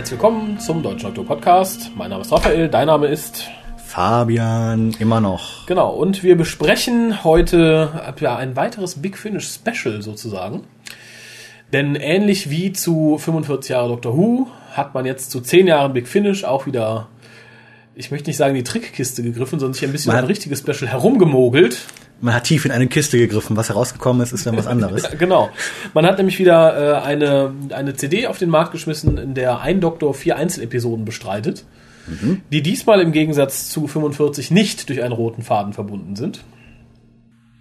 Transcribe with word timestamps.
Herzlich 0.00 0.18
willkommen 0.18 0.58
zum 0.58 0.82
Deutschen 0.82 1.12
Doktor 1.12 1.26
Podcast. 1.26 1.90
Mein 1.94 2.08
Name 2.08 2.22
ist 2.22 2.32
Raphael, 2.32 2.68
dein 2.70 2.86
Name 2.86 3.08
ist 3.08 3.50
Fabian, 3.76 4.96
immer 4.98 5.20
noch. 5.20 5.66
Genau, 5.66 5.90
und 5.90 6.22
wir 6.22 6.38
besprechen 6.38 7.22
heute 7.22 8.14
ja, 8.18 8.36
ein 8.36 8.56
weiteres 8.56 9.02
Big 9.02 9.18
Finish 9.18 9.50
Special 9.50 10.00
sozusagen. 10.00 10.62
Denn 11.74 11.96
ähnlich 11.96 12.48
wie 12.48 12.72
zu 12.72 13.18
45 13.18 13.72
Jahre 13.72 13.88
Doctor 13.88 14.16
Who 14.16 14.46
hat 14.72 14.94
man 14.94 15.04
jetzt 15.04 15.30
zu 15.30 15.42
10 15.42 15.66
Jahren 15.66 15.92
Big 15.92 16.08
Finish 16.08 16.44
auch 16.44 16.64
wieder, 16.64 17.08
ich 17.94 18.10
möchte 18.10 18.30
nicht 18.30 18.38
sagen 18.38 18.54
die 18.54 18.64
Trickkiste 18.64 19.22
gegriffen, 19.22 19.58
sondern 19.60 19.74
sich 19.74 19.84
ein 19.84 19.92
bisschen 19.92 20.12
Man- 20.12 20.24
ein 20.24 20.28
richtiges 20.28 20.60
Special 20.60 20.90
herumgemogelt. 20.90 21.76
Man 22.20 22.34
hat 22.34 22.44
tief 22.44 22.64
in 22.64 22.70
eine 22.70 22.86
Kiste 22.86 23.18
gegriffen. 23.18 23.56
Was 23.56 23.68
herausgekommen 23.68 24.22
ist, 24.22 24.32
ist 24.32 24.46
dann 24.46 24.56
was 24.56 24.66
anderes. 24.66 25.08
Genau. 25.18 25.50
Man 25.94 26.06
hat 26.06 26.18
nämlich 26.18 26.38
wieder 26.38 26.98
äh, 26.98 27.02
eine, 27.02 27.52
eine 27.70 27.94
CD 27.94 28.26
auf 28.26 28.38
den 28.38 28.50
Markt 28.50 28.72
geschmissen, 28.72 29.18
in 29.18 29.34
der 29.34 29.60
ein 29.60 29.80
Doktor 29.80 30.14
vier 30.14 30.36
Einzelepisoden 30.36 31.04
bestreitet, 31.04 31.64
die 32.50 32.62
diesmal 32.62 33.00
im 33.00 33.12
Gegensatz 33.12 33.68
zu 33.68 33.86
45 33.86 34.50
nicht 34.50 34.88
durch 34.88 35.02
einen 35.02 35.12
roten 35.12 35.42
Faden 35.42 35.72
verbunden 35.72 36.16
sind. 36.16 36.40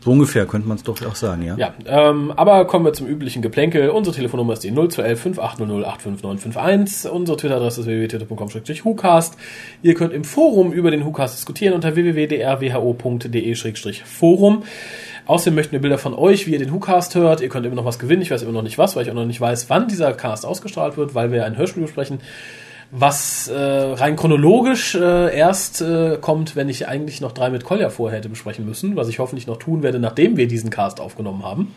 So 0.02 0.12
ungefähr 0.12 0.46
könnte 0.46 0.66
man 0.66 0.78
es 0.78 0.84
doch 0.84 1.06
auch 1.06 1.16
sagen, 1.16 1.44
ja. 1.44 1.58
Ja, 1.58 1.74
ähm, 1.86 2.32
aber 2.32 2.64
kommen 2.66 2.86
wir 2.86 2.94
zum 2.94 3.06
üblichen 3.06 3.42
Geplänkel. 3.42 3.90
Unsere 3.90 4.16
Telefonnummer 4.16 4.54
ist 4.54 4.64
die 4.64 4.72
0211 4.72 5.20
5800 5.20 5.86
85951. 5.86 7.12
Unsere 7.12 7.38
Twitter-Adresse 7.38 7.82
ist 7.82 7.88
www.twitter.com-hucast. 7.88 9.36
Ihr 9.82 9.96
könnt 9.96 10.14
im 10.14 10.24
Forum 10.24 10.72
über 10.72 10.90
den 10.90 11.04
Hucast 11.04 11.38
diskutieren 11.38 11.74
unter 11.74 11.98
www.drwho.de-forum. 11.98 14.64
Außerdem 15.26 15.56
möchten 15.56 15.74
wir 15.74 15.82
Bilder 15.82 15.98
von 15.98 16.14
euch, 16.14 16.48
wie 16.48 16.52
ihr 16.52 16.60
den 16.60 16.72
Hucast 16.72 17.16
hört. 17.16 17.42
Ihr 17.42 17.50
könnt 17.50 17.66
immer 17.66 17.76
noch 17.76 17.84
was 17.84 18.00
gewinnen. 18.00 18.22
Ich 18.22 18.32
weiß 18.32 18.44
immer 18.44 18.54
noch 18.54 18.64
nicht 18.64 18.78
was, 18.78 18.96
weil 18.96 19.04
ich 19.04 19.12
auch 19.12 19.16
noch 19.16 19.26
nicht 19.26 19.42
weiß, 19.42 19.70
wann 19.70 19.90
dieser 19.90 20.14
Cast 20.14 20.46
ausgestrahlt 20.46 20.96
wird, 20.96 21.14
weil 21.14 21.34
wir 21.34 21.46
ein 21.46 21.58
Hörspiel 21.58 21.84
besprechen 21.84 22.22
was 22.92 23.48
äh, 23.48 23.56
rein 23.58 24.16
chronologisch 24.16 24.96
äh, 24.96 25.36
erst 25.38 25.82
äh, 25.82 26.18
kommt, 26.20 26.56
wenn 26.56 26.70
ich 26.70 26.88
eigentlich 26.88 27.22
noch 27.22 27.32
drei 27.34 27.50
mit 27.50 27.64
Kolja 27.64 27.90
vorher 27.90 28.18
hätte 28.18 28.30
besprechen 28.30 28.66
müssen, 28.66 28.96
was 28.96 29.08
ich 29.10 29.20
hoffentlich 29.20 29.46
noch 29.48 29.58
tun 29.58 29.84
werde, 29.84 30.00
nachdem 30.00 30.38
wir 30.38 30.48
diesen 30.48 30.70
Cast 30.70 31.00
aufgenommen 31.00 31.44
haben. 31.44 31.74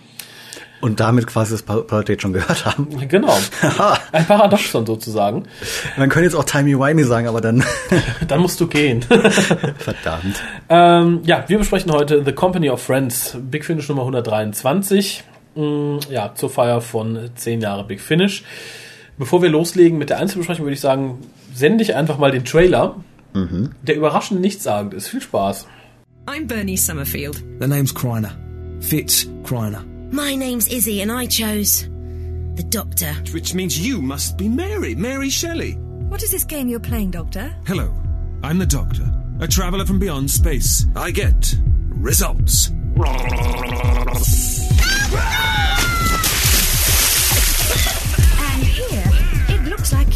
Und 0.80 0.98
damit 0.98 1.28
quasi 1.28 1.52
das 1.52 1.62
Palatät 1.62 2.22
schon 2.22 2.32
gehört 2.32 2.66
haben. 2.66 2.88
Genau. 3.08 3.36
Ein 4.12 4.26
Paradoxon 4.26 4.84
sozusagen. 4.84 5.44
Man 5.96 6.08
könnte 6.08 6.24
jetzt 6.24 6.34
auch 6.34 6.42
Timey-Wimey 6.42 7.04
sagen, 7.04 7.28
aber 7.28 7.40
dann 7.40 7.62
Dann 8.26 8.40
musst 8.40 8.60
du 8.60 8.66
gehen. 8.66 9.02
verdammt. 9.78 10.42
ähm, 10.68 11.20
ja, 11.24 11.44
wir 11.46 11.58
besprechen 11.58 11.92
heute 11.92 12.24
The 12.24 12.32
Company 12.32 12.68
of 12.68 12.82
Friends, 12.82 13.36
Big 13.40 13.64
Finish 13.64 13.88
Nummer 13.90 14.02
123. 14.02 15.22
Mm, 15.54 15.98
Ja, 16.10 16.34
zur 16.34 16.50
Feier 16.50 16.80
von 16.80 17.30
10 17.36 17.60
Jahre 17.60 17.84
Big 17.84 18.00
Finish. 18.00 18.42
Bevor 19.22 19.40
wir 19.40 19.50
loslegen 19.50 19.98
mit 19.98 20.10
der 20.10 20.18
Einzelbesprechung, 20.18 20.64
würde 20.64 20.74
ich 20.74 20.80
sagen, 20.80 21.18
sende 21.54 21.84
ich 21.84 21.94
einfach 21.94 22.18
mal 22.18 22.32
den 22.32 22.44
Trailer, 22.44 22.96
der 23.86 23.94
überraschend 23.94 24.40
nichtssagend 24.40 24.94
ist. 24.94 25.06
Viel 25.06 25.20
Spaß. 25.20 25.68
I'm 26.26 26.48
Bernie 26.48 26.76
Summerfield. 26.76 27.36
The 27.60 27.68
name's 27.68 27.94
Kreiner. 27.94 28.32
Fitz 28.80 29.28
Kreiner. 29.44 29.84
My 30.10 30.34
name's 30.34 30.66
Izzy, 30.66 31.02
and 31.02 31.12
I 31.12 31.28
chose 31.28 31.88
the 32.56 32.64
Doctor. 32.68 33.14
Which 33.30 33.54
means 33.54 33.78
you 33.78 34.02
must 34.02 34.36
be 34.36 34.48
Mary, 34.48 34.96
Mary 34.96 35.30
Shelley. 35.30 35.78
What 36.08 36.24
is 36.24 36.32
this 36.32 36.44
game 36.44 36.66
you're 36.66 36.80
playing, 36.80 37.12
Doctor? 37.12 37.54
Hello, 37.64 37.92
I'm 38.42 38.58
the 38.58 38.66
Doctor, 38.66 39.08
a 39.38 39.46
traveller 39.46 39.86
from 39.86 40.00
beyond 40.00 40.32
space. 40.32 40.84
I 40.96 41.12
get 41.12 41.54
results. 41.94 42.72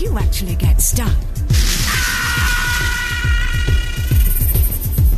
you 0.06 0.18
actually 0.18 0.54
get 0.54 0.80
stuck. 0.80 1.16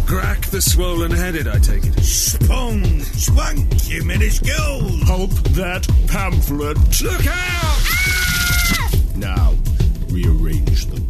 Crack 0.07 0.41
the 0.47 0.61
swollen 0.63 1.11
headed, 1.11 1.47
I 1.47 1.59
take 1.59 1.85
it. 1.85 2.01
Spong, 2.01 3.03
swank, 3.03 3.89
you 3.89 4.03
minuscule. 4.05 4.99
Pulp 5.05 5.31
that 5.53 5.87
pamphlet. 6.07 6.79
Look 7.03 7.27
out! 7.27 7.79
Ah! 8.81 8.91
Now, 9.17 9.55
rearrange 10.09 10.87
them. 10.87 11.03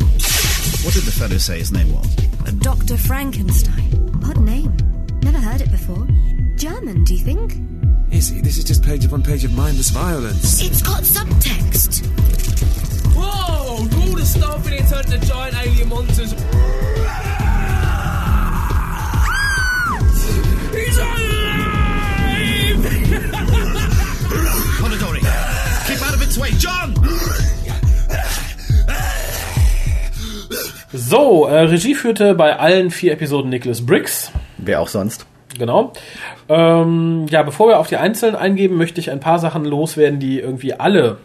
What 0.82 0.94
did 0.94 1.04
the 1.04 1.14
fellow 1.16 1.38
say 1.38 1.58
his 1.58 1.70
name 1.70 1.92
was? 1.92 2.16
Dr. 2.58 2.96
Frankenstein. 2.96 4.20
Odd 4.24 4.40
name. 4.40 4.76
Never 5.22 5.38
heard 5.38 5.60
it 5.60 5.70
before. 5.70 6.04
German, 6.56 7.04
do 7.04 7.14
you 7.14 7.24
think? 7.24 7.54
Izzy, 8.10 8.40
this 8.40 8.58
is 8.58 8.64
just 8.64 8.82
page 8.82 9.04
upon 9.04 9.22
page 9.22 9.44
of 9.44 9.54
mindless 9.54 9.90
violence. 9.90 10.60
It's 10.60 10.82
got 10.82 11.02
subtext. 11.04 12.47
Whoa! 13.18 13.88
All 14.00 14.14
the 14.16 14.24
stuff 14.24 14.66
in 14.66 14.74
it 14.74 14.88
turned 14.88 15.08
to 15.08 15.18
giant 15.26 15.56
alien 15.56 15.88
monsters. 15.88 16.32
He's 20.72 20.98
alive! 20.98 21.48
Polidori, 24.80 25.20
keep 25.86 26.00
out 26.06 26.14
of 26.14 26.22
its 26.22 26.38
way. 26.38 26.50
John! 26.58 26.94
So, 30.92 31.46
äh, 31.46 31.60
Regie 31.60 31.94
führte 31.94 32.34
bei 32.34 32.58
allen 32.58 32.90
vier 32.90 33.12
Episoden 33.12 33.50
Nicholas 33.50 33.84
Briggs. 33.84 34.32
Wer 34.56 34.80
auch 34.80 34.88
sonst. 34.88 35.26
Genau. 35.58 35.92
Ähm, 36.48 37.26
ja, 37.28 37.42
bevor 37.42 37.68
wir 37.68 37.78
auf 37.78 37.88
die 37.88 37.96
Einzelnen 37.96 38.36
eingeben, 38.36 38.76
möchte 38.76 39.00
ich 39.00 39.10
ein 39.10 39.20
paar 39.20 39.38
Sachen 39.38 39.64
loswerden, 39.64 40.18
die 40.18 40.40
irgendwie 40.40 40.74
alle, 40.74 41.18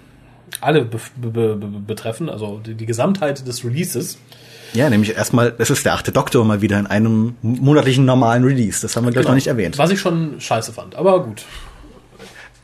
alle 0.62 0.86
be 0.86 1.00
be 1.16 1.30
be 1.30 1.56
betreffen, 1.88 2.30
also 2.30 2.59
die, 2.66 2.75
die 2.75 2.86
Gesamtheit 2.86 3.47
des 3.47 3.64
Releases. 3.64 4.18
Ja, 4.74 4.90
nämlich 4.90 5.16
erstmal, 5.16 5.53
es 5.59 5.69
ist 5.69 5.86
der 5.86 5.94
achte 5.94 6.12
Doktor 6.12 6.44
mal 6.46 6.62
wieder 6.62 6.80
in 6.80 6.88
einem 6.88 7.36
monatlichen 7.41 8.06
normalen 8.06 8.44
Release. 8.44 8.81
Das 8.81 8.96
haben 8.96 9.06
wir, 9.06 9.12
glaube 9.12 9.24
ich, 9.24 9.28
noch 9.28 9.36
nicht 9.36 9.47
erwähnt. 9.47 9.78
Was 9.78 9.91
ich 9.91 10.00
schon 10.00 10.40
scheiße 10.40 10.74
fand, 10.74 10.96
aber 10.96 11.24
gut. 11.24 11.44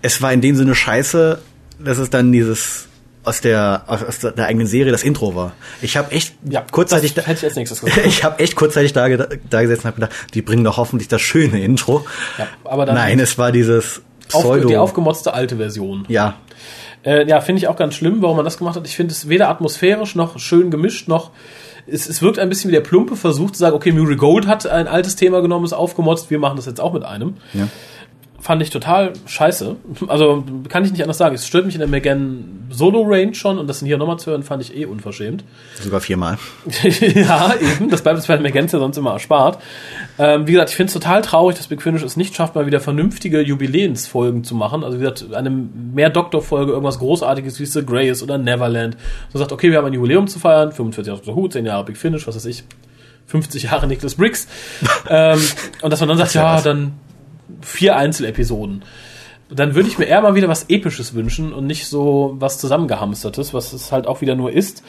Es 0.02 0.22
war 0.22 0.34
in 0.34 0.42
dem 0.42 0.56
Sinne 0.56 0.74
scheiße, 0.76 1.40
dass 1.78 1.98
es 1.98 2.10
dann 2.10 2.32
dieses 2.32 2.88
aus 3.26 3.42
der 3.42 3.84
aus 3.86 4.20
der 4.20 4.46
eigenen 4.48 4.66
Serie 4.66 4.92
das 4.92 5.04
Intro 5.04 5.36
war. 5.36 5.52
Ich 5.82 5.98
habe 5.98 6.12
echt 6.14 6.34
Ja, 6.50 6.62
kurzzeitig 6.72 7.14
das 7.14 7.28
hätte 7.28 7.40
ich 7.40 7.46
als 7.46 7.56
nächstes 7.58 7.82
gesagt. 7.82 8.06
ich 8.08 8.24
habe 8.24 8.40
echt 8.40 8.56
kurzzeitig 8.56 8.94
da, 8.94 9.08
da 9.08 9.62
gesessen 9.62 9.82
und 9.82 9.86
habe 9.86 9.96
gedacht, 10.02 10.14
die 10.34 10.42
bringen 10.42 10.64
doch 10.64 10.78
hoffentlich 10.78 11.10
das 11.10 11.22
schöne 11.22 11.62
Intro. 11.62 12.06
Ja, 12.38 12.48
aber 12.64 12.86
dann 12.86 12.96
Nein, 12.96 13.20
es 13.20 13.38
war 13.38 13.52
dieses 13.52 14.02
Auf, 14.32 14.44
Pseudo. 14.44 14.70
die 14.70 14.78
aufgemotzte 14.78 15.34
alte 15.34 15.58
Version. 15.58 16.06
ja, 16.08 16.38
Äh, 17.06 17.28
ja, 17.28 17.42
finde 17.42 17.60
ich 17.60 17.68
auch 17.68 17.76
ganz 17.76 17.96
schlimm, 17.96 18.22
warum 18.22 18.38
man 18.38 18.46
das 18.46 18.58
gemacht 18.58 18.76
hat. 18.76 18.86
Ich 18.86 18.96
finde 18.96 19.14
es 19.14 19.30
weder 19.30 19.50
atmosphärisch 19.50 20.16
noch 20.16 20.38
schön 20.40 20.70
gemischt, 20.72 21.08
noch 21.08 21.32
es, 21.92 22.08
es 22.08 22.22
wirkt 22.22 22.40
ein 22.40 22.50
bisschen 22.50 22.70
wie 22.70 22.74
der 22.74 22.82
plumpe 22.82 23.16
Versuch 23.16 23.52
zu 23.52 23.60
sagen, 23.60 23.76
okay, 23.76 23.92
Muriel 23.92 24.18
Gold 24.18 24.48
hat 24.48 24.68
ein 24.68 24.88
altes 24.88 25.16
Thema 25.16 25.42
genommen, 25.42 25.66
ist 25.66 25.74
aufgemotzt, 25.74 26.30
wir 26.30 26.40
machen 26.40 26.56
das 26.56 26.66
jetzt 26.66 26.82
auch 26.82 26.94
mit 26.94 27.04
einem. 27.04 27.38
ja. 27.54 27.68
Fand 28.42 28.62
ich 28.62 28.70
total 28.70 29.14
scheiße. 29.26 29.76
Also 30.08 30.44
kann 30.70 30.86
ich 30.86 30.92
nicht 30.92 31.02
anders 31.02 31.18
sagen. 31.18 31.36
Es 31.36 31.46
stört 31.46 31.66
mich 31.66 31.76
in 31.76 31.80
der 31.80 31.90
Megan 31.90 32.68
Solo 32.70 33.02
Range 33.02 33.34
schon 33.34 33.58
und 33.58 33.68
das 33.68 33.82
hier 33.82 33.98
nochmal 33.98 34.18
zu 34.18 34.32
hören, 34.32 34.44
fand 34.44 34.62
ich 34.62 34.76
eh 34.76 34.86
unverschämt. 34.86 35.44
sogar 35.82 36.00
viermal. 36.00 36.38
ja, 36.84 37.54
eben. 37.56 37.90
Das 37.90 38.02
bleibt 38.02 38.18
uns 38.18 38.28
bei 38.28 38.36
der 38.36 38.44
Megan 38.44 38.68
ja 38.68 38.80
sonst 38.80 38.98
immer 38.98 39.12
erspart. 39.12 39.62
Ähm, 40.18 40.48
wie 40.48 40.54
gesagt, 40.54 40.70
ich 40.70 40.76
finde 40.76 40.88
es 40.88 40.94
total 40.94 41.22
traurig, 41.22 41.58
dass 41.58 41.68
Big 41.68 41.82
Finish 41.82 42.04
es 42.04 42.16
nicht 42.16 42.36
schafft, 42.36 42.56
mal 42.56 42.66
wieder 42.66 42.80
vernünftige 42.80 43.42
Jubiläensfolgen 43.42 44.44
zu 44.44 44.56
machen. 44.56 44.84
Also 44.84 44.98
wie 44.98 45.02
gesagt, 45.02 45.34
eine 45.34 45.50
mehr 45.50 46.10
Doktorfolge, 46.10 46.72
irgendwas 46.72 47.00
Großartiges 47.00 47.60
wie 47.60 47.66
The 47.66 47.86
Greys 47.86 48.24
oder 48.24 48.38
Neverland. 48.38 48.96
So 49.34 49.40
sagt, 49.40 49.52
okay, 49.52 49.72
wir 49.72 49.78
haben 49.78 49.86
ein 49.86 49.94
Jubiläum 49.94 50.28
zu 50.28 50.40
feiern, 50.40 50.72
45 50.72 51.14
Jahre 51.14 51.36
Who, 51.36 51.48
10 51.48 51.66
Jahre 51.66 51.84
Big 51.84 51.98
Finish, 51.98 52.28
was 52.28 52.36
weiß 52.36 52.46
ich, 52.46 52.64
50 53.28 53.64
Jahre 53.64 53.88
Nicholas 53.88 54.16
Briggs. 54.16 54.48
ähm, 55.10 55.40
und 55.82 55.92
dass 55.92 56.00
man 56.00 56.10
dann 56.10 56.18
sagt, 56.18 56.34
ja, 56.34 56.56
was. 56.56 56.64
dann 56.64 56.94
vier 57.62 57.96
Einzelepisoden. 57.96 58.84
Dann 59.50 59.74
würde 59.74 59.90
ich 59.90 59.98
mir 59.98 60.06
eher 60.06 60.22
mal 60.22 60.36
wieder 60.36 60.48
was 60.48 60.70
Episches 60.70 61.14
wünschen 61.16 61.54
und 61.54 61.66
nicht 61.66 61.88
so 61.88 62.36
was 62.38 62.60
zusammengehamstertes, 62.60 63.54
was 63.54 63.74
es 63.74 63.92
halt 63.92 64.06
auch 64.06 64.22
wieder 64.22 64.36
nur 64.36 64.52
ist. 64.52 64.84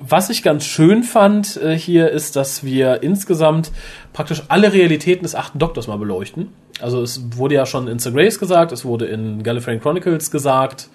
Was 0.00 0.30
ich 0.30 0.42
ganz 0.42 0.64
schön 0.64 1.02
fand 1.02 1.56
äh, 1.58 1.76
hier 1.78 2.10
ist, 2.10 2.36
dass 2.36 2.64
wir 2.64 3.02
insgesamt 3.02 3.70
praktisch 4.12 4.42
alle 4.48 4.72
Realitäten 4.72 5.24
des 5.24 5.34
achten 5.34 5.58
Doktors 5.58 5.88
mal 5.88 5.98
beleuchten. 5.98 6.48
Also 6.80 7.02
es 7.02 7.36
wurde 7.36 7.54
ja 7.56 7.66
schon 7.66 7.88
in 7.88 7.98
The 7.98 8.12
Grace 8.12 8.38
gesagt, 8.38 8.72
es 8.72 8.84
wurde 8.84 9.06
in 9.06 9.42
Gallifreyan 9.42 9.80
Chronicles 9.80 10.30
gesagt, 10.30 10.88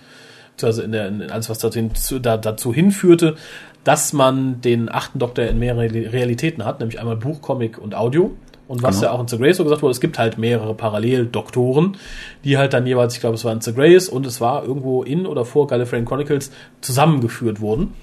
also 0.61 0.81
in, 0.81 0.91
der, 0.91 1.07
in 1.07 1.29
alles, 1.29 1.49
was 1.49 1.59
dazu, 1.59 1.89
zu- 1.93 2.19
da, 2.19 2.37
dazu 2.37 2.73
hinführte, 2.73 3.35
dass 3.83 4.13
man 4.13 4.61
den 4.61 4.91
achten 4.91 5.19
Doktor 5.19 5.45
in 5.45 5.59
mehrere 5.59 5.91
Realitäten 5.91 6.65
hat, 6.65 6.79
nämlich 6.79 6.99
einmal 6.99 7.17
Buch, 7.17 7.41
Comic 7.41 7.77
und 7.77 7.93
Audio. 7.93 8.31
Und 8.67 8.81
was 8.81 8.95
Genau. 8.95 9.07
ja 9.07 9.11
auch 9.17 9.21
in 9.21 9.27
The 9.27 9.37
Grace 9.37 9.57
so 9.57 9.63
gesagt 9.63 9.83
wurde, 9.83 9.91
es 9.91 9.99
gibt 10.01 10.17
halt 10.17 10.37
mehrere 10.37 10.73
Paralleldoktoren, 10.73 11.97
die 12.43 12.57
halt 12.57 12.73
dann 12.73 12.87
jeweils, 12.87 13.13
ich 13.13 13.19
glaube, 13.19 13.35
es 13.35 13.45
war 13.45 13.53
in 13.53 13.61
The 13.61 13.73
Grace 13.73 14.09
und 14.09 14.25
es 14.25 14.41
war 14.41 14.63
irgendwo 14.63 15.03
in 15.03 15.27
oder 15.27 15.45
vor 15.45 15.67
Gallifreyan 15.67 16.05
Chronicles 16.05 16.51
zusammengeführt 16.81 17.61
wurden. 17.61 17.93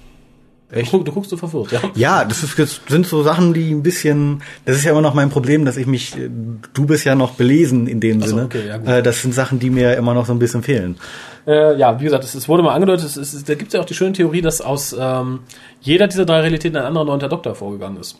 Echt? 0.71 0.91
Du, 0.91 1.03
guckst 1.03 1.29
so 1.29 1.37
verwirrt, 1.37 1.71
ja. 1.71 1.81
Ja, 1.93 2.25
das, 2.25 2.41
ist, 2.41 2.57
das 2.57 2.81
sind 2.87 3.05
so 3.05 3.21
Sachen, 3.21 3.53
die 3.53 3.71
ein 3.71 3.83
bisschen, 3.83 4.41
das 4.65 4.77
ist 4.77 4.85
ja 4.85 4.91
immer 4.91 5.01
noch 5.01 5.13
mein 5.13 5.29
Problem, 5.29 5.65
dass 5.65 5.77
ich 5.77 5.85
mich, 5.85 6.15
du 6.73 6.85
bist 6.87 7.05
ja 7.05 7.13
noch 7.13 7.31
belesen 7.31 7.85
in 7.85 7.99
dem 7.99 8.21
so, 8.21 8.27
Sinne. 8.29 8.45
okay, 8.45 8.67
ja. 8.67 8.97
Äh, 8.97 9.03
das 9.03 9.21
sind 9.21 9.35
Sachen, 9.35 9.59
die 9.59 9.69
mir 9.69 9.95
immer 9.95 10.15
noch 10.15 10.25
so 10.25 10.31
ein 10.33 10.39
bisschen 10.39 10.63
fehlen. 10.63 10.95
Äh, 11.45 11.77
ja, 11.77 11.99
wie 11.99 12.05
gesagt, 12.05 12.23
es, 12.23 12.33
es 12.33 12.47
wurde 12.49 12.63
mal 12.63 12.73
angedeutet, 12.73 13.05
es, 13.05 13.17
es, 13.17 13.43
da 13.43 13.53
gibt 13.53 13.67
es 13.67 13.73
ja 13.73 13.81
auch 13.81 13.85
die 13.85 13.93
schöne 13.93 14.13
Theorie, 14.13 14.41
dass 14.41 14.61
aus 14.61 14.95
ähm, 14.99 15.41
jeder 15.81 16.07
dieser 16.07 16.25
drei 16.25 16.39
Realitäten 16.39 16.77
ein 16.77 16.85
anderer 16.85 17.05
neunter 17.05 17.29
Doktor 17.29 17.53
vorgegangen 17.53 17.99
ist. 17.99 18.19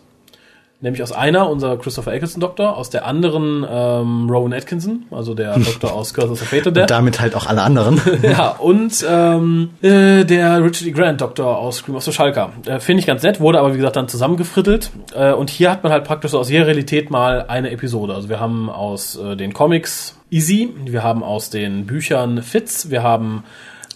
Nämlich 0.84 1.02
aus 1.02 1.14
einer 1.14 1.50
unser 1.50 1.78
Christopher 1.78 2.12
Eccleston 2.12 2.42
Doktor, 2.42 2.76
aus 2.76 2.90
der 2.90 3.06
anderen 3.06 3.66
ähm, 3.68 4.30
Rowan 4.30 4.52
Atkinson, 4.52 5.06
also 5.12 5.34
der 5.34 5.58
Doktor 5.60 5.94
aus 5.94 6.14
Curse 6.14 6.34
of 6.34 6.40
the 6.40 6.46
Fate 6.46 6.68
Und 6.68 6.76
Death. 6.76 6.90
damit 6.92 7.22
halt 7.22 7.36
auch 7.36 7.46
alle 7.46 7.62
anderen. 7.62 8.02
Ja, 8.22 8.50
und 8.50 9.06
ähm, 9.10 9.70
äh, 9.82 10.26
der 10.26 10.62
Richard 10.62 10.86
E. 10.86 10.92
Grant 10.92 11.22
Doktor 11.22 11.58
aus 11.58 11.78
Scream 11.78 11.96
of 11.96 12.04
the 12.04 12.12
Schalker. 12.12 12.52
Äh, 12.66 12.80
Finde 12.82 13.00
ich 13.00 13.08
ganz 13.08 13.24
nett, 13.24 13.40
wurde 13.40 13.60
aber 13.60 13.72
wie 13.72 13.78
gesagt 13.78 13.96
dann 13.96 14.10
zusammengefrittelt. 14.10 14.92
Äh, 15.16 15.32
und 15.32 15.50
hier 15.50 15.72
hat 15.72 15.84
man 15.84 15.94
halt 15.94 16.04
praktisch 16.04 16.32
so 16.32 16.40
aus 16.40 16.50
jeder 16.50 16.68
Realität 16.68 17.10
mal 17.10 17.46
eine 17.48 17.72
Episode. 17.72 18.14
Also 18.14 18.28
wir 18.28 18.42
haben 18.42 18.70
aus 18.70 19.16
äh, 19.16 19.38
den 19.38 19.54
Comics 19.54 20.18
Easy, 20.30 20.70
wir 20.86 21.02
haben 21.02 21.24
aus 21.24 21.50
den 21.50 21.86
Büchern 21.86 22.42
Fitz, 22.44 22.90
wir 22.90 23.04
haben 23.04 23.46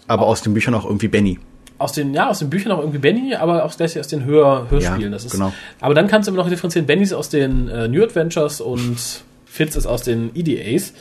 Aber 0.07 0.25
aus 0.25 0.42
den 0.42 0.54
Büchern 0.54 0.74
auch 0.74 0.86
irgendwie 0.86 1.10
Benny. 1.10 1.38
Aus 1.77 1.91
den, 1.91 2.13
ja, 2.13 2.29
aus 2.29 2.39
den 2.39 2.50
Büchern 2.50 2.71
auch 2.71 2.79
irgendwie 2.79 2.97
Benny, 2.97 3.35
aber 3.35 3.63
auch 3.63 3.75
gleich 3.75 4.00
aus 4.00 4.07
den 4.07 4.25
Hör 4.25 4.68
Hörspielen. 4.69 5.01
Ja, 5.01 5.09
das 5.09 5.25
ist, 5.25 5.31
genau. 5.31 5.53
Aber 5.79 5.94
dann 5.94 6.07
kannst 6.07 6.27
du 6.27 6.33
immer 6.33 6.41
noch 6.41 6.50
differenzieren. 6.50 6.85
Benny 6.85 7.03
ist 7.03 7.13
aus 7.13 7.29
den 7.29 7.68
äh, 7.68 7.88
New 7.88 8.03
Adventures 8.03 8.62
und 8.62 8.97
Fitz 9.45 9.75
ist 9.75 9.85
aus 9.85 10.03
den 10.03 10.31
EDAs. 10.35 10.94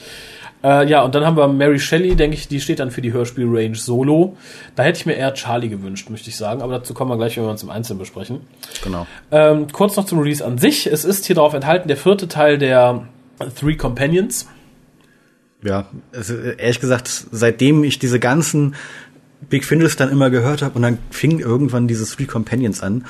Äh, 0.64 0.88
ja, 0.88 1.02
und 1.02 1.14
dann 1.14 1.24
haben 1.24 1.36
wir 1.36 1.46
Mary 1.48 1.78
Shelley, 1.78 2.16
denke 2.16 2.36
ich, 2.36 2.48
die 2.48 2.60
steht 2.60 2.80
dann 2.80 2.90
für 2.90 3.02
die 3.02 3.12
Hörspiel-Range 3.12 3.76
Solo. 3.76 4.36
Da 4.74 4.82
hätte 4.82 4.98
ich 4.98 5.06
mir 5.06 5.14
eher 5.14 5.32
Charlie 5.34 5.68
gewünscht, 5.68 6.10
möchte 6.10 6.28
ich 6.28 6.36
sagen, 6.36 6.62
aber 6.62 6.78
dazu 6.78 6.94
kommen 6.94 7.10
wir 7.10 7.16
gleich, 7.16 7.36
wenn 7.36 7.44
wir 7.44 7.50
uns 7.50 7.62
im 7.62 7.70
Einzelnen 7.70 7.98
besprechen. 7.98 8.40
Genau. 8.82 9.06
Ähm, 9.30 9.66
kurz 9.70 9.96
noch 9.96 10.06
zum 10.06 10.18
Release 10.18 10.44
an 10.44 10.58
sich. 10.58 10.86
Es 10.86 11.04
ist 11.04 11.26
hier 11.26 11.36
drauf 11.36 11.54
enthalten 11.54 11.88
der 11.88 11.96
vierte 11.96 12.26
Teil 12.26 12.58
der 12.58 13.06
Three 13.58 13.76
Companions. 13.76 14.48
Ja, 15.62 15.86
also, 16.12 16.34
ehrlich 16.34 16.80
gesagt, 16.80 17.08
seitdem 17.08 17.84
ich 17.84 17.98
diese 17.98 18.20
ganzen 18.20 18.74
Big 19.48 19.64
Findles 19.64 19.96
dann 19.96 20.10
immer 20.10 20.30
gehört 20.30 20.62
habe 20.62 20.74
und 20.76 20.82
dann 20.82 20.98
fing 21.10 21.38
irgendwann 21.38 21.86
diese 21.88 22.04
Three 22.06 22.26
Companions 22.26 22.82
an, 22.82 23.04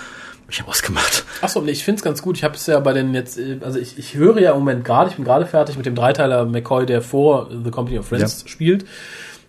ich 0.48 0.60
habe 0.60 0.70
ausgemacht. 0.70 1.24
Achso, 1.42 1.60
nee, 1.60 1.72
ich 1.72 1.82
find's 1.82 2.02
ganz 2.02 2.22
gut. 2.22 2.36
Ich 2.36 2.44
habe 2.44 2.54
es 2.54 2.66
ja 2.68 2.78
bei 2.78 2.92
den 2.92 3.14
jetzt, 3.14 3.36
äh, 3.36 3.58
also 3.62 3.80
ich, 3.80 3.98
ich 3.98 4.14
höre 4.14 4.38
ja 4.40 4.52
im 4.52 4.60
Moment 4.60 4.84
gerade, 4.84 5.10
ich 5.10 5.16
bin 5.16 5.24
gerade 5.24 5.44
fertig 5.46 5.76
mit 5.76 5.86
dem 5.86 5.96
Dreiteiler 5.96 6.44
McCoy, 6.44 6.86
der 6.86 7.02
vor 7.02 7.48
The 7.64 7.70
Company 7.70 7.98
of 7.98 8.06
Friends 8.06 8.42
Ja. 8.42 8.48
spielt. 8.48 8.84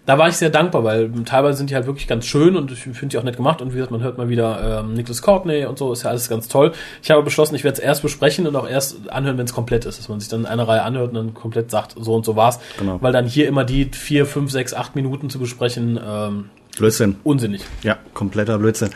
Da 0.07 0.17
war 0.17 0.29
ich 0.29 0.35
sehr 0.37 0.49
dankbar, 0.49 0.85
weil 0.85 1.11
teilweise 1.25 1.57
sind 1.57 1.69
die 1.69 1.75
halt 1.75 1.85
wirklich 1.85 2.07
ganz 2.07 2.25
schön 2.25 2.55
und 2.55 2.71
ich 2.71 2.79
finde 2.79 3.07
die 3.07 3.17
auch 3.17 3.23
nett 3.23 3.35
gemacht 3.35 3.61
und 3.61 3.71
wie 3.71 3.75
gesagt, 3.75 3.91
man 3.91 4.01
hört 4.01 4.17
mal 4.17 4.29
wieder 4.29 4.79
ähm, 4.79 4.93
Nicholas 4.93 5.21
Courtney 5.21 5.65
und 5.65 5.77
so, 5.77 5.91
ist 5.91 6.03
ja 6.03 6.09
alles 6.11 6.29
ganz 6.29 6.47
toll. 6.47 6.71
Ich 7.03 7.11
habe 7.11 7.21
beschlossen, 7.23 7.55
ich 7.55 7.65
werde 7.65 7.77
es 7.77 7.83
erst 7.83 8.03
besprechen 8.03 8.47
und 8.47 8.55
auch 8.55 8.67
erst 8.67 9.09
anhören, 9.09 9.37
wenn 9.37 9.45
es 9.45 9.53
komplett 9.53 9.83
ist, 9.83 9.99
dass 9.99 10.07
man 10.07 10.21
sich 10.21 10.29
dann 10.29 10.45
eine 10.45 10.65
Reihe 10.65 10.81
anhört 10.83 11.09
und 11.09 11.15
dann 11.15 11.33
komplett 11.33 11.69
sagt, 11.71 11.93
so 11.99 12.15
und 12.15 12.23
so 12.23 12.37
war's. 12.37 12.57
Genau. 12.79 13.01
Weil 13.01 13.11
dann 13.11 13.25
hier 13.27 13.49
immer 13.49 13.65
die 13.65 13.89
vier, 13.91 14.25
fünf, 14.25 14.49
sechs, 14.49 14.73
acht 14.73 14.95
Minuten 14.95 15.29
zu 15.29 15.39
besprechen, 15.39 15.99
ähm, 16.01 16.49
Blödsinn. 16.77 17.15
unsinnig. 17.23 17.61
Ja, 17.83 17.97
kompletter 18.13 18.57
Blödsinn. 18.59 18.89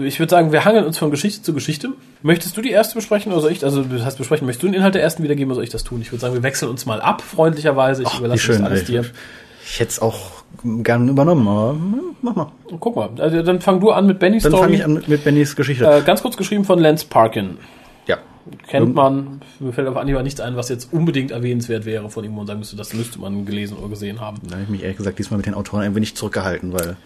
Ich 0.00 0.18
würde 0.18 0.30
sagen, 0.30 0.52
wir 0.52 0.64
hangeln 0.64 0.84
uns 0.84 0.98
von 0.98 1.10
Geschichte 1.10 1.42
zu 1.42 1.52
Geschichte. 1.54 1.90
Möchtest 2.22 2.56
du 2.56 2.62
die 2.62 2.70
erste 2.70 2.94
besprechen 2.94 3.32
oder 3.32 3.40
soll 3.42 3.52
ich? 3.52 3.64
Also, 3.64 3.82
das 3.82 4.04
heißt 4.04 4.18
besprechen, 4.18 4.46
möchtest 4.46 4.62
du 4.62 4.66
den 4.68 4.74
Inhalt 4.74 4.94
der 4.94 5.02
ersten 5.02 5.22
wiedergeben 5.22 5.50
oder 5.50 5.56
soll 5.56 5.64
ich 5.64 5.70
das 5.70 5.84
tun? 5.84 6.00
Ich 6.02 6.12
würde 6.12 6.20
sagen, 6.20 6.34
wir 6.34 6.42
wechseln 6.42 6.68
uns 6.68 6.86
mal 6.86 7.00
ab, 7.00 7.22
freundlicherweise. 7.22 8.02
Ich 8.02 8.08
Ach, 8.08 8.18
überlasse 8.18 8.40
schön, 8.40 8.58
das 8.58 8.66
alles 8.66 8.80
ey. 8.80 8.86
dir. 8.86 9.04
Ich 9.68 9.80
hätte 9.80 9.90
es 9.90 9.98
auch 9.98 10.18
gern 10.64 11.08
übernommen, 11.08 11.46
aber 11.48 11.76
mach 12.22 12.34
mal. 12.36 12.52
Guck 12.80 12.96
mal, 12.96 13.10
also, 13.18 13.42
dann 13.42 13.60
fang 13.60 13.80
du 13.80 13.90
an 13.90 14.06
mit 14.06 14.18
Bennys 14.18 14.44
Dann 14.44 14.52
Story. 14.52 14.62
fange 14.64 14.76
ich 14.76 14.84
an 14.84 14.94
mit, 14.94 15.08
mit 15.08 15.24
Bennys 15.24 15.56
Geschichte. 15.56 15.84
Äh, 15.84 16.02
ganz 16.02 16.22
kurz 16.22 16.36
geschrieben 16.36 16.64
von 16.64 16.78
Lance 16.78 17.06
Parkin. 17.08 17.58
Kennt 18.68 18.94
man, 18.94 19.40
mir 19.60 19.72
fällt 19.72 19.88
auf 19.88 19.96
Anhieb 19.96 20.20
nichts 20.22 20.40
ein, 20.40 20.56
was 20.56 20.68
jetzt 20.68 20.92
unbedingt 20.92 21.30
erwähnenswert 21.30 21.84
wäre 21.84 22.10
von 22.10 22.24
ihm 22.24 22.36
und 22.38 22.46
sagen 22.46 22.60
müsste, 22.60 22.76
das 22.76 22.94
müsste 22.94 23.20
man 23.20 23.44
gelesen 23.44 23.76
oder 23.76 23.88
gesehen 23.88 24.20
haben. 24.20 24.38
Da 24.46 24.54
habe 24.54 24.64
ich 24.64 24.68
mich 24.68 24.82
ehrlich 24.82 24.96
gesagt 24.96 25.18
diesmal 25.18 25.38
mit 25.38 25.46
den 25.46 25.54
Autoren 25.54 25.82
ein 25.82 25.94
wenig 25.94 26.16
zurückgehalten, 26.16 26.72
weil 26.72 26.96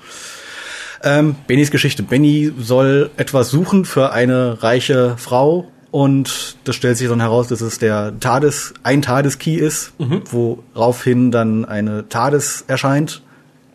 ähm, 1.03 1.37
Bennys 1.47 1.71
Geschichte. 1.71 2.03
Benny 2.03 2.53
soll 2.59 3.11
etwas 3.17 3.51
suchen 3.51 3.85
für 3.85 4.13
eine 4.13 4.63
reiche 4.63 5.17
Frau 5.17 5.69
und 5.91 6.57
das 6.65 6.77
stellt 6.77 6.97
sich 6.97 7.09
dann 7.09 7.21
heraus, 7.21 7.49
dass 7.49 7.61
es 7.61 7.79
der 7.79 8.19
TARDIS, 8.21 8.75
ein 8.83 9.03
TARDIS-Key 9.03 9.57
ist, 9.57 9.93
woraufhin 9.99 11.31
dann 11.31 11.65
eine 11.65 12.09
TARDIS 12.09 12.65
erscheint, 12.69 13.23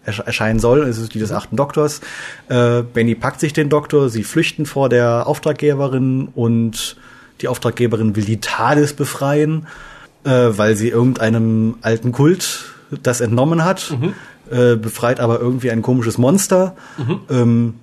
ersch 0.05 0.19
erscheinen 0.19 0.59
soll. 0.59 0.83
Es 0.83 0.97
ist 0.97 1.13
die 1.13 1.19
des 1.19 1.31
achten 1.31 1.55
Doktors. 1.55 2.01
Äh, 2.47 2.83
Benny 2.83 3.15
packt 3.15 3.39
sich 3.39 3.53
den 3.53 3.69
Doktor, 3.69 4.09
sie 4.09 4.23
flüchten 4.23 4.65
vor 4.65 4.87
der 4.87 5.27
Auftraggeberin 5.27 6.29
und 6.33 6.95
die 7.41 7.47
Auftraggeberin 7.47 8.15
will 8.15 8.25
die 8.25 8.39
TARDIS 8.39 8.93
befreien, 8.93 9.67
äh, 10.23 10.29
weil 10.29 10.75
sie 10.75 10.89
irgendeinem 10.89 11.75
alten 11.81 12.11
Kult 12.11 12.65
das 13.03 13.21
entnommen 13.21 13.63
hat, 13.65 13.95
äh, 14.49 14.75
befreit 14.75 15.19
aber 15.19 15.39
irgendwie 15.39 15.71
ein 15.71 15.81
komisches 15.81 16.17
Monster. 16.17 16.75
Ähm, 17.29 17.75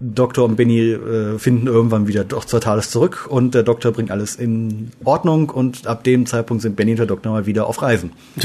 Doktor 0.00 0.44
und 0.44 0.56
Benny 0.56 0.90
äh, 0.90 1.38
finden 1.38 1.66
irgendwann 1.66 2.08
wieder 2.08 2.24
doch 2.24 2.44
zur 2.44 2.60
TARDIS 2.60 2.90
zurück 2.90 3.26
und 3.28 3.54
der 3.54 3.62
Doktor 3.62 3.92
bringt 3.92 4.10
alles 4.10 4.36
in 4.36 4.90
Ordnung 5.04 5.48
und 5.50 5.86
ab 5.86 6.04
dem 6.04 6.26
Zeitpunkt 6.26 6.62
sind 6.62 6.76
Benny 6.76 6.92
und 6.92 6.98
der 6.98 7.06
Doktor 7.06 7.32
mal 7.32 7.46
wieder 7.46 7.66
auf 7.66 7.80
Reisen. 7.80 8.12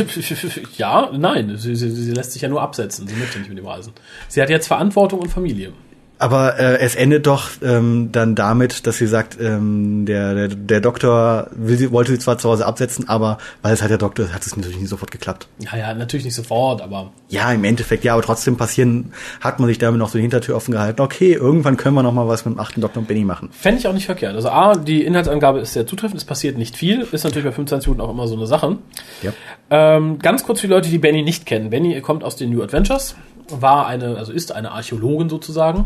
Ja, 0.78 1.10
nein, 1.12 1.58
sie, 1.58 1.76
sie, 1.76 1.92
sie 1.92 2.12
lässt 2.12 2.32
sich 2.32 2.42
ja 2.42 2.50
nur 2.50 2.62
absetzen. 2.62 3.08
Sie 3.08 3.16
möchte 3.16 3.40
nicht 3.40 3.50
mit 3.50 3.58
ihm 3.58 3.66
reisen. 3.66 3.92
Sie 4.30 4.42
hat 4.42 4.50
jetzt 4.50 4.68
Verantwortung 4.68 5.20
und 5.20 5.30
Familie. 5.30 5.74
Aber 6.20 6.60
äh, 6.60 6.80
es 6.80 6.96
endet 6.96 7.28
doch 7.28 7.50
ähm, 7.64 8.10
dann 8.12 8.36
damit, 8.36 8.86
dass 8.86 8.98
sie 8.98 9.08
sagt, 9.08 9.38
ähm, 9.40 10.06
der, 10.06 10.36
der, 10.36 10.48
der 10.50 10.82
Doktor 10.82 11.48
will 11.52 11.78
sie, 11.78 11.92
wollte 11.92 12.12
sie 12.12 12.20
zwar 12.20 12.38
zu 12.38 12.50
Hause 12.50 12.66
absetzen, 12.66 13.08
aber 13.08 13.38
weil 13.62 13.74
es 13.74 13.82
halt 13.82 13.90
der 13.90 13.98
Doktor 13.98 14.26
ist, 14.26 14.34
hat 14.34 14.46
es 14.46 14.56
natürlich 14.56 14.78
nicht 14.78 14.90
sofort 14.90 15.12
geklappt. 15.12 15.48
Ja, 15.60 15.78
ja, 15.78 15.94
natürlich 15.94 16.26
nicht 16.26 16.36
sofort, 16.36 16.82
aber 16.82 17.14
Ja, 17.30 17.52
im 17.54 17.64
Endeffekt 17.64 18.04
ja, 18.04 18.14
aber 18.14 18.22
trotzdem 18.22 18.58
passieren, 18.58 19.14
hat 19.40 19.60
man 19.60 19.70
sich 19.70 19.78
damit 19.78 19.98
noch 19.98 20.10
so 20.10 20.18
die 20.18 20.24
Hintertür 20.24 20.58
offen 20.58 20.74
gehalten. 20.74 21.02
Okay, 21.02 21.34
irgendwann 21.34 21.78
können 21.78 21.96
wir 21.96 22.04
noch 22.04 22.14
mal 22.14 22.28
was 22.28 22.44
mit 22.44 22.56
dem 22.56 22.60
achten 22.60 22.82
Doktor 22.82 23.00
und 23.00 23.08
Benny 23.08 23.24
machen. 23.24 23.50
Fände 23.54 23.80
ich 23.80 23.88
auch 23.88 23.94
nicht 23.94 24.06
verkehrt. 24.06 24.36
Also 24.36 24.50
A, 24.50 24.76
die 24.76 25.06
Inhaltsangabe 25.06 25.60
ist 25.60 25.72
sehr 25.72 25.88
zutreffend, 25.88 26.20
es 26.20 26.26
passiert 26.26 26.58
nicht 26.58 26.76
viel, 26.76 27.08
ist 27.10 27.24
natürlich 27.24 27.46
bei 27.46 27.54
25 27.54 27.88
Minuten 27.88 28.02
auch 28.02 28.12
immer 28.12 28.28
so 28.28 28.36
eine 28.36 28.46
Sache. 28.46 28.78
Ja. 29.22 29.32
Ähm, 29.70 30.20
ganz 30.20 30.44
kurz 30.44 30.60
für 30.60 30.68
die 30.68 30.74
Leute, 30.74 30.90
die 30.90 30.98
Benny 30.98 31.22
nicht 31.22 31.46
kennen. 31.46 31.70
Benny 31.70 32.02
kommt 32.02 32.26
aus 32.26 32.36
den 32.36 32.50
New 32.50 32.62
Adventures, 32.62 33.16
war 33.52 33.88
eine, 33.88 34.18
also 34.18 34.32
ist 34.32 34.52
eine 34.52 34.72
Archäologin 34.72 35.30
sozusagen, 35.30 35.86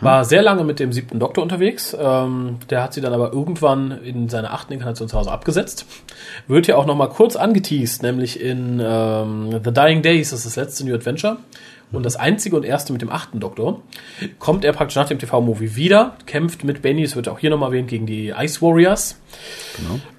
war 0.00 0.24
sehr 0.24 0.42
lange 0.42 0.64
mit 0.64 0.78
dem 0.78 0.92
siebten 0.92 1.18
Doktor 1.18 1.42
unterwegs. 1.42 1.96
Ähm, 1.98 2.58
der 2.68 2.82
hat 2.82 2.94
sie 2.94 3.00
dann 3.00 3.12
aber 3.12 3.32
irgendwann 3.32 3.90
in 4.02 4.28
seiner 4.28 4.52
achten 4.52 4.72
Inkarnation 4.72 5.08
zu 5.08 5.16
Hause 5.16 5.30
abgesetzt. 5.30 5.86
Wird 6.46 6.66
hier 6.66 6.78
auch 6.78 6.86
noch 6.86 6.96
mal 6.96 7.08
kurz 7.08 7.36
angeteased, 7.36 8.02
nämlich 8.02 8.40
in 8.40 8.80
ähm, 8.82 9.60
The 9.64 9.72
Dying 9.72 10.02
Days, 10.02 10.30
das 10.30 10.40
ist 10.40 10.56
das 10.56 10.56
letzte 10.56 10.86
New 10.86 10.94
Adventure. 10.94 11.38
Und 11.92 12.06
das 12.06 12.14
einzige 12.14 12.54
und 12.56 12.64
erste 12.64 12.92
mit 12.92 13.02
dem 13.02 13.10
achten 13.10 13.40
Doktor 13.40 13.82
kommt 14.38 14.64
er 14.64 14.72
praktisch 14.72 14.94
nach 14.94 15.08
dem 15.08 15.18
TV-Movie 15.18 15.74
wieder, 15.74 16.14
kämpft 16.26 16.62
mit 16.62 16.82
Benny, 16.82 17.02
es 17.02 17.16
wird 17.16 17.28
auch 17.28 17.40
hier 17.40 17.50
nochmal 17.50 17.70
erwähnt, 17.70 17.88
gegen 17.88 18.06
die 18.06 18.28
Ice 18.28 18.62
Warriors. 18.62 19.18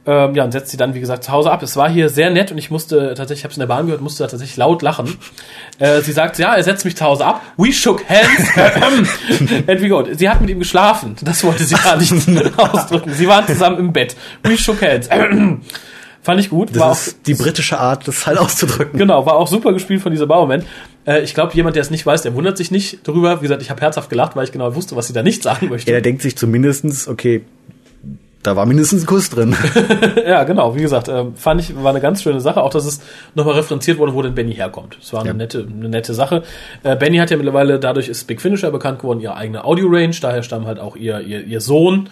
Ähm, 0.05 0.35
ja, 0.35 0.43
und 0.43 0.51
setzt 0.51 0.71
sie 0.71 0.77
dann, 0.77 0.93
wie 0.95 0.99
gesagt, 0.99 1.23
zu 1.23 1.31
Hause 1.31 1.49
ab. 1.51 1.63
Es 1.63 1.77
war 1.77 1.89
hier 1.89 2.09
sehr 2.09 2.29
nett 2.29 2.51
und 2.51 2.57
ich 2.57 2.71
musste 2.71 3.13
tatsächlich, 3.15 3.39
ich 3.39 3.43
habe 3.45 3.51
es 3.51 3.57
in 3.57 3.61
der 3.61 3.67
Bahn 3.67 3.85
gehört, 3.85 4.01
musste 4.01 4.23
da 4.23 4.29
tatsächlich 4.29 4.57
laut 4.57 4.81
lachen. 4.81 5.17
Äh, 5.79 6.01
sie 6.01 6.11
sagt, 6.11 6.37
ja, 6.39 6.53
er 6.55 6.63
setzt 6.63 6.83
mich 6.83 6.97
zu 6.97 7.05
Hause 7.05 7.25
ab. 7.25 7.41
We 7.55 7.71
shook 7.71 8.03
hands. 8.09 8.57
And 9.67 9.81
we 9.81 9.87
go. 9.87 10.05
Sie 10.11 10.29
hat 10.29 10.41
mit 10.41 10.49
ihm 10.49 10.59
geschlafen. 10.59 11.15
Das 11.21 11.43
wollte 11.43 11.63
sie 11.63 11.75
gar 11.75 11.95
nicht 11.97 12.11
ausdrücken. 12.57 13.13
Sie 13.13 13.27
waren 13.27 13.45
zusammen 13.47 13.77
im 13.77 13.93
Bett. 13.93 14.15
We 14.43 14.57
shook 14.57 14.81
hands. 14.81 15.07
Fand 16.23 16.39
ich 16.39 16.49
gut. 16.49 16.77
war 16.77 16.87
auch, 16.87 16.89
Das 16.91 17.07
ist 17.07 17.27
die 17.27 17.33
britische 17.33 17.79
Art, 17.79 18.07
das 18.07 18.27
halt 18.27 18.37
auszudrücken. 18.37 18.99
Genau, 18.99 19.25
war 19.25 19.35
auch 19.35 19.47
super 19.47 19.73
gespielt 19.73 20.01
von 20.01 20.11
dieser 20.11 20.27
Bauerman. 20.27 20.63
Äh, 21.05 21.21
ich 21.23 21.33
glaube, 21.33 21.53
jemand, 21.55 21.75
der 21.75 21.81
es 21.81 21.89
nicht 21.91 22.05
weiß, 22.05 22.21
der 22.21 22.35
wundert 22.35 22.57
sich 22.57 22.71
nicht 22.71 23.07
darüber. 23.07 23.37
Wie 23.41 23.43
gesagt, 23.43 23.61
ich 23.61 23.69
habe 23.69 23.81
herzhaft 23.81 24.09
gelacht, 24.09 24.35
weil 24.35 24.43
ich 24.45 24.51
genau 24.51 24.75
wusste, 24.75 24.95
was 24.95 25.07
sie 25.07 25.13
da 25.13 25.23
nicht 25.23 25.43
sagen 25.43 25.69
möchte. 25.69 25.89
Ja, 25.89 25.95
der 25.95 26.01
denkt 26.01 26.21
sich 26.21 26.35
zumindestens, 26.37 27.07
okay, 27.07 27.41
da 28.43 28.55
war 28.55 28.65
mindestens 28.65 29.03
ein 29.03 29.05
Kuss 29.05 29.29
drin. 29.29 29.55
Ja, 30.25 30.43
genau. 30.45 30.75
Wie 30.75 30.81
gesagt, 30.81 31.07
ähm, 31.09 31.35
fand 31.35 31.61
ich, 31.61 31.75
war 31.83 31.91
eine 31.91 31.99
ganz 32.01 32.23
schöne 32.23 32.39
Sache. 32.41 32.61
Auch, 32.61 32.69
dass 32.71 32.85
es 32.85 32.99
nochmal 33.35 33.55
referenziert 33.55 33.97
wurde, 33.99 34.13
wo 34.13 34.21
denn 34.21 34.33
Benny 34.33 34.53
herkommt. 34.55 34.97
Es 35.01 35.13
war 35.13 35.19
eine 35.21 35.29
Ja. 35.29 35.33
nette, 35.35 35.67
eine 35.69 35.89
nette 35.89 36.13
Sache. 36.13 36.43
Äh, 36.83 36.95
Benny 36.95 37.17
hat 37.17 37.29
ja 37.29 37.37
mittlerweile, 37.37 37.79
dadurch 37.79 38.07
ist 38.07 38.25
Big 38.25 38.41
Finisher 38.41 38.71
bekannt 38.71 38.99
geworden, 38.99 39.19
ihre 39.19 39.35
eigene 39.35 39.63
Audio-Range. 39.63 40.15
Daher 40.21 40.41
stammt 40.43 40.65
halt 40.65 40.79
auch 40.79 40.95
ihr, 40.95 41.19
ihr, 41.21 41.43
ihr 41.43 41.61
Sohn 41.61 42.09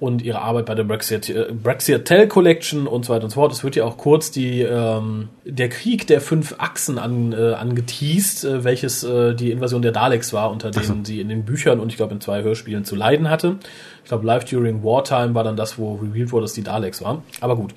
und 0.00 0.22
ihre 0.22 0.40
Arbeit 0.40 0.66
bei 0.66 0.74
der 0.74 0.84
Brexit, 0.84 1.28
äh, 1.28 1.46
Brexit 1.52 2.08
Collection 2.28 2.86
und 2.86 3.04
so 3.04 3.12
weiter 3.12 3.24
und 3.24 3.30
so 3.30 3.34
fort. 3.36 3.52
Es 3.52 3.64
wird 3.64 3.76
ja 3.76 3.84
auch 3.84 3.96
kurz 3.96 4.30
die, 4.30 4.62
ähm, 4.62 5.28
der 5.44 5.68
Krieg 5.68 6.06
der 6.06 6.20
fünf 6.20 6.54
Achsen 6.58 6.98
an, 6.98 7.32
äh, 7.32 7.54
angeteased, 7.54 8.44
äh, 8.44 8.64
welches 8.64 9.02
äh, 9.02 9.34
die 9.34 9.50
Invasion 9.50 9.82
der 9.82 9.92
Daleks 9.92 10.32
war, 10.32 10.50
unter 10.50 10.70
denen 10.70 11.04
sie 11.04 11.20
in 11.20 11.28
den 11.28 11.44
Büchern 11.44 11.80
und 11.80 11.90
ich 11.90 11.96
glaube 11.96 12.14
in 12.14 12.20
zwei 12.20 12.42
Hörspielen 12.42 12.84
zu 12.84 12.94
leiden 12.94 13.28
hatte. 13.28 13.56
Ich 14.02 14.08
glaube, 14.08 14.24
Live 14.24 14.44
During 14.44 14.82
Wartime 14.82 15.34
war 15.34 15.44
dann 15.44 15.56
das, 15.56 15.78
wo 15.78 15.96
revealed 15.96 16.32
wurde, 16.32 16.44
dass 16.44 16.54
die 16.54 16.62
Daleks 16.62 17.02
waren. 17.02 17.22
Aber 17.40 17.56
gut. 17.56 17.74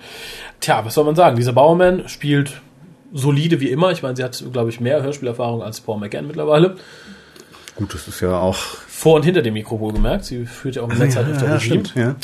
Tja, 0.60 0.86
was 0.86 0.94
soll 0.94 1.04
man 1.04 1.16
sagen? 1.16 1.36
Diese 1.36 1.54
Bowerman 1.54 2.08
spielt 2.08 2.62
solide 3.12 3.60
wie 3.60 3.70
immer. 3.70 3.92
Ich 3.92 4.04
meine, 4.04 4.16
sie 4.16 4.24
hat, 4.24 4.42
glaube 4.54 4.70
ich, 4.70 4.80
mehr 4.80 5.04
Hörspielerfahrung 5.04 5.62
als 5.62 5.82
Paul 5.82 6.00
McGann 6.00 6.28
mittlerweile. 6.28 6.78
Gut, 7.76 7.94
das 7.94 8.08
ist 8.08 8.22
ja 8.22 8.40
auch 8.40 8.58
Vor 9.02 9.16
und 9.16 9.26
hinter 9.26 9.42
dem 9.42 9.56
Mikro 9.56 9.80
wohlgemerkt. 9.80 10.26
Sie 10.26 10.46
führt 10.46 10.76
ja 10.76 10.84
auch 10.84 10.90
in 10.92 11.00
der 11.00 11.10
Zeit 11.10 11.28
öfter 11.28 11.48
ja, 11.48 11.54
Regie. 11.54 11.66
stimmt, 11.66 11.96
ja. 11.96 12.16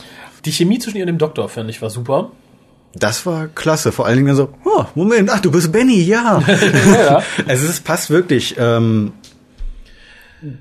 Die 0.46 0.52
Chemie 0.52 0.78
zwischen 0.78 0.98
ihr 0.98 1.06
und 1.06 1.08
dem 1.08 1.18
Doktor, 1.18 1.50
fand 1.50 1.68
ich, 1.72 1.82
war 1.82 1.90
super. 1.90 2.30
Das 2.94 3.26
war 3.26 3.48
klasse. 3.48 3.92
Vor 3.92 4.06
allen 4.06 4.18
Dingen 4.18 4.36
so, 4.36 4.50
oh, 4.64 4.84
Moment, 4.94 5.32
ach, 5.32 5.40
du 5.40 5.50
bist 5.50 5.72
Benny, 5.72 6.04
ja. 6.04 6.40
ja. 6.86 7.24
Also 7.48 7.66
es 7.66 7.80
passt 7.80 8.12
wirklich. 8.12 8.58
Ähm, 8.60 9.14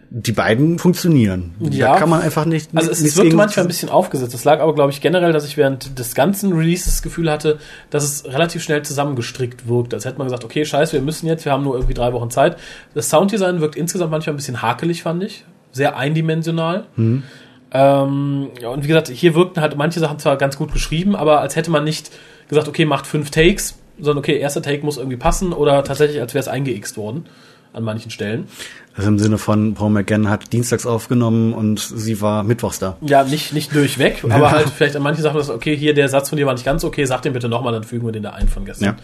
die 0.09 0.33
beiden 0.33 0.79
funktionieren. 0.79 1.55
Ja. 1.61 1.93
Da 1.93 1.99
kann 1.99 2.09
man 2.09 2.23
einfach 2.23 2.47
nicht. 2.47 2.71
Also 2.75 2.91
es, 2.91 3.03
es 3.03 3.15
gegen- 3.17 3.37
manchmal 3.37 3.67
ein 3.67 3.69
bisschen 3.69 3.91
aufgesetzt. 3.91 4.33
Das 4.33 4.45
lag 4.45 4.61
aber, 4.61 4.75
glaube 4.75 4.93
ich, 4.93 5.03
generell, 5.03 5.33
dass 5.35 5.45
ich 5.45 5.59
während 5.59 5.99
des 5.99 6.15
ganzen 6.15 6.55
Releases 6.55 6.87
das 6.87 7.03
Gefühl 7.03 7.31
hatte, 7.31 7.59
dass 7.91 8.05
es 8.05 8.25
relativ 8.25 8.63
schnell 8.63 8.81
zusammengestrickt 8.81 9.69
wirkt. 9.69 9.93
Als 9.93 10.07
hätte 10.07 10.17
man 10.17 10.29
gesagt, 10.29 10.45
okay, 10.45 10.65
scheiße, 10.65 10.95
wir 10.95 11.03
müssen 11.03 11.27
jetzt, 11.27 11.45
wir 11.45 11.53
haben 11.53 11.65
nur 11.65 11.75
irgendwie 11.75 11.93
drei 11.93 12.15
Wochen 12.15 12.31
Zeit. 12.31 12.57
Das 12.95 13.11
Sounddesign 13.11 13.61
wirkt 13.61 13.77
insgesamt 13.77 14.13
manchmal 14.13 14.33
ein 14.33 14.39
bisschen 14.39 14.63
hakelig, 14.63 15.03
fand 15.03 15.23
ich. 15.23 15.45
Sehr 15.77 15.97
eindimensional. 15.97 16.87
Mhm. 16.97 17.23
Ähm, 17.71 18.49
ja, 18.61 18.71
und 18.71 18.85
wie 18.85 18.89
gesagt, 18.89 19.09
hier 19.09 19.35
wirkten 19.35 19.61
halt 19.61 19.77
manche 19.77 20.01
Sachen 20.01 20.19
zwar 20.19 20.37
ganz 20.39 20.57
gut 20.57 20.73
geschrieben, 20.73 21.15
aber 21.15 21.41
als 21.41 21.55
hätte 21.55 21.71
man 21.71 21.85
nicht 21.85 22.11
gesagt, 22.49 22.69
okay, 22.69 22.87
macht 22.87 23.07
fünf 23.07 23.31
Takes, 23.31 23.79
sondern 23.99 24.19
okay, 24.19 24.39
erster 24.39 24.63
Take 24.63 24.85
muss 24.85 24.97
irgendwie 24.97 25.19
passen 25.19 25.53
oder 25.53 25.85
tatsächlich, 25.85 26.21
als 26.21 26.33
wäre 26.33 26.41
es 26.41 26.49
eingeixt 26.49 26.97
worden 26.97 27.27
an 27.75 27.85
manchen 27.85 28.11
Stellen. 28.11 28.49
Also 28.97 29.11
im 29.11 29.19
Sinne 29.19 29.37
von 29.37 29.75
Paul 29.75 29.91
McGann 29.91 30.31
hat 30.31 30.55
dienstags 30.55 30.87
aufgenommen 30.87 31.53
und 31.53 31.79
sie 31.81 32.23
war 32.23 32.43
mittwochs 32.43 32.79
da. 32.79 32.97
Ja, 33.03 33.25
nicht, 33.25 33.53
nicht 33.53 33.75
durchweg, 33.75 34.25
aber 34.31 34.51
halt 34.51 34.71
vielleicht 34.71 34.97
an 34.97 35.03
manchen 35.03 35.23
Sachen, 35.23 35.37
dass, 35.37 35.51
okay, 35.51 35.77
hier 35.77 35.93
der 35.93 36.09
Satz 36.09 36.31
von 36.31 36.39
dir 36.39 36.47
war 36.47 36.55
nicht 36.55 36.65
ganz 36.65 36.83
okay, 36.85 37.05
sag 37.05 37.21
den 37.21 37.35
bitte 37.35 37.51
nochmal, 37.51 37.75
dann 37.75 37.85
fügen 37.85 38.07
wir 38.07 38.13
den 38.13 38.23
da 38.23 38.31
ein 38.31 38.49
von 38.49 38.65
gestern. 38.65 38.97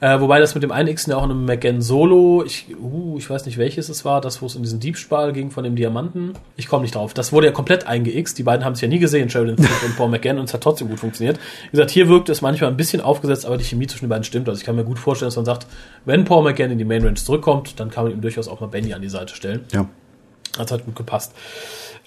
Äh, 0.00 0.20
wobei 0.20 0.40
das 0.40 0.54
mit 0.54 0.62
dem 0.62 0.70
Einixen 0.70 1.10
ja 1.10 1.18
auch 1.18 1.24
in 1.24 1.30
einem 1.30 1.44
McGann 1.44 1.82
Solo, 1.82 2.42
ich, 2.44 2.66
uh, 2.80 3.18
ich 3.18 3.28
weiß 3.28 3.44
nicht 3.44 3.58
welches 3.58 3.90
es 3.90 4.04
war, 4.04 4.22
das, 4.22 4.40
wo 4.40 4.46
es 4.46 4.54
in 4.54 4.62
diesen 4.62 4.80
Diebstahl 4.80 5.32
ging 5.32 5.50
von 5.50 5.62
dem 5.62 5.76
Diamanten. 5.76 6.32
Ich 6.56 6.68
komme 6.68 6.82
nicht 6.82 6.94
drauf. 6.94 7.12
Das 7.12 7.32
wurde 7.32 7.48
ja 7.48 7.52
komplett 7.52 7.86
eingeixt. 7.86 8.38
Die 8.38 8.42
beiden 8.42 8.64
haben 8.64 8.72
es 8.72 8.80
ja 8.80 8.88
nie 8.88 8.98
gesehen, 8.98 9.28
Sheridan 9.28 9.58
Smith 9.58 9.82
und 9.84 9.96
Paul 9.96 10.08
McGann, 10.08 10.38
und 10.38 10.44
es 10.44 10.54
hat 10.54 10.62
trotzdem 10.62 10.88
gut 10.88 11.00
funktioniert. 11.00 11.38
Wie 11.64 11.72
gesagt, 11.72 11.90
hier 11.90 12.08
wirkt 12.08 12.30
es 12.30 12.40
manchmal 12.40 12.70
ein 12.70 12.76
bisschen 12.78 13.02
aufgesetzt, 13.02 13.44
aber 13.44 13.58
die 13.58 13.64
Chemie 13.64 13.86
zwischen 13.86 14.06
den 14.06 14.10
beiden 14.10 14.24
stimmt. 14.24 14.48
Also 14.48 14.58
ich 14.58 14.64
kann 14.64 14.74
mir 14.74 14.84
gut 14.84 14.98
vorstellen, 14.98 15.28
dass 15.28 15.36
man 15.36 15.44
sagt, 15.44 15.66
wenn 16.06 16.24
Paul 16.24 16.44
McGann 16.44 16.70
in 16.70 16.78
die 16.78 16.84
Main 16.86 17.02
Range 17.02 17.14
zurückkommt, 17.14 17.78
dann 17.78 17.90
kann 17.90 18.04
man 18.04 18.12
ihm 18.12 18.22
durchaus 18.22 18.48
auch 18.48 18.60
mal 18.60 18.68
Benny 18.68 18.94
an 18.94 19.02
die 19.02 19.10
Seite 19.10 19.34
stellen. 19.34 19.64
Ja. 19.72 19.86
Das 20.56 20.72
hat 20.72 20.84
gut 20.86 20.96
gepasst. 20.96 21.34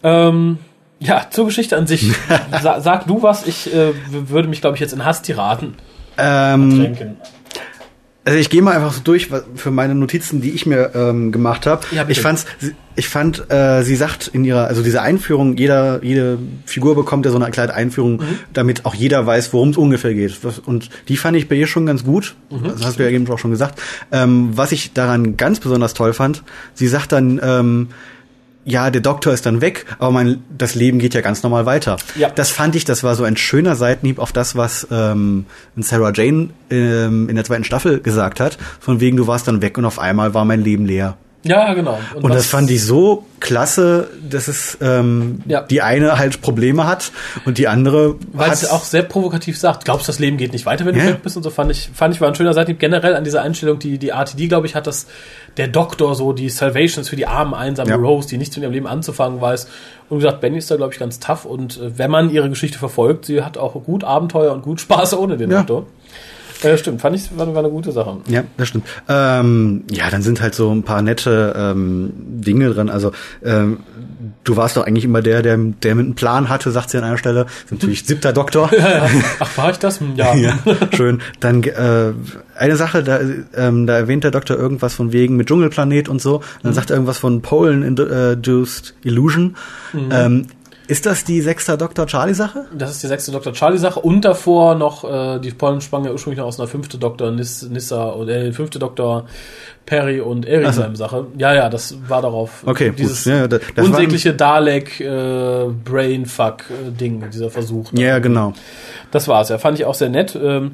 Ähm, 0.02 0.58
ja, 1.00 1.28
zur 1.30 1.46
Geschichte 1.46 1.78
an 1.78 1.86
sich. 1.86 2.12
Sa 2.62 2.82
sag 2.82 3.06
du 3.08 3.22
was, 3.22 3.46
ich 3.46 3.74
äh, 3.74 3.94
würde 4.10 4.48
mich, 4.48 4.62
glaube 4.62 4.76
ich, 4.76 4.82
jetzt 4.82 4.94
in 4.94 5.06
Hasstiraden 5.06 5.76
Ähm, 6.18 6.80
tränken. 6.80 7.18
Also 8.26 8.40
ich 8.40 8.50
gehe 8.50 8.62
mal 8.62 8.74
einfach 8.76 8.94
so 8.94 9.02
durch 9.04 9.30
für 9.56 9.72
meine 9.72 9.96
Notizen, 9.96 10.40
die 10.42 10.52
ich 10.52 10.66
mir 10.66 10.92
ähm, 10.96 11.32
gemacht 11.32 11.66
habe. 11.66 11.86
Ja, 11.92 12.06
ich 12.08 12.22
fand's, 12.22 12.46
ich 12.96 13.10
fand, 13.10 13.52
äh, 13.52 13.84
sie 13.84 13.96
sagt 13.96 14.28
in 14.28 14.46
ihrer, 14.46 14.68
also 14.68 14.82
diese 14.84 15.02
Einführung, 15.02 15.58
jeder, 15.58 16.04
jede 16.04 16.38
Figur 16.66 16.96
bekommt 16.96 17.26
ja 17.26 17.32
so 17.32 17.38
eine 17.38 17.52
kleine 17.52 17.74
Einführung, 17.74 18.18
Mhm. 18.18 18.40
damit 18.54 18.86
auch 18.86 18.96
jeder 18.96 19.26
weiß, 19.26 19.52
worum 19.52 19.70
es 19.72 19.78
ungefähr 19.78 20.14
geht. 20.14 20.38
Und 20.66 20.90
die 21.10 21.18
fand 21.18 21.36
ich 21.36 21.50
bei 21.50 21.56
ihr 21.56 21.68
schon 21.68 21.86
ganz 21.86 22.04
gut. 22.06 22.36
Mhm. 22.50 22.64
Das 22.64 22.86
hast 22.86 23.00
du 23.00 23.04
ja 23.04 23.10
eben 23.10 23.28
auch 23.30 23.40
schon 23.40 23.52
gesagt. 23.52 23.82
Ähm, 24.12 24.52
was 24.56 24.72
ich 24.72 24.94
daran 24.94 25.36
ganz 25.36 25.60
besonders 25.60 25.94
toll 25.94 26.14
fand, 26.14 26.44
sie 26.76 26.88
sagt 26.88 27.12
dann, 27.12 27.42
ähm, 27.44 27.88
ja, 28.66 28.90
der 28.90 29.02
Doktor 29.02 29.34
ist 29.34 29.46
dann 29.46 29.62
weg, 29.62 29.86
aber 30.00 30.12
mein, 30.12 30.44
das 30.58 30.76
Leben 30.76 31.00
geht 31.00 31.14
ja 31.14 31.22
ganz 31.22 31.44
normal 31.44 31.66
weiter. 31.66 31.98
Ja. 32.16 32.30
Das 32.30 32.50
fand 32.50 32.76
ich, 32.76 32.86
das 32.86 33.04
war 33.04 33.16
so 33.16 33.24
ein 33.24 33.38
schöner 33.38 33.76
Seitenhieb 33.76 34.20
auf 34.20 34.32
das, 34.32 34.56
was 34.56 34.88
ähm, 34.92 35.46
Sarah 35.78 36.12
Jane 36.14 36.50
ähm, 36.70 37.30
in 37.30 37.36
der 37.36 37.44
zweiten 37.46 37.64
Staffel 37.64 38.00
gesagt 38.00 38.40
hat. 38.40 38.58
Von 38.80 39.00
wegen, 39.00 39.18
du 39.18 39.28
warst 39.28 39.48
dann 39.48 39.62
weg 39.62 39.78
und 39.78 39.86
auf 39.86 40.00
einmal 40.00 40.34
war 40.34 40.46
mein 40.46 40.64
Leben 40.64 40.86
leer. 40.86 41.18
Ja, 41.46 41.74
genau. 41.74 42.00
Und 42.16 42.24
was- 42.24 42.34
das 42.38 42.46
fand 42.48 42.72
ich 42.72 42.84
so 42.86 43.26
klasse, 43.42 44.08
dass 44.30 44.48
es 44.48 44.78
ähm, 44.82 45.42
Ja. 45.46 45.62
die 45.62 45.82
eine 45.82 46.18
halt 46.18 46.42
Probleme 46.42 46.88
hat 46.88 47.12
und 47.46 47.58
die 47.58 47.68
andere 47.68 48.16
Weil 48.32 48.52
es 48.52 48.70
auch 48.70 48.86
sehr 48.86 49.04
provokativ 49.04 49.58
sagt, 49.60 49.84
glaubst 49.84 50.08
das 50.08 50.20
Leben 50.20 50.38
geht 50.38 50.54
nicht 50.54 50.66
weiter, 50.66 50.86
wenn 50.86 50.96
du 50.96 51.02
Ja. 51.02 51.08
weg 51.08 51.22
bist 51.22 51.36
und 51.36 51.44
so 51.44 51.50
fand 51.50 51.70
ich, 51.70 51.90
fand 51.94 52.16
ich 52.16 52.22
war 52.22 52.30
ein 52.30 52.36
schöner 52.36 52.54
Seitenhieb 52.54 52.80
generell 52.80 53.16
an 53.16 53.26
dieser 53.26 53.42
Einstellung, 53.42 53.80
die 53.80 53.98
die 53.98 54.10
RTD, 54.10 54.48
glaube 54.48 54.68
ich, 54.68 54.76
hat, 54.76 54.88
dass 54.88 55.08
der 55.58 55.68
Doktor 55.68 56.16
so 56.16 56.32
die 56.32 56.50
Salvations 56.50 57.10
für 57.10 57.18
die 57.18 57.28
armen, 57.28 57.54
einsamen 57.54 57.90
Ja. 57.90 57.98
Rose, 57.98 58.30
die 58.30 58.38
nichts 58.38 58.56
mit 58.56 58.64
ihrem 58.64 58.72
Leben 58.74 58.88
anzufangen 58.88 59.42
weiß. 59.42 59.68
Und 60.10 60.20
gesagt, 60.20 60.40
Benny 60.40 60.60
ist 60.60 60.72
da, 60.72 60.78
glaube 60.78 60.94
ich, 60.94 61.00
ganz 61.00 61.20
tough 61.20 61.44
und 61.44 61.78
äh, 61.78 61.98
wenn 61.98 62.10
man 62.12 62.30
ihre 62.30 62.50
Geschichte 62.50 62.78
verfolgt, 62.80 63.26
sie 63.26 63.42
hat 63.44 63.58
auch 63.58 63.74
gut 63.84 64.06
Abenteuer 64.06 64.54
und 64.54 64.62
gut 64.62 64.80
Spaß 64.80 65.14
ohne 65.16 65.36
den. 65.36 65.50
Doktor. 65.50 65.86
Äh, 66.64 66.78
stimmt, 66.78 67.02
fand 67.02 67.16
ich, 67.16 67.38
war, 67.38 67.48
war 67.54 67.64
eine 67.64 67.70
gute 67.70 67.92
Sache. 67.92 68.18
Ja, 68.28 68.44
das 68.58 68.70
stimmt. 68.70 68.88
Ähm, 69.08 69.84
ja, 69.92 70.10
dann 70.10 70.22
sind 70.22 70.42
halt 70.42 70.56
so 70.56 70.72
ein 70.72 70.84
paar 70.84 71.02
nette 71.02 71.54
ähm, 71.56 72.14
Dinge 72.16 72.70
drin. 72.74 72.90
Also 72.90 73.12
ähm, 73.44 73.80
du 74.44 74.56
warst 74.56 74.78
doch 74.78 74.86
eigentlich 74.86 75.06
immer 75.06 75.22
der, 75.22 75.42
der, 75.42 75.58
der 75.58 75.96
mit 75.96 76.06
einem 76.06 76.16
Plan 76.16 76.50
hatte, 76.50 76.72
sagt 76.72 76.90
sie 76.90 76.98
an 76.98 77.04
einer 77.04 77.18
Stelle. 77.18 77.46
Ist 77.66 77.72
natürlich 77.72 78.04
siebter 78.06 78.34
Doktor. 78.34 78.70
Ach, 79.40 79.58
war 79.58 79.72
ich 79.72 79.78
das? 79.78 80.00
Ja. 80.16 80.34
ja, 80.36 80.58
schön. 80.92 81.22
Dann 81.40 81.64
äh, 81.64 82.14
eine 82.56 82.76
Sache, 82.76 83.04
da, 83.04 83.20
ähm, 83.56 83.88
da 83.88 83.98
erwähnt 83.98 84.24
der 84.24 84.32
Doktor 84.32 84.58
irgendwas 84.58 84.94
von 84.94 85.12
wegen 85.12 85.36
mit 85.36 85.48
Dschungelplanet 85.48 86.10
und 86.10 86.22
so. 86.22 86.38
Und 86.38 86.44
dann 86.64 86.74
sagt 86.74 86.90
er 86.90 86.96
irgendwas 86.96 87.18
von 87.18 87.42
Polen 87.42 87.84
Induced 87.84 88.94
Illusion. 89.04 89.56
Ähm, 90.12 90.48
ist 90.88 91.06
das 91.06 91.24
die 91.24 91.42
sechster 91.42 91.78
Doktor 91.78 92.08
Charlie 92.08 92.34
Sache? 92.34 92.66
Das 92.74 92.92
ist 92.92 93.02
die 93.04 93.08
sechste 93.08 93.32
Dr. 93.32 93.54
Charlie-Sache 93.54 94.00
und 94.00 94.22
davor 94.26 94.76
noch, 94.76 95.04
äh, 95.04 95.40
die 95.40 95.52
Pollen 95.52 95.80
sprang 95.82 96.04
ja 96.06 96.12
ursprünglich 96.12 96.40
noch 96.40 96.48
aus 96.48 96.60
einer 96.60 96.68
fünfte 96.68 96.98
Dr. 96.98 97.32
Nis, 97.32 97.64
Nissa 97.64 98.06
und 98.10 98.28
äh, 98.30 98.52
fünfte 98.52 98.80
Dr. 98.80 99.26
Perry 99.86 100.20
und 100.22 100.46
Erisheim 100.46 100.96
Sache. 100.96 101.28
Ja, 101.38 101.54
ja, 101.54 101.70
das 101.70 101.96
war 102.08 102.22
darauf. 102.22 102.64
Okay, 102.66 102.90
gut. 102.90 103.00
dieses 103.00 103.26
Ja, 103.26 103.48
das- 103.48 103.62
das 103.76 103.86
unsägliche 103.86 104.34
Dalek 104.34 105.00
äh, 105.00 105.66
Brainfuck 105.86 106.64
äh, 106.70 106.92
Ding, 106.92 107.24
dieser 107.32 107.50
Versuch. 107.50 107.92
Ja, 107.94 108.20
genau. 108.20 108.54
Das 109.12 109.28
war's. 109.28 109.50
Ja, 109.50 109.58
fand 109.58 109.80
ich 109.80 109.86
auch 109.86 109.96
sehr 109.96 110.10
nett. 110.10 110.38
Ähm, 110.42 110.72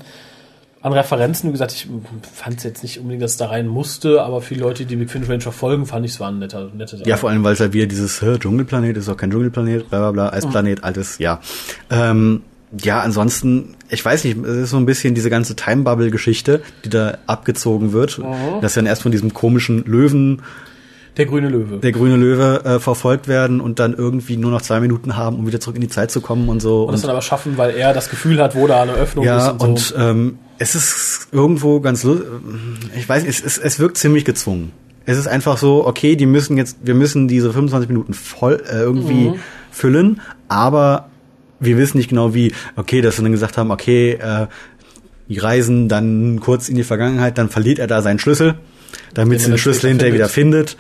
an 0.82 0.94
Referenzen, 0.94 1.50
wie 1.50 1.52
gesagt, 1.52 1.74
ich 1.74 1.88
fand 2.34 2.58
es 2.58 2.64
jetzt 2.64 2.84
nicht 2.84 3.00
unbedingt, 3.00 3.22
dass 3.22 3.32
es 3.32 3.38
da 3.38 3.48
rein 3.48 3.68
musste, 3.68 4.22
aber 4.22 4.42
für 4.42 4.54
die 4.54 4.60
Leute, 4.60 4.86
die 4.86 4.96
Big 4.96 5.10
Finish 5.10 5.30
Range 5.30 5.42
verfolgen, 5.42 5.86
fand 5.86 6.06
ich 6.06 6.14
es 6.14 6.20
war 6.20 6.30
ein 6.30 6.40
netter, 6.40 6.70
nette 6.74 6.98
Sache. 6.98 7.10
Ja, 7.10 7.18
vor 7.18 7.30
allem, 7.30 7.44
weil 7.44 7.54
es 7.54 7.60
halt 7.60 7.74
wieder 7.74 7.86
dieses 7.86 8.20
Dschungelplanet 8.20 8.96
ist 8.96 9.08
doch 9.08 9.18
kein 9.18 9.30
Dschungelplanet, 9.30 9.90
bla 9.90 10.00
bla 10.00 10.12
bla, 10.12 10.34
Eisplanet, 10.34 10.84
altes, 10.84 11.18
ja. 11.18 11.42
Ähm, 11.90 12.44
ja, 12.82 13.02
ansonsten, 13.02 13.76
ich 13.90 14.06
weiß 14.06 14.24
nicht, 14.24 14.38
es 14.38 14.56
ist 14.56 14.70
so 14.70 14.78
ein 14.78 14.86
bisschen 14.86 15.16
diese 15.16 15.30
ganze 15.30 15.56
Time 15.56 15.84
Bubble 15.84 16.12
Geschichte, 16.12 16.62
die 16.86 16.90
da 16.90 17.18
abgezogen 17.26 17.94
wird, 17.94 18.22
dass 18.62 18.76
dann 18.76 18.86
erst 18.86 19.02
von 19.02 19.12
diesem 19.12 19.34
komischen 19.34 19.84
Löwen, 19.86 20.44
Der 21.20 21.26
grüne 21.28 21.50
Löwe. 21.50 21.78
der 21.78 21.92
grüne 21.92 22.16
Löwe, 22.16 22.62
äh, 22.66 22.80
verfolgt 22.80 23.28
werden 23.28 23.62
und 23.62 23.78
dann 23.78 23.94
irgendwie 23.94 24.38
nur 24.38 24.50
noch 24.50 24.62
zwei 24.64 24.80
Minuten 24.80 25.16
haben, 25.18 25.38
um 25.38 25.46
wieder 25.46 25.60
zurück 25.60 25.76
in 25.76 25.82
die 25.82 25.88
Zeit 25.90 26.10
zu 26.10 26.22
kommen 26.22 26.50
und 26.50 26.62
so. 26.62 26.86
und 26.86 26.94
das 26.94 27.02
dann 27.02 27.12
aber 27.12 27.22
schaffen, 27.22 27.58
weil 27.58 27.76
er 27.76 27.94
das 27.94 28.10
Gefühl 28.10 28.42
hat, 28.42 28.56
wo 28.56 28.66
da 28.66 28.82
eine 28.82 28.94
Öffnung 28.94 29.26
ja, 29.26 29.50
ist 29.50 29.52
und, 29.52 29.62
und 29.62 29.80
so. 29.80 29.96
ähm, 29.98 30.40
es 30.58 30.74
ist 30.76 31.28
irgendwo 31.32 31.80
ganz, 31.82 32.04
ich 32.98 33.08
weiß, 33.08 33.24
es, 33.28 33.42
es, 33.44 33.58
es 33.60 33.80
wirkt 33.80 33.98
ziemlich 33.98 34.26
gezwungen. 34.26 34.72
Es 35.06 35.18
ist 35.18 35.28
einfach 35.28 35.58
so, 35.58 35.86
okay, 35.88 36.16
die 36.16 36.26
müssen 36.26 36.58
jetzt, 36.58 36.78
wir 36.84 36.96
müssen 36.96 37.28
diese 37.28 37.52
25 37.54 37.90
Minuten 37.90 38.14
voll 38.14 38.64
äh, 38.70 38.78
irgendwie 38.80 39.30
Mhm. 39.30 39.36
füllen, 39.72 40.22
aber 40.48 41.10
wir 41.60 41.78
wissen 41.78 41.98
nicht 41.98 42.10
genau 42.10 42.34
wie. 42.34 42.54
Okay, 42.76 43.02
dass 43.02 43.18
sie 43.18 43.24
dann 43.24 43.32
gesagt 43.32 43.58
haben, 43.58 43.72
okay, 43.72 44.12
äh, 44.22 44.48
die 45.28 45.38
reisen 45.38 45.90
dann 45.90 46.40
kurz 46.40 46.70
in 46.70 46.76
die 46.76 46.84
Vergangenheit, 46.84 47.38
dann 47.38 47.50
verliert 47.50 47.80
er 47.80 47.88
da 47.88 48.02
seinen 48.02 48.20
Schlüssel, 48.20 48.56
damit 49.14 49.40
sie 49.42 49.48
er 49.48 49.52
den 49.52 49.58
Schlüssel 49.60 49.90
hinterher 49.90 50.14
wieder 50.14 50.30
findet. 50.30 50.78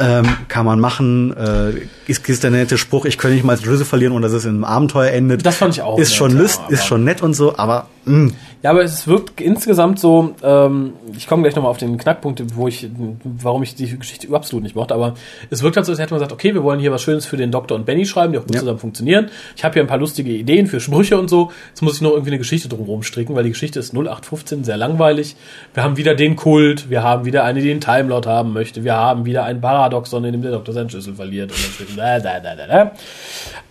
Ähm, 0.00 0.26
kann 0.48 0.64
man 0.64 0.80
machen. 0.80 1.36
Äh, 1.36 1.72
ist, 2.06 2.28
ist 2.28 2.42
der 2.42 2.50
nette 2.50 2.78
Spruch, 2.78 3.04
ich 3.04 3.18
kann 3.18 3.32
nicht 3.32 3.44
mal 3.44 3.56
den 3.56 3.64
Schlüssel 3.64 3.84
verlieren 3.84 4.12
und 4.14 4.22
dass 4.22 4.32
es 4.32 4.44
in 4.44 4.50
einem 4.50 4.64
Abenteuer 4.64 5.10
endet. 5.12 5.44
Das 5.46 5.56
fand 5.58 5.74
ich 5.74 5.82
auch 5.82 5.98
Ist 5.98 6.08
nett, 6.08 6.16
schon 6.16 6.32
ja, 6.36 6.38
lust, 6.42 6.60
ist 6.70 6.86
schon 6.86 7.04
nett 7.04 7.22
und 7.22 7.34
so, 7.34 7.56
aber 7.56 7.86
mh, 8.06 8.32
Ja, 8.62 8.70
aber 8.70 8.82
es 8.82 9.06
wirkt 9.06 9.40
insgesamt 9.40 10.00
so, 10.00 10.34
ähm, 10.42 10.94
ich 11.16 11.26
komme 11.28 11.42
gleich 11.42 11.54
nochmal 11.54 11.70
auf 11.70 11.76
den 11.76 11.96
Knackpunkt, 11.98 12.42
wo 12.56 12.66
ich, 12.66 12.88
warum 13.22 13.62
ich 13.62 13.74
die 13.76 13.96
Geschichte 13.98 14.26
absolut 14.34 14.64
nicht 14.64 14.74
mochte, 14.74 14.94
aber 14.94 15.14
es 15.50 15.62
wirkt 15.62 15.76
halt 15.76 15.86
so, 15.86 15.92
als 15.92 16.00
hätte 16.00 16.12
man 16.12 16.18
gesagt, 16.18 16.32
okay, 16.32 16.52
wir 16.54 16.62
wollen 16.64 16.80
hier 16.80 16.90
was 16.90 17.02
Schönes 17.02 17.26
für 17.26 17.36
den 17.36 17.52
Doktor 17.52 17.76
und 17.76 17.86
Benny 17.86 18.04
schreiben, 18.06 18.32
die 18.32 18.38
auch 18.38 18.42
gut 18.46 18.54
Ja. 18.54 18.60
zusammen 18.60 18.78
funktionieren. 18.80 19.28
Ich 19.56 19.62
habe 19.64 19.74
hier 19.74 19.82
ein 19.82 19.86
paar 19.88 19.98
lustige 19.98 20.30
Ideen 20.32 20.66
für 20.66 20.80
Sprüche 20.80 21.18
und 21.18 21.28
so. 21.30 21.52
Jetzt 21.68 21.82
muss 21.82 21.94
ich 21.94 22.00
noch 22.00 22.10
irgendwie 22.10 22.30
eine 22.30 22.38
Geschichte 22.38 22.68
drumherum 22.68 23.02
stricken, 23.04 23.34
weil 23.36 23.44
die 23.44 23.50
Geschichte 23.50 23.78
ist 23.78 23.92
0815, 23.94 24.64
sehr 24.64 24.76
langweilig. 24.76 25.36
Wir 25.74 25.84
haben 25.84 25.96
wieder 25.96 26.14
den 26.16 26.34
Kult, 26.36 26.90
wir 26.90 27.02
haben 27.02 27.24
wieder 27.24 27.44
eine, 27.44 27.60
die 27.60 27.70
einen 27.70 27.80
Timelord 27.80 28.26
haben 28.26 28.52
möchte, 28.52 28.82
wir 28.82 28.94
haben 28.94 29.24
wieder 29.26 29.44
ein 29.44 29.60
Paradoxon, 29.90 30.24
in 30.24 30.32
dem 30.32 30.42
der 30.42 30.52
Doktor 30.52 30.72
seinen 30.72 30.88
Schlüssel 30.88 31.14
verliert 31.14 31.50
und 31.52 31.96
dann 31.98 32.20
da, 32.22 32.40
da, 32.40 32.54
da, 32.54 32.66
da. 32.66 32.92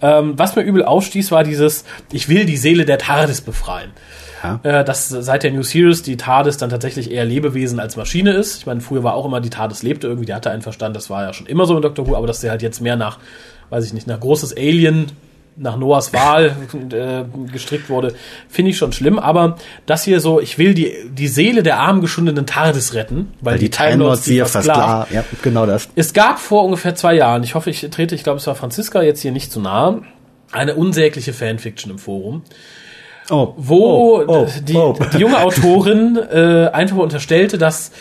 Ähm, 0.01 0.33
was 0.37 0.55
mir 0.55 0.63
übel 0.63 0.83
aufstieß, 0.83 1.31
war 1.31 1.43
dieses, 1.43 1.85
ich 2.11 2.29
will 2.29 2.45
die 2.45 2.57
Seele 2.57 2.85
der 2.85 2.97
TARDIS 2.97 3.41
befreien. 3.41 3.91
Ja. 4.43 4.59
Äh, 4.63 4.85
dass 4.85 5.09
seit 5.09 5.43
der 5.43 5.51
New 5.51 5.63
Series 5.63 6.01
die 6.01 6.15
TARDIS 6.15 6.57
dann 6.57 6.69
tatsächlich 6.69 7.11
eher 7.11 7.25
Lebewesen 7.25 7.79
als 7.79 7.97
Maschine 7.97 8.31
ist. 8.31 8.57
Ich 8.57 8.65
meine, 8.65 8.81
früher 8.81 9.03
war 9.03 9.13
auch 9.13 9.25
immer, 9.25 9.41
die 9.41 9.49
TARDIS 9.49 9.83
lebte 9.83 10.07
irgendwie, 10.07 10.25
die 10.25 10.33
hatte 10.33 10.51
einen 10.51 10.61
Verstand, 10.61 10.95
das 10.95 11.09
war 11.09 11.23
ja 11.23 11.33
schon 11.33 11.47
immer 11.47 11.65
so 11.65 11.75
in 11.75 11.81
Doctor 11.81 12.07
Who, 12.07 12.15
aber 12.15 12.27
dass 12.27 12.41
sie 12.41 12.49
halt 12.49 12.61
jetzt 12.61 12.81
mehr 12.81 12.95
nach, 12.95 13.19
weiß 13.69 13.85
ich 13.85 13.93
nicht, 13.93 14.07
nach 14.07 14.19
großes 14.19 14.55
Alien 14.55 15.07
nach 15.59 15.77
Noahs 15.77 16.13
Wahl 16.13 16.55
äh, 16.91 17.23
gestrickt 17.51 17.89
wurde, 17.89 18.15
finde 18.47 18.71
ich 18.71 18.77
schon 18.77 18.91
schlimm. 18.93 19.19
Aber 19.19 19.57
das 19.85 20.03
hier 20.03 20.19
so, 20.19 20.39
ich 20.39 20.57
will 20.57 20.73
die, 20.73 20.93
die 21.11 21.27
Seele 21.27 21.63
der 21.63 21.79
armen 21.79 22.01
geschundenen 22.01 22.45
TARDIS 22.45 22.93
retten, 22.93 23.33
weil, 23.41 23.53
Weil 23.53 23.59
die 23.59 23.69
Time 23.69 23.97
Lords 23.97 24.25
sie 24.25 24.37
ja 24.37 24.45
versklavt. 24.45 25.11
Ja, 25.11 25.23
genau 25.41 25.65
das. 25.65 25.89
Es 25.95 26.13
gab 26.13 26.39
vor 26.39 26.63
ungefähr 26.63 26.95
zwei 26.95 27.15
Jahren, 27.15 27.43
ich 27.43 27.55
hoffe, 27.55 27.69
ich 27.69 27.87
trete, 27.91 28.15
ich 28.15 28.23
glaube, 28.23 28.37
es 28.37 28.47
war 28.47 28.55
Franziska 28.55 29.01
jetzt 29.01 29.21
hier 29.21 29.31
nicht 29.31 29.51
zu 29.51 29.59
nahe, 29.59 30.01
eine 30.51 30.75
unsägliche 30.75 31.33
Fanfiction 31.33 31.91
im 31.91 31.99
Forum, 31.99 32.43
Oh, 33.31 33.53
wo 33.57 34.21
oh, 34.21 34.23
oh, 34.25 34.47
die, 34.63 34.73
oh. 34.73 34.97
die 35.13 35.19
junge 35.19 35.39
Autorin 35.39 36.17
äh, 36.17 36.69
einfach 36.73 36.97
unterstellte, 36.97 37.59
dass 37.59 37.91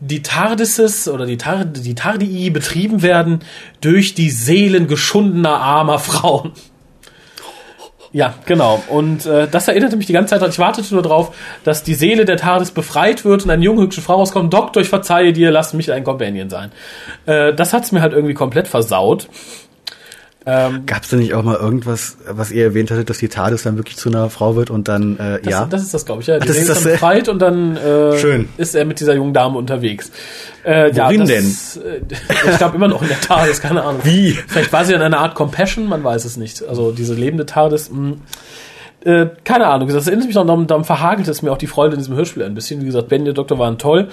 die 0.00 0.22
TARDISes 0.22 1.08
oder 1.08 1.24
die, 1.24 1.38
Tar 1.38 1.64
die 1.64 1.94
Tardii 1.94 2.50
betrieben 2.50 3.02
werden 3.02 3.40
durch 3.80 4.14
die 4.14 4.30
Seelen 4.30 4.86
geschundener 4.86 5.60
armer 5.60 5.98
Frauen. 5.98 6.52
Ja, 8.14 8.32
genau. 8.46 8.80
Und 8.90 9.26
äh, 9.26 9.48
das 9.48 9.66
erinnerte 9.66 9.96
mich 9.96 10.06
die 10.06 10.12
ganze 10.12 10.30
Zeit 10.30 10.40
daran. 10.40 10.52
Ich 10.52 10.58
wartete 10.60 10.94
nur 10.94 11.02
drauf, 11.02 11.34
dass 11.64 11.82
die 11.82 11.94
Seele 11.94 12.24
der 12.24 12.36
TARDIS 12.36 12.70
befreit 12.70 13.24
wird 13.24 13.42
und 13.42 13.50
eine 13.50 13.64
junge, 13.64 13.82
hübsche 13.82 14.02
Frau 14.02 14.14
rauskommt. 14.14 14.54
Doktor, 14.54 14.82
ich 14.82 14.88
verzeihe 14.88 15.32
dir, 15.32 15.50
lass 15.50 15.74
mich 15.74 15.90
ein 15.90 16.04
Companion 16.04 16.48
sein. 16.48 16.70
Äh, 17.26 17.52
das 17.54 17.72
hat's 17.72 17.90
mir 17.90 18.02
halt 18.02 18.12
irgendwie 18.12 18.34
komplett 18.34 18.68
versaut. 18.68 19.26
Ähm, 20.46 20.84
Gab 20.84 21.04
es 21.04 21.08
denn 21.08 21.20
nicht 21.20 21.32
auch 21.32 21.42
mal 21.42 21.56
irgendwas, 21.56 22.18
was 22.28 22.50
ihr 22.50 22.64
erwähnt 22.64 22.90
hattet, 22.90 23.08
dass 23.08 23.16
die 23.16 23.28
TARDIS 23.28 23.62
dann 23.62 23.76
wirklich 23.78 23.96
zu 23.96 24.10
einer 24.10 24.28
Frau 24.28 24.56
wird 24.56 24.68
und 24.68 24.88
dann, 24.88 25.16
äh, 25.18 25.40
das, 25.40 25.50
ja? 25.50 25.64
das 25.64 25.82
ist 25.82 25.94
das, 25.94 26.04
glaube 26.04 26.20
ich. 26.20 26.26
Ja, 26.26 26.38
die 26.38 26.46
das 26.46 26.58
ist 26.58 26.68
das, 26.68 26.82
dann 26.82 26.92
befreit 26.92 27.28
und 27.30 27.38
dann 27.40 27.76
äh, 27.78 28.18
Schön. 28.18 28.48
ist 28.58 28.74
er 28.74 28.84
mit 28.84 29.00
dieser 29.00 29.14
jungen 29.14 29.32
Dame 29.32 29.56
unterwegs. 29.56 30.10
Äh, 30.62 30.90
Worin 30.94 31.26
ja, 31.26 31.36
das, 31.36 31.76
Äh, 31.78 32.00
ich 32.50 32.58
glaube 32.58 32.76
immer 32.76 32.88
noch 32.88 33.00
in 33.00 33.08
der 33.08 33.20
TARDIS, 33.20 33.62
keine 33.62 33.82
Ahnung. 33.82 34.02
Wie? 34.04 34.32
Vielleicht 34.32 34.72
war 34.72 34.84
sie 34.84 34.92
in 34.92 35.00
einer 35.00 35.18
Art 35.18 35.34
Compassion, 35.34 35.88
man 35.88 36.04
weiß 36.04 36.26
es 36.26 36.36
nicht. 36.36 36.62
Also 36.62 36.92
diese 36.92 37.14
lebende 37.14 37.46
TARDIS, 37.46 37.90
mh. 37.90 38.16
Äh, 39.04 39.26
keine 39.44 39.66
Ahnung, 39.66 39.88
das 39.88 40.06
erinnert 40.06 40.26
mich 40.26 40.34
noch, 40.34 40.46
daran, 40.46 40.66
daran 40.66 40.84
verhagelt 40.84 41.28
es 41.28 41.42
mir 41.42 41.52
auch 41.52 41.58
die 41.58 41.66
Freude 41.66 41.92
in 41.92 41.98
diesem 41.98 42.16
Hörspiel 42.16 42.42
ein 42.42 42.54
bisschen. 42.54 42.80
Wie 42.80 42.86
gesagt, 42.86 43.08
Ben 43.08 43.20
und 43.20 43.26
der 43.26 43.34
Doktor 43.34 43.58
waren 43.58 43.76
toll. 43.76 44.08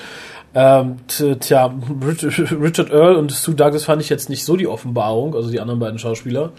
Ähm, 0.54 0.98
tja, 1.08 1.74
Richard 2.06 2.52
Richard 2.52 2.92
Earl 2.92 3.16
und 3.16 3.32
Sue 3.32 3.56
Douglas 3.56 3.86
fand 3.86 4.02
ich 4.02 4.10
jetzt 4.10 4.30
nicht 4.30 4.44
so 4.44 4.58
die 4.58 4.68
Offenbarung, 4.68 5.34
also 5.34 5.50
die 5.50 5.60
anderen 5.60 5.80
beiden 5.80 5.98
Schauspieler. 5.98 6.52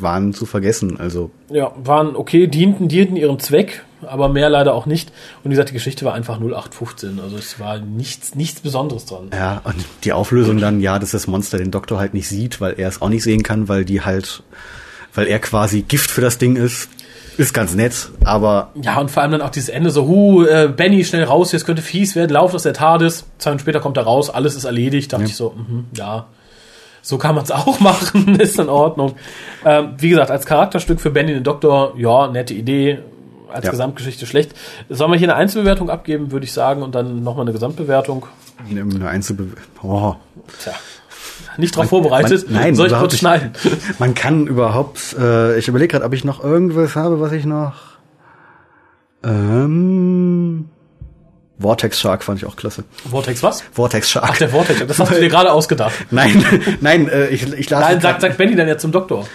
waren 0.00 0.32
zu 0.32 0.44
vergessen, 0.44 0.98
also. 0.98 1.30
Ja, 1.50 1.72
waren 1.76 2.16
okay, 2.16 2.48
dienten, 2.48 2.88
dienten 2.88 3.16
ihrem 3.16 3.38
Zweck, 3.38 3.84
aber 4.02 4.28
mehr 4.28 4.50
leider 4.50 4.74
auch 4.74 4.86
nicht. 4.86 5.10
Und 5.42 5.50
wie 5.50 5.50
gesagt, 5.50 5.70
die 5.70 5.74
Geschichte 5.74 6.04
war 6.04 6.14
einfach 6.14 6.40
0815, 6.40 7.20
also 7.20 7.36
es 7.36 7.60
war 7.60 7.78
nichts, 7.78 8.34
nichts 8.34 8.60
Besonderes 8.60 9.06
dran. 9.06 9.30
Ja, 9.32 9.60
und 9.64 9.76
die 10.02 10.12
Auflösung 10.12 10.58
dann, 10.58 10.80
ja, 10.80 10.98
dass 10.98 11.12
das 11.12 11.28
Monster 11.28 11.58
den 11.58 11.70
Doktor 11.70 11.98
halt 12.00 12.14
nicht 12.14 12.28
sieht, 12.28 12.60
weil 12.60 12.74
er 12.76 12.88
es 12.88 13.00
auch 13.00 13.08
nicht 13.08 13.22
sehen 13.22 13.44
kann, 13.44 13.68
weil 13.68 13.84
die 13.84 14.02
halt, 14.02 14.42
weil 15.14 15.28
er 15.28 15.38
quasi 15.38 15.82
Gift 15.82 16.10
für 16.10 16.20
das 16.20 16.38
Ding 16.38 16.56
ist, 16.56 16.88
ist 17.38 17.54
ganz 17.54 17.74
nett, 17.74 18.10
aber 18.24 18.70
Ja, 18.82 18.98
und 19.00 19.10
vor 19.10 19.22
allem 19.22 19.32
dann 19.32 19.42
auch 19.42 19.50
dieses 19.50 19.68
Ende 19.68 19.90
so, 19.90 20.06
hu, 20.06 20.44
äh, 20.44 20.68
Benny, 20.68 21.04
schnell 21.04 21.24
raus, 21.24 21.50
hier, 21.50 21.56
es 21.58 21.64
könnte 21.64 21.82
fies 21.82 22.14
werden, 22.16 22.32
lauf 22.32 22.52
aus 22.54 22.64
der 22.64 22.74
TARDIS. 22.74 23.24
Zwei 23.38 23.50
Minuten 23.50 23.62
später 23.62 23.80
kommt 23.80 23.96
er 23.96 24.02
raus, 24.04 24.28
alles 24.28 24.54
ist 24.56 24.64
erledigt. 24.64 25.12
Dachte 25.12 25.24
ich 25.24 25.36
so, 25.36 25.50
mhm, 25.56 25.86
ja, 25.94 26.26
so 27.00 27.16
kann 27.16 27.34
man 27.34 27.44
es 27.44 27.50
auch 27.50 27.80
machen, 27.80 28.38
ist 28.40 28.58
in 28.58 28.68
Ordnung. 28.68 29.14
Ähm, 29.64 29.94
wie 29.98 30.10
gesagt, 30.10 30.30
als 30.30 30.44
Charakterstück 30.46 31.00
für 31.00 31.10
Benny 31.10 31.32
den 31.32 31.44
Doktor, 31.44 31.94
ja, 31.96 32.28
nette 32.28 32.54
Idee. 32.54 32.98
Als 33.50 33.64
Ja. 33.64 33.70
Gesamtgeschichte 33.70 34.26
schlecht. 34.26 34.52
Sollen 34.90 35.10
wir 35.10 35.18
hier 35.18 35.28
eine 35.28 35.36
Einzelbewertung 35.36 35.88
abgeben, 35.88 36.32
würde 36.32 36.44
ich 36.44 36.52
sagen, 36.52 36.82
und 36.82 36.94
dann 36.94 37.22
nochmal 37.22 37.44
eine 37.46 37.52
Gesamtbewertung. 37.52 38.26
eine 38.68 39.08
Einzelbe 39.08 39.46
oh. 39.82 40.16
Tja, 40.62 40.74
nicht 41.58 41.76
drauf 41.76 41.88
vorbereitet. 41.88 42.50
Man, 42.50 42.62
nein, 42.62 42.74
soll 42.74 42.86
ich 42.88 42.94
kurz 42.94 43.16
schneiden? 43.16 43.52
Man 43.98 44.14
kann 44.14 44.46
überhaupt, 44.46 45.16
äh, 45.18 45.58
ich 45.58 45.68
überlege 45.68 45.92
gerade, 45.92 46.04
ob 46.04 46.14
ich 46.14 46.24
noch 46.24 46.42
irgendwas 46.42 46.96
habe, 46.96 47.20
was 47.20 47.32
ich 47.32 47.44
noch. 47.44 47.74
Ähm, 49.24 50.68
Vortex 51.60 52.00
Shark 52.00 52.22
fand 52.22 52.38
ich 52.38 52.46
auch 52.46 52.56
klasse. 52.56 52.84
Vortex 53.10 53.42
was? 53.42 53.62
Vortex 53.72 54.10
Shark. 54.10 54.28
Ach, 54.28 54.38
der 54.38 54.48
Vortex, 54.48 54.86
das 54.86 54.98
hast 54.98 55.10
du 55.10 55.14
dir 55.20 55.28
gerade 55.28 55.52
ausgedacht. 55.52 55.92
Nein, 56.10 56.44
nein, 56.80 57.08
äh, 57.08 57.28
ich, 57.28 57.52
ich 57.52 57.68
las. 57.68 57.80
Nein, 57.80 58.00
sagt, 58.00 58.20
sagt 58.20 58.38
Benny 58.38 58.54
dann 58.54 58.68
ja 58.68 58.78
zum 58.78 58.92
Doktor. 58.92 59.26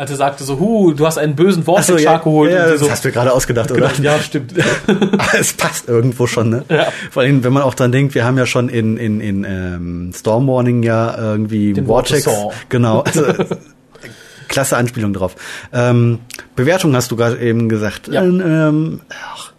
Als 0.00 0.10
er 0.10 0.16
sagte 0.16 0.44
so, 0.44 0.58
hu, 0.58 0.94
du 0.94 1.04
hast 1.04 1.18
einen 1.18 1.36
bösen 1.36 1.62
Ach 1.76 1.82
so, 1.82 1.98
ja, 1.98 2.16
geholt. 2.16 2.50
ja, 2.50 2.70
das 2.70 2.80
so, 2.80 2.90
hast 2.90 3.04
du 3.04 3.12
gerade 3.12 3.34
ausgedacht, 3.34 3.70
oder? 3.70 3.92
ja, 4.00 4.18
stimmt. 4.18 4.54
Es 5.38 5.52
passt 5.52 5.88
irgendwo 5.88 6.26
schon, 6.26 6.48
ne? 6.48 6.64
Ja. 6.70 6.86
Vor 7.10 7.22
allem, 7.22 7.44
wenn 7.44 7.52
man 7.52 7.62
auch 7.62 7.74
dran 7.74 7.92
denkt, 7.92 8.14
wir 8.14 8.24
haben 8.24 8.38
ja 8.38 8.46
schon 8.46 8.70
in, 8.70 8.96
in, 8.96 9.20
in 9.20 9.44
ähm, 9.44 10.12
Storm 10.16 10.48
Warning 10.48 10.82
ja 10.82 11.18
irgendwie 11.18 11.74
Den 11.74 11.84
Saw. 11.84 12.50
Genau. 12.70 13.00
Also, 13.00 13.26
klasse 14.48 14.78
Anspielung 14.78 15.12
drauf. 15.12 15.36
Ähm, 15.70 16.20
Bewertung 16.56 16.96
hast 16.96 17.10
du 17.10 17.16
gerade 17.16 17.38
eben 17.38 17.68
gesagt. 17.68 18.08
Ja. 18.08 18.22
Ähm, 18.22 19.02
ach, 19.10 19.52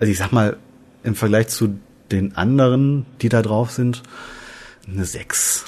also 0.00 0.10
ich 0.10 0.18
sag 0.18 0.32
mal, 0.32 0.56
im 1.04 1.14
Vergleich 1.14 1.46
zu 1.46 1.78
den 2.10 2.36
anderen, 2.36 3.06
die 3.22 3.28
da 3.28 3.42
drauf 3.42 3.70
sind, 3.70 4.02
eine 4.92 5.04
6. 5.04 5.64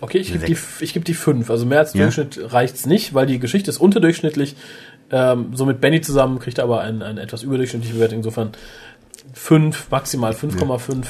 Okay, 0.00 0.18
ich 0.18 0.32
gebe 0.32 0.46
die, 0.46 0.56
ich 0.80 0.94
geb 0.94 1.04
die 1.04 1.14
fünf. 1.14 1.50
Also 1.50 1.66
mehr 1.66 1.80
als 1.80 1.94
Ja? 1.94 2.04
Durchschnitt 2.04 2.40
reicht's 2.52 2.86
nicht, 2.86 3.14
weil 3.14 3.26
die 3.26 3.38
Geschichte 3.38 3.70
ist 3.70 3.78
unterdurchschnittlich. 3.78 4.56
Ähm, 5.10 5.50
so 5.54 5.66
mit 5.66 5.80
Benny 5.80 6.00
zusammen 6.00 6.38
kriegt 6.38 6.58
er 6.58 6.64
aber 6.64 6.80
eine, 6.80 7.04
eine 7.04 7.20
etwas 7.20 7.42
überdurchschnittliche 7.42 7.94
Bewertung. 7.94 8.18
Insofern 8.18 8.52
fünf, 9.34 9.90
maximal 9.90 10.32
5,5. 10.32 11.04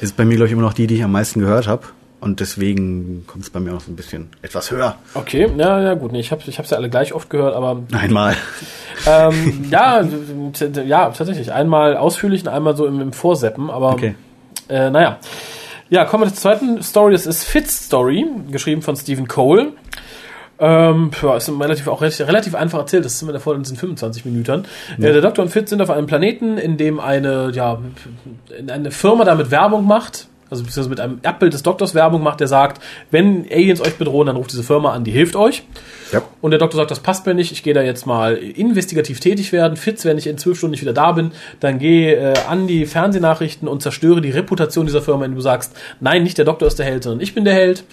Ist 0.00 0.16
bei 0.16 0.24
mir, 0.24 0.36
glaube 0.36 0.46
ich, 0.46 0.52
immer 0.52 0.62
noch 0.62 0.74
die, 0.74 0.86
die 0.86 0.96
ich 0.96 1.04
am 1.04 1.12
meisten 1.12 1.40
gehört 1.40 1.66
habe. 1.66 1.86
Und 2.20 2.40
deswegen 2.40 3.24
kommt 3.26 3.44
es 3.44 3.50
bei 3.50 3.60
mir 3.60 3.74
auch 3.74 3.80
so 3.80 3.92
ein 3.92 3.96
bisschen 3.96 4.30
etwas 4.42 4.70
höher. 4.70 4.96
Okay, 5.14 5.50
ja, 5.56 5.80
ja 5.80 5.94
gut. 5.94 6.12
Nee, 6.12 6.20
ich 6.20 6.32
habe 6.32 6.42
ich 6.46 6.58
hab's 6.58 6.70
ja 6.70 6.76
alle 6.76 6.88
gleich 6.88 7.12
oft 7.12 7.28
gehört, 7.28 7.54
aber 7.54 7.82
Einmal. 7.92 8.36
ähm, 9.06 9.66
ja, 9.70 10.02
ja, 10.84 11.10
tatsächlich. 11.10 11.52
Einmal 11.52 11.96
ausführlich 11.96 12.42
und 12.42 12.48
einmal 12.48 12.76
so 12.76 12.86
im, 12.86 13.00
im 13.00 13.12
Vorseppen, 13.12 13.70
aber 13.70 13.92
Okay. 13.92 14.14
Äh, 14.68 14.90
naja. 14.90 15.18
Ja, 15.88 16.04
kommen 16.04 16.24
wir 16.24 16.28
zur 16.28 16.36
zweiten 16.36 16.82
Story. 16.82 17.12
Das 17.12 17.26
ist 17.26 17.44
Fitz 17.44 17.86
Story, 17.86 18.26
geschrieben 18.50 18.82
von 18.82 18.96
Stephen 18.96 19.28
Cole. 19.28 19.72
Ähm, 20.58 21.10
ja, 21.22 21.36
ist 21.36 21.48
relativ, 21.48 21.86
auch 21.86 22.00
relativ, 22.00 22.26
relativ 22.26 22.54
einfach 22.54 22.78
erzählt. 22.78 23.04
Das 23.04 23.20
immer 23.22 23.32
der 23.32 23.40
Vorteil 23.40 23.58
in 23.58 23.62
diesen 23.64 23.76
25 23.76 24.24
Minuten. 24.24 24.64
Äh, 24.98 25.12
der 25.12 25.20
Doktor 25.20 25.42
und 25.42 25.50
Fitz 25.50 25.70
sind 25.70 25.80
auf 25.82 25.90
einem 25.90 26.06
Planeten, 26.06 26.58
in 26.58 26.76
dem 26.76 26.98
eine, 26.98 27.50
ja, 27.52 27.78
eine 28.68 28.90
Firma 28.90 29.24
damit 29.24 29.50
Werbung 29.50 29.86
macht. 29.86 30.28
Also 30.48 30.64
beziehungsweise 30.64 30.90
mit 30.90 31.00
einem 31.00 31.20
Abbild 31.24 31.52
des 31.52 31.62
Doktors 31.62 31.94
Werbung 31.94 32.22
macht, 32.22 32.40
der 32.40 32.48
sagt, 32.48 32.82
wenn 33.10 33.46
Aliens 33.50 33.80
euch 33.80 33.96
bedrohen, 33.96 34.26
dann 34.26 34.36
ruft 34.36 34.52
diese 34.52 34.62
Firma 34.62 34.92
an, 34.92 35.04
die 35.04 35.10
hilft 35.10 35.36
euch. 35.36 35.64
Ja. 36.12 36.22
Und 36.40 36.52
der 36.52 36.58
Doktor 36.58 36.76
sagt, 36.76 36.90
das 36.90 37.00
passt 37.00 37.26
mir 37.26 37.34
nicht, 37.34 37.52
ich 37.52 37.62
gehe 37.62 37.74
da 37.74 37.82
jetzt 37.82 38.06
mal 38.06 38.36
investigativ 38.36 39.20
tätig 39.20 39.52
werden. 39.52 39.76
Fitz, 39.76 40.04
wenn 40.04 40.18
ich 40.18 40.26
in 40.26 40.38
zwölf 40.38 40.58
Stunden 40.58 40.72
nicht 40.72 40.82
wieder 40.82 40.92
da 40.92 41.12
bin, 41.12 41.32
dann 41.60 41.78
gehe 41.78 42.14
äh, 42.14 42.34
an 42.48 42.66
die 42.66 42.86
Fernsehnachrichten 42.86 43.66
und 43.68 43.82
zerstöre 43.82 44.20
die 44.20 44.30
Reputation 44.30 44.86
dieser 44.86 45.02
Firma, 45.02 45.22
wenn 45.22 45.34
du 45.34 45.40
sagst, 45.40 45.76
nein, 46.00 46.22
nicht 46.22 46.38
der 46.38 46.44
Doktor 46.44 46.68
ist 46.68 46.78
der 46.78 46.86
Held, 46.86 47.02
sondern 47.02 47.20
ich 47.20 47.34
bin 47.34 47.44
der 47.44 47.54
Held. 47.54 47.84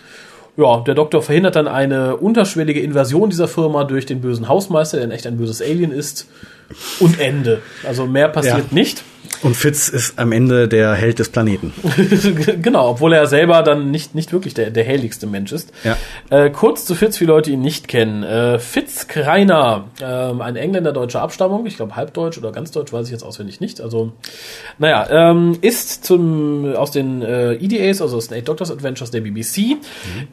Ja, 0.55 0.81
der 0.81 0.93
Doktor 0.93 1.23
verhindert 1.23 1.55
dann 1.55 1.67
eine 1.67 2.17
unterschwellige 2.17 2.79
Invasion 2.79 3.31
dieser 3.31 3.47
Firma 3.47 3.85
durch 3.85 4.05
den 4.05 4.21
bösen 4.21 4.47
Hausmeister, 4.47 4.97
der 4.97 5.05
in 5.05 5.11
echt 5.11 5.25
ein 5.25 5.37
böses 5.37 5.63
Alien 5.63 5.91
ist. 5.91 6.27
Und 6.99 7.19
Ende. 7.19 7.61
Also 7.85 8.05
mehr 8.05 8.29
passiert 8.29 8.57
Ja. 8.57 8.63
nicht. 8.71 9.03
Und 9.41 9.55
Fitz 9.57 9.89
ist 9.89 10.19
am 10.19 10.31
Ende 10.31 10.67
der 10.69 10.93
Held 10.93 11.19
des 11.19 11.29
Planeten. 11.29 11.73
genau, 12.61 12.91
obwohl 12.91 13.11
er 13.13 13.27
selber 13.27 13.61
dann 13.61 13.91
nicht, 13.91 14.15
nicht 14.15 14.31
wirklich 14.31 14.53
der, 14.53 14.69
der 14.69 14.85
helligste 14.85 15.27
Mensch 15.27 15.51
ist. 15.51 15.71
Ja. 15.83 15.97
Äh, 16.29 16.49
kurz 16.49 16.85
zu 16.85 16.95
Fitz, 16.95 17.19
wie 17.19 17.25
Leute 17.25 17.51
ihn 17.51 17.61
nicht 17.61 17.89
kennen. 17.89 18.23
Äh, 18.23 18.59
Fitz 18.59 19.07
Kreiner, 19.07 19.85
ähm, 20.01 20.39
ein 20.41 20.55
Engländer 20.55 20.93
deutscher 20.93 21.21
Abstammung, 21.21 21.65
ich 21.65 21.75
glaube 21.75 21.95
halbdeutsch 21.97 22.37
oder 22.37 22.51
ganz 22.53 22.71
deutsch, 22.71 22.93
weiß 22.93 23.07
ich 23.07 23.11
jetzt 23.11 23.23
auswendig 23.23 23.59
nicht. 23.59 23.81
Also, 23.81 24.13
naja, 24.77 25.07
ähm, 25.09 25.57
ist 25.61 26.05
zum, 26.05 26.73
aus 26.75 26.91
den 26.91 27.21
äh, 27.21 27.53
EDAs, 27.55 28.01
also 28.01 28.17
aus 28.17 28.29
den 28.29 28.37
Eight 28.37 28.47
Doctors 28.47 28.71
Adventures 28.71 29.11
der 29.11 29.21
BBC, 29.21 29.77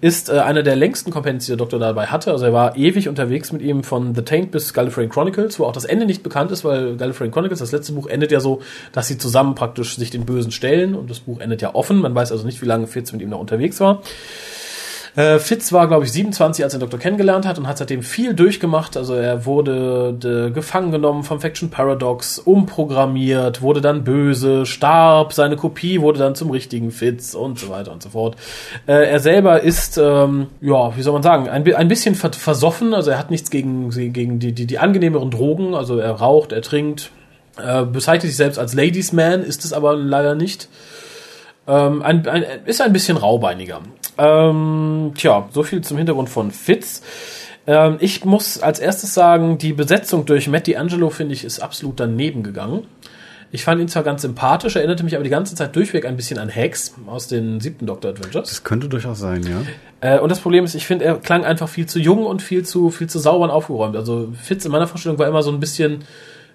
ist 0.00 0.29
äh, 0.29 0.38
einer 0.38 0.62
der 0.62 0.76
längsten 0.76 1.11
Companions, 1.11 1.46
die 1.46 1.50
der 1.53 1.59
Doktor 1.59 1.81
dabei 1.81 2.07
hatte. 2.07 2.31
Also 2.31 2.44
er 2.44 2.53
war 2.53 2.76
ewig 2.76 3.09
unterwegs 3.09 3.50
mit 3.50 3.62
ihm 3.62 3.83
von 3.83 4.14
The 4.14 4.22
Taint 4.22 4.53
bis 4.53 4.72
Gallifreyan 4.72 5.11
Chronicles, 5.11 5.59
wo 5.59 5.64
auch 5.64 5.72
das 5.72 5.85
Ende 5.85 6.07
nicht 6.07 6.22
bekannt 6.22 6.29
ist, 6.50 6.64
weil 6.64 6.96
Gallifreyan 6.96 7.32
Chronicles, 7.32 7.58
das 7.58 7.72
letzte 7.72 7.92
Buch, 7.92 8.06
endet 8.06 8.32
ja 8.32 8.40
so, 8.40 8.60
dass 8.92 9.08
sie 9.08 9.18
zusammen 9.18 9.54
praktisch 9.54 9.96
sich 9.96 10.10
den 10.10 10.24
Bösen 10.24 10.50
stellen 10.50 10.94
und 10.94 11.10
das 11.10 11.20
Buch 11.20 11.40
endet 11.40 11.62
ja 11.62 11.74
offen. 11.74 11.98
Man 11.98 12.14
weiß 12.14 12.32
also 12.32 12.46
nicht, 12.46 12.62
wie 12.62 12.66
lange 12.66 12.86
Fitz 12.86 13.12
mit 13.12 13.20
ihm 13.20 13.30
da 13.30 13.36
unterwegs 13.36 13.80
war. 13.80 14.02
Äh, 15.16 15.38
Fitz 15.38 15.72
war, 15.72 15.88
glaube 15.88 16.04
ich, 16.04 16.12
27, 16.12 16.64
als 16.64 16.72
er 16.72 16.78
den 16.78 16.82
Doktor 16.82 16.98
kennengelernt 16.98 17.46
hat 17.46 17.58
und 17.58 17.66
hat 17.66 17.78
seitdem 17.78 18.02
viel 18.02 18.34
durchgemacht. 18.34 18.96
Also 18.96 19.14
er 19.14 19.46
wurde 19.46 20.14
de, 20.14 20.50
gefangen 20.50 20.92
genommen 20.92 21.24
vom 21.24 21.40
Faction 21.40 21.70
Paradox, 21.70 22.38
umprogrammiert, 22.38 23.62
wurde 23.62 23.80
dann 23.80 24.04
böse, 24.04 24.66
starb, 24.66 25.32
seine 25.32 25.56
Kopie 25.56 26.00
wurde 26.00 26.18
dann 26.18 26.34
zum 26.34 26.50
richtigen 26.50 26.90
Fitz 26.90 27.34
und 27.34 27.58
so 27.58 27.68
weiter 27.68 27.92
und 27.92 28.02
so 28.02 28.10
fort. 28.10 28.36
Äh, 28.86 29.10
er 29.10 29.20
selber 29.20 29.62
ist, 29.62 29.98
ähm, 29.98 30.46
ja, 30.60 30.96
wie 30.96 31.02
soll 31.02 31.12
man 31.12 31.22
sagen, 31.22 31.48
ein, 31.48 31.74
ein 31.74 31.88
bisschen 31.88 32.14
ver 32.14 32.32
versoffen. 32.32 32.94
Also 32.94 33.10
er 33.10 33.18
hat 33.18 33.30
nichts 33.30 33.50
gegen, 33.50 33.90
gegen 33.90 34.38
die, 34.38 34.52
die, 34.52 34.66
die 34.66 34.78
angenehmeren 34.78 35.30
Drogen. 35.30 35.74
Also 35.74 35.98
er 35.98 36.12
raucht, 36.12 36.52
er 36.52 36.62
trinkt, 36.62 37.10
äh, 37.58 37.84
bezeichnet 37.84 38.22
sich 38.22 38.36
selbst 38.36 38.58
als 38.58 38.74
Ladies 38.74 39.12
Man, 39.12 39.42
ist 39.42 39.64
es 39.64 39.72
aber 39.72 39.96
leider 39.96 40.34
nicht. 40.34 40.68
Ähm, 41.66 42.02
ein, 42.02 42.26
ein, 42.26 42.44
ist 42.64 42.80
ein 42.80 42.92
bisschen 42.92 43.16
raubeiniger. 43.16 43.80
Ähm, 44.18 45.12
tja, 45.16 45.48
so 45.52 45.62
viel 45.62 45.82
zum 45.82 45.96
Hintergrund 45.96 46.28
von 46.28 46.50
Fitz. 46.50 47.02
Ähm, 47.66 47.96
ich 48.00 48.24
muss 48.24 48.60
als 48.60 48.80
erstes 48.80 49.14
sagen, 49.14 49.58
die 49.58 49.72
Besetzung 49.72 50.26
durch 50.26 50.48
Matt 50.48 50.66
D'Angelo, 50.66 51.10
finde 51.10 51.34
ich, 51.34 51.44
ist 51.44 51.60
absolut 51.60 52.00
daneben 52.00 52.42
gegangen. 52.42 52.86
Ich 53.52 53.64
fand 53.64 53.80
ihn 53.80 53.88
zwar 53.88 54.04
ganz 54.04 54.22
sympathisch, 54.22 54.76
erinnerte 54.76 55.02
mich 55.02 55.14
aber 55.14 55.24
die 55.24 55.30
ganze 55.30 55.56
Zeit 55.56 55.74
durchweg 55.74 56.06
ein 56.06 56.16
bisschen 56.16 56.38
an 56.38 56.48
Hex 56.48 56.94
aus 57.06 57.26
den 57.26 57.60
siebten 57.60 57.84
Doctor 57.86 58.12
Adventures. 58.12 58.48
Das 58.48 58.62
könnte 58.62 58.88
durchaus 58.88 59.18
sein, 59.18 59.42
ja. 59.42 59.62
Äh, 60.00 60.20
und 60.20 60.28
das 60.28 60.38
Problem 60.38 60.64
ist, 60.64 60.74
ich 60.74 60.86
finde, 60.86 61.04
er 61.04 61.16
klang 61.16 61.44
einfach 61.44 61.68
viel 61.68 61.86
zu 61.86 61.98
jung 61.98 62.24
und 62.24 62.42
viel 62.42 62.64
zu, 62.64 62.90
viel 62.90 63.08
zu 63.08 63.18
sauber 63.18 63.44
und 63.44 63.50
aufgeräumt. 63.50 63.96
Also 63.96 64.32
Fitz 64.40 64.64
in 64.64 64.70
meiner 64.70 64.86
Vorstellung 64.86 65.18
war 65.18 65.26
immer 65.26 65.42
so 65.42 65.50
ein 65.50 65.58
bisschen, 65.58 66.04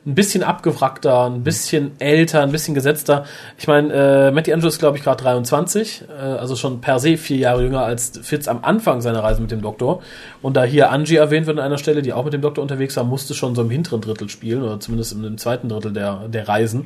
ein 0.06 0.14
bisschen 0.14 0.44
abgewrackter, 0.44 1.26
ein 1.26 1.44
bisschen 1.44 1.92
älter, 2.00 2.42
ein 2.44 2.52
bisschen 2.52 2.76
gesetzter. 2.76 3.26
Ich 3.58 3.68
meine, 3.68 3.92
äh, 3.94 4.32
Matty 4.32 4.54
Angelo 4.54 4.68
ist, 4.68 4.78
glaube 4.78 4.98
ich, 4.98 5.04
gerade 5.04 5.24
23, 5.24 6.04
äh, 6.08 6.22
also 6.22 6.56
schon 6.56 6.80
per 6.80 7.00
se 7.00 7.18
vier 7.18 7.38
Jahre 7.38 7.64
jünger 7.64 7.82
als 7.82 8.12
Fitz 8.22 8.48
am 8.48 8.60
Anfang 8.64 9.02
seiner 9.02 9.24
Reise 9.24 9.42
mit 9.42 9.50
dem 9.50 9.62
Doktor. 9.62 10.04
Und 10.44 10.56
da 10.56 10.64
hier 10.64 10.92
Angie 10.92 11.16
erwähnt 11.16 11.48
wird 11.48 11.58
an 11.58 11.66
einer 11.66 11.80
Stelle, 11.80 12.04
die 12.04 12.14
auch 12.14 12.24
mit 12.24 12.34
dem 12.34 12.42
Doktor 12.42 12.62
unterwegs 12.62 12.96
war, 12.98 13.04
musste 13.04 13.34
schon 13.34 13.56
so 13.56 13.64
im 13.64 13.70
hinteren 13.72 14.02
Drittel 14.02 14.30
spielen, 14.30 14.62
oder 14.62 14.80
zumindest 14.80 15.14
im 15.14 15.38
zweiten 15.40 15.70
Drittel 15.70 15.92
der, 15.92 16.28
der 16.28 16.48
Reisen. 16.48 16.86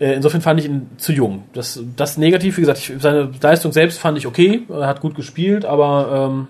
Äh, 0.00 0.14
Insofern 0.14 0.40
fand 0.40 0.58
ich 0.58 0.66
ihn 0.66 0.90
zu 0.96 1.12
jung. 1.12 1.44
Das, 1.52 1.80
das 1.96 2.18
negativ, 2.18 2.56
wie 2.56 2.62
gesagt, 2.62 2.78
ich, 2.80 2.92
seine 2.98 3.30
Leistung 3.40 3.70
selbst 3.70 4.00
fand 4.00 4.18
ich 4.18 4.26
okay, 4.26 4.62
er 4.68 4.88
hat 4.88 5.00
gut 5.00 5.14
gespielt, 5.14 5.64
aber 5.64 6.30
ähm, 6.32 6.48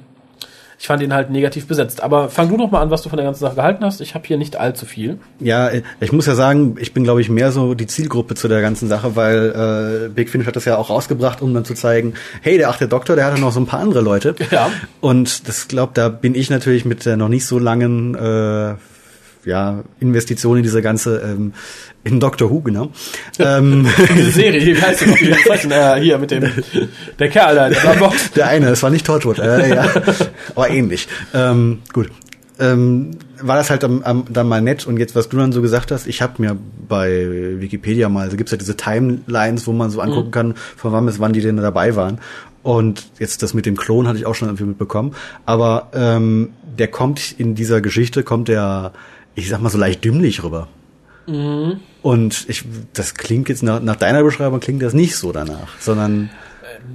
ich 0.82 0.88
fand 0.88 1.00
ihn 1.00 1.14
halt 1.14 1.30
negativ 1.30 1.68
besetzt. 1.68 2.02
Aber 2.02 2.28
fang 2.28 2.48
du 2.48 2.56
noch 2.56 2.72
mal 2.72 2.82
an, 2.82 2.90
was 2.90 3.02
du 3.02 3.08
von 3.08 3.16
der 3.16 3.24
ganzen 3.24 3.38
Sache 3.38 3.54
gehalten 3.54 3.84
hast. 3.84 4.00
Ich 4.00 4.16
habe 4.16 4.26
hier 4.26 4.36
nicht 4.36 4.56
allzu 4.56 4.84
viel. 4.84 5.20
Ja, 5.38 5.70
ich 6.00 6.10
muss 6.10 6.26
ja 6.26 6.34
sagen, 6.34 6.74
ich 6.80 6.92
bin, 6.92 7.04
glaube 7.04 7.20
ich, 7.20 7.28
mehr 7.28 7.52
so 7.52 7.74
die 7.74 7.86
Zielgruppe 7.86 8.34
zu 8.34 8.48
der 8.48 8.60
ganzen 8.62 8.88
Sache, 8.88 9.14
weil 9.14 10.08
äh, 10.08 10.08
Big 10.08 10.28
Finish 10.28 10.48
hat 10.48 10.56
das 10.56 10.64
ja 10.64 10.76
auch 10.76 10.90
rausgebracht, 10.90 11.40
um 11.40 11.54
dann 11.54 11.64
zu 11.64 11.74
zeigen, 11.74 12.14
hey, 12.40 12.58
der 12.58 12.68
achte 12.68 12.88
Doktor, 12.88 13.14
der 13.14 13.26
hat 13.26 13.34
ja 13.34 13.40
noch 13.40 13.52
so 13.52 13.60
ein 13.60 13.66
paar 13.66 13.78
andere 13.78 14.00
Leute. 14.00 14.34
Ja. 14.50 14.72
Und 15.00 15.46
das 15.46 15.68
glaube, 15.68 15.92
da 15.94 16.08
bin 16.08 16.34
ich 16.34 16.50
natürlich 16.50 16.84
mit 16.84 17.06
der 17.06 17.16
noch 17.16 17.28
nicht 17.28 17.46
so 17.46 17.60
langen 17.60 18.16
äh, 18.16 18.74
ja, 19.44 19.82
Investition 20.00 20.56
in 20.58 20.62
diese 20.62 20.82
ganze 20.82 21.18
ähm, 21.18 21.52
in 22.04 22.20
Doctor 22.20 22.50
Who, 22.50 22.60
genau. 22.60 22.90
ähm, 23.38 23.86
Diese 24.16 24.30
Serie, 24.30 24.64
wie 24.64 24.80
heißt 24.80 25.02
die 25.02 25.06
noch? 25.06 25.16
Die 25.16 25.32
Frechen, 25.34 25.70
äh, 25.70 26.00
hier 26.00 26.18
mit 26.18 26.30
dem 26.30 26.50
der 27.18 27.28
Kerl 27.28 27.54
da, 27.54 27.68
der 27.68 28.12
der 28.34 28.48
eine, 28.48 28.70
es 28.70 28.82
war 28.82 28.90
nicht 28.90 29.06
Torchwood, 29.06 29.38
äh, 29.38 29.74
ja, 29.74 29.86
aber 30.54 30.70
ähnlich. 30.70 31.08
Ähm, 31.34 31.80
gut. 31.92 32.10
Ähm, 32.58 33.12
war 33.40 33.56
das 33.56 33.70
halt 33.70 33.82
am, 33.82 34.02
am, 34.02 34.24
dann 34.28 34.46
mal 34.46 34.60
nett 34.60 34.86
und 34.86 34.98
jetzt, 34.98 35.16
was 35.16 35.28
du 35.28 35.36
dann 35.36 35.52
so 35.52 35.62
gesagt 35.62 35.90
hast, 35.90 36.06
ich 36.06 36.22
habe 36.22 36.40
mir 36.40 36.56
bei 36.86 37.60
Wikipedia 37.60 38.08
mal, 38.08 38.24
also 38.24 38.36
gibt's 38.36 38.52
ja 38.52 38.58
diese 38.58 38.76
Timelines, 38.76 39.66
wo 39.66 39.72
man 39.72 39.90
so 39.90 40.00
angucken 40.00 40.30
kann, 40.30 40.54
von 40.76 40.92
wann 40.92 41.06
bis 41.06 41.18
wann 41.18 41.32
die 41.32 41.40
denn 41.40 41.56
dabei 41.56 41.96
waren. 41.96 42.20
Und 42.62 43.10
jetzt 43.18 43.42
das 43.42 43.54
mit 43.54 43.66
dem 43.66 43.76
Klon 43.76 44.06
hatte 44.06 44.18
ich 44.18 44.26
auch 44.26 44.34
schon 44.34 44.48
irgendwie 44.48 44.64
mitbekommen. 44.64 45.14
Aber 45.44 45.88
ähm, 45.94 46.50
der 46.78 46.88
kommt 46.88 47.34
in 47.38 47.54
dieser 47.54 47.80
Geschichte, 47.80 48.22
kommt 48.22 48.48
der, 48.48 48.92
ich 49.34 49.48
sag 49.48 49.60
mal 49.60 49.70
so 49.70 49.78
leicht 49.78 50.04
dümmlich 50.04 50.42
rüber. 50.42 50.68
Und 52.02 52.44
ich, 52.48 52.64
das 52.94 53.14
klingt 53.14 53.48
jetzt 53.48 53.62
nach, 53.62 53.80
nach 53.80 53.96
deiner 53.96 54.22
Beschreibung 54.24 54.58
klingt 54.60 54.82
das 54.82 54.92
nicht 54.92 55.16
so 55.16 55.30
danach, 55.30 55.68
sondern 55.78 56.30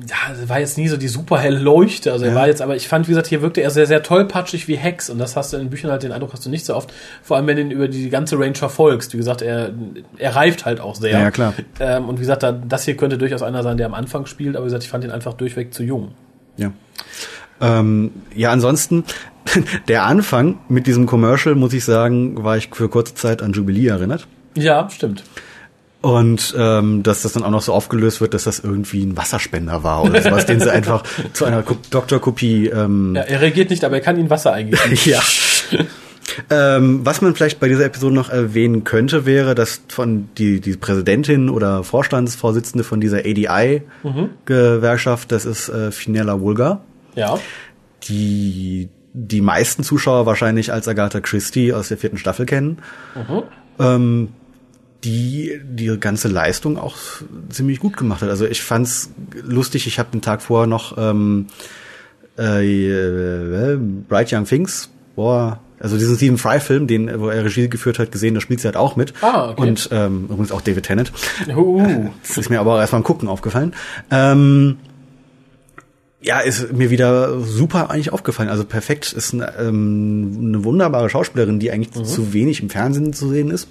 ja, 0.09 0.33
es 0.33 0.49
war 0.49 0.59
jetzt 0.59 0.77
nie 0.77 0.89
so 0.89 0.97
die 0.97 1.07
super 1.07 1.37
helle 1.39 1.59
Leuchte. 1.59 2.11
Also 2.11 2.25
er 2.25 2.31
Ja. 2.31 2.35
war 2.37 2.47
jetzt, 2.47 2.61
aber 2.61 2.75
ich 2.75 2.89
fand, 2.89 3.07
wie 3.07 3.11
gesagt, 3.11 3.27
hier 3.27 3.41
wirkte 3.41 3.61
er 3.61 3.69
sehr, 3.69 3.85
sehr 3.87 4.03
tollpatschig 4.03 4.67
wie 4.67 4.75
Hex. 4.75 5.09
Und 5.09 5.17
das 5.17 5.37
hast 5.37 5.53
du 5.53 5.57
in 5.57 5.63
den 5.63 5.69
Büchern 5.69 5.91
halt 5.91 6.03
den 6.03 6.11
Eindruck, 6.11 6.33
hast 6.33 6.45
du 6.45 6.49
nicht 6.49 6.65
so 6.65 6.75
oft. 6.75 6.93
Vor 7.23 7.37
allem, 7.37 7.47
wenn 7.47 7.55
du 7.55 7.61
ihn 7.61 7.71
über 7.71 7.87
die 7.87 8.09
ganze 8.09 8.37
Range 8.37 8.55
verfolgst. 8.55 9.13
Wie 9.13 9.17
gesagt, 9.17 9.41
er, 9.41 9.71
er 10.17 10.35
reift 10.35 10.65
halt 10.65 10.81
auch 10.81 10.95
sehr. 10.95 11.11
Ja, 11.17 11.31
klar. 11.31 11.53
Ähm, 11.79 12.09
und 12.09 12.17
wie 12.17 12.21
gesagt, 12.21 12.43
da, 12.43 12.51
das 12.51 12.83
hier 12.83 12.97
könnte 12.97 13.17
durchaus 13.17 13.43
einer 13.43 13.63
sein, 13.63 13.77
der 13.77 13.85
am 13.85 13.93
Anfang 13.93 14.25
spielt. 14.25 14.57
Aber 14.57 14.65
wie 14.65 14.67
gesagt, 14.67 14.83
ich 14.83 14.89
fand 14.89 15.05
ihn 15.05 15.11
einfach 15.11 15.33
durchweg 15.35 15.73
zu 15.73 15.83
jung. 15.83 16.11
Ja. 16.57 16.71
Ähm, 17.61 18.11
ja, 18.35 18.51
ansonsten, 18.51 19.05
der 19.87 20.03
Anfang 20.05 20.57
mit 20.69 20.87
diesem 20.87 21.05
Commercial, 21.05 21.55
muss 21.55 21.73
ich 21.73 21.83
sagen, 21.85 22.43
war 22.43 22.57
ich 22.57 22.69
für 22.73 22.89
kurze 22.89 23.13
Zeit 23.15 23.41
an 23.41 23.53
Jubilee 23.53 23.87
erinnert. 23.87 24.27
Ja, 24.55 24.89
stimmt. 24.89 25.23
Und 26.01 26.53
ähm, 26.57 27.01
dass 27.03 27.23
das 27.23 27.33
dann 27.33 27.43
auch 27.43 27.49
noch 27.49 27.61
so 27.63 27.73
aufgelöst 27.73 28.21
wird, 28.21 28.33
dass 28.35 28.43
das 28.43 28.59
irgendwie 28.59 29.03
ein 29.03 29.17
Wasserspender 29.17 29.83
war 29.83 30.03
oder 30.03 30.21
sowas, 30.21 30.45
den 30.45 30.59
sie 30.59 30.71
einfach 30.73 31.03
zu 31.33 31.45
einer 31.45 31.63
Ko- 31.63 31.77
Doktorkopie 31.89 32.67
ähm, 32.67 33.13
Ja, 33.15 33.23
er 33.23 33.41
reagiert 33.41 33.71
nicht, 33.71 33.83
aber 33.83 33.95
er 33.95 34.01
kann 34.01 34.17
ihn 34.19 34.29
Wasser 34.29 34.53
eingießen. 34.53 34.91
Ja. 35.05 35.19
ähm, 36.49 37.01
was 37.03 37.21
man 37.21 37.35
vielleicht 37.35 37.59
bei 37.59 37.67
dieser 37.67 37.83
Episode 37.85 38.13
noch 38.15 38.29
erwähnen 38.29 38.83
könnte, 38.83 39.25
wäre, 39.25 39.53
dass 39.55 39.81
von 39.89 40.29
die, 40.37 40.61
die 40.61 40.77
Präsidentin 40.77 41.49
oder 41.49 41.83
Vorstandsvorsitzende 41.83 42.83
von 42.85 43.01
dieser 43.01 43.19
ADI-Gewerkschaft, 44.45 45.31
das 45.31 45.45
ist 45.45 45.67
äh, 45.69 45.91
Finella 45.91 46.39
Vulgar, 46.39 46.81
ja. 47.15 47.37
die 48.07 48.87
die 49.19 49.41
meisten 49.41 49.83
Zuschauer 49.83 50.27
wahrscheinlich 50.27 50.71
als 50.71 50.87
Agatha 50.87 51.19
Christie 51.21 51.73
aus 51.73 51.87
der 51.87 51.97
vierten 51.97 52.19
Staffel 52.19 52.45
kennen, 52.45 52.77
ähm, 53.79 54.29
die 55.03 55.59
die 55.63 55.99
ganze 55.99 56.27
Leistung 56.27 56.77
auch 56.77 56.97
ziemlich 57.49 57.79
gut 57.79 57.97
gemacht 57.97 58.21
hat. 58.21 58.29
Also 58.29 58.45
ich 58.45 58.61
fand's 58.61 59.09
lustig, 59.43 59.87
ich 59.87 59.97
habe 59.97 60.09
den 60.11 60.21
Tag 60.21 60.43
vorher 60.43 60.67
noch 60.67 60.97
ähm, 60.99 61.47
äh, 62.37 63.75
Bright 64.07 64.31
Young 64.31 64.45
Things, 64.45 64.89
boah, 65.15 65.59
also 65.79 65.97
diesen 65.97 66.15
Stephen 66.15 66.37
Fry-Film, 66.37 66.85
den 66.85 67.19
wo 67.19 67.29
er 67.29 67.43
Regie 67.43 67.69
geführt 67.69 67.97
hat, 67.97 68.11
gesehen, 68.11 68.35
da 68.35 68.41
spielt 68.41 68.59
sie 68.59 68.67
halt 68.67 68.77
auch 68.77 68.95
mit. 68.95 69.13
Ah, 69.21 69.49
okay. 69.49 69.61
Und 69.61 69.89
ähm, 69.91 70.25
übrigens 70.25 70.51
auch 70.51 70.61
David 70.61 70.85
Tennant. 70.85 71.11
Uh. 71.55 72.09
Das 72.27 72.37
ist 72.37 72.49
mir 72.49 72.59
aber 72.59 72.75
auch 72.75 72.79
erst 72.79 72.91
beim 72.91 73.03
Gucken 73.03 73.27
aufgefallen. 73.29 73.73
Ähm, 74.11 74.77
ja, 76.19 76.39
ist 76.39 76.73
mir 76.73 76.89
wieder 76.89 77.39
super 77.41 77.89
eigentlich 77.89 78.11
aufgefallen. 78.11 78.49
Also 78.49 78.65
perfekt 78.65 79.13
ist 79.13 79.33
eine, 79.33 79.53
ähm, 79.59 80.37
eine 80.41 80.63
wunderbare 80.63 81.09
Schauspielerin, 81.09 81.59
die 81.59 81.71
eigentlich 81.71 81.91
zu 81.91 82.33
wenig 82.33 82.61
im 82.61 82.69
Fernsehen 82.69 83.13
zu 83.13 83.29
sehen 83.29 83.51
ist. 83.51 83.67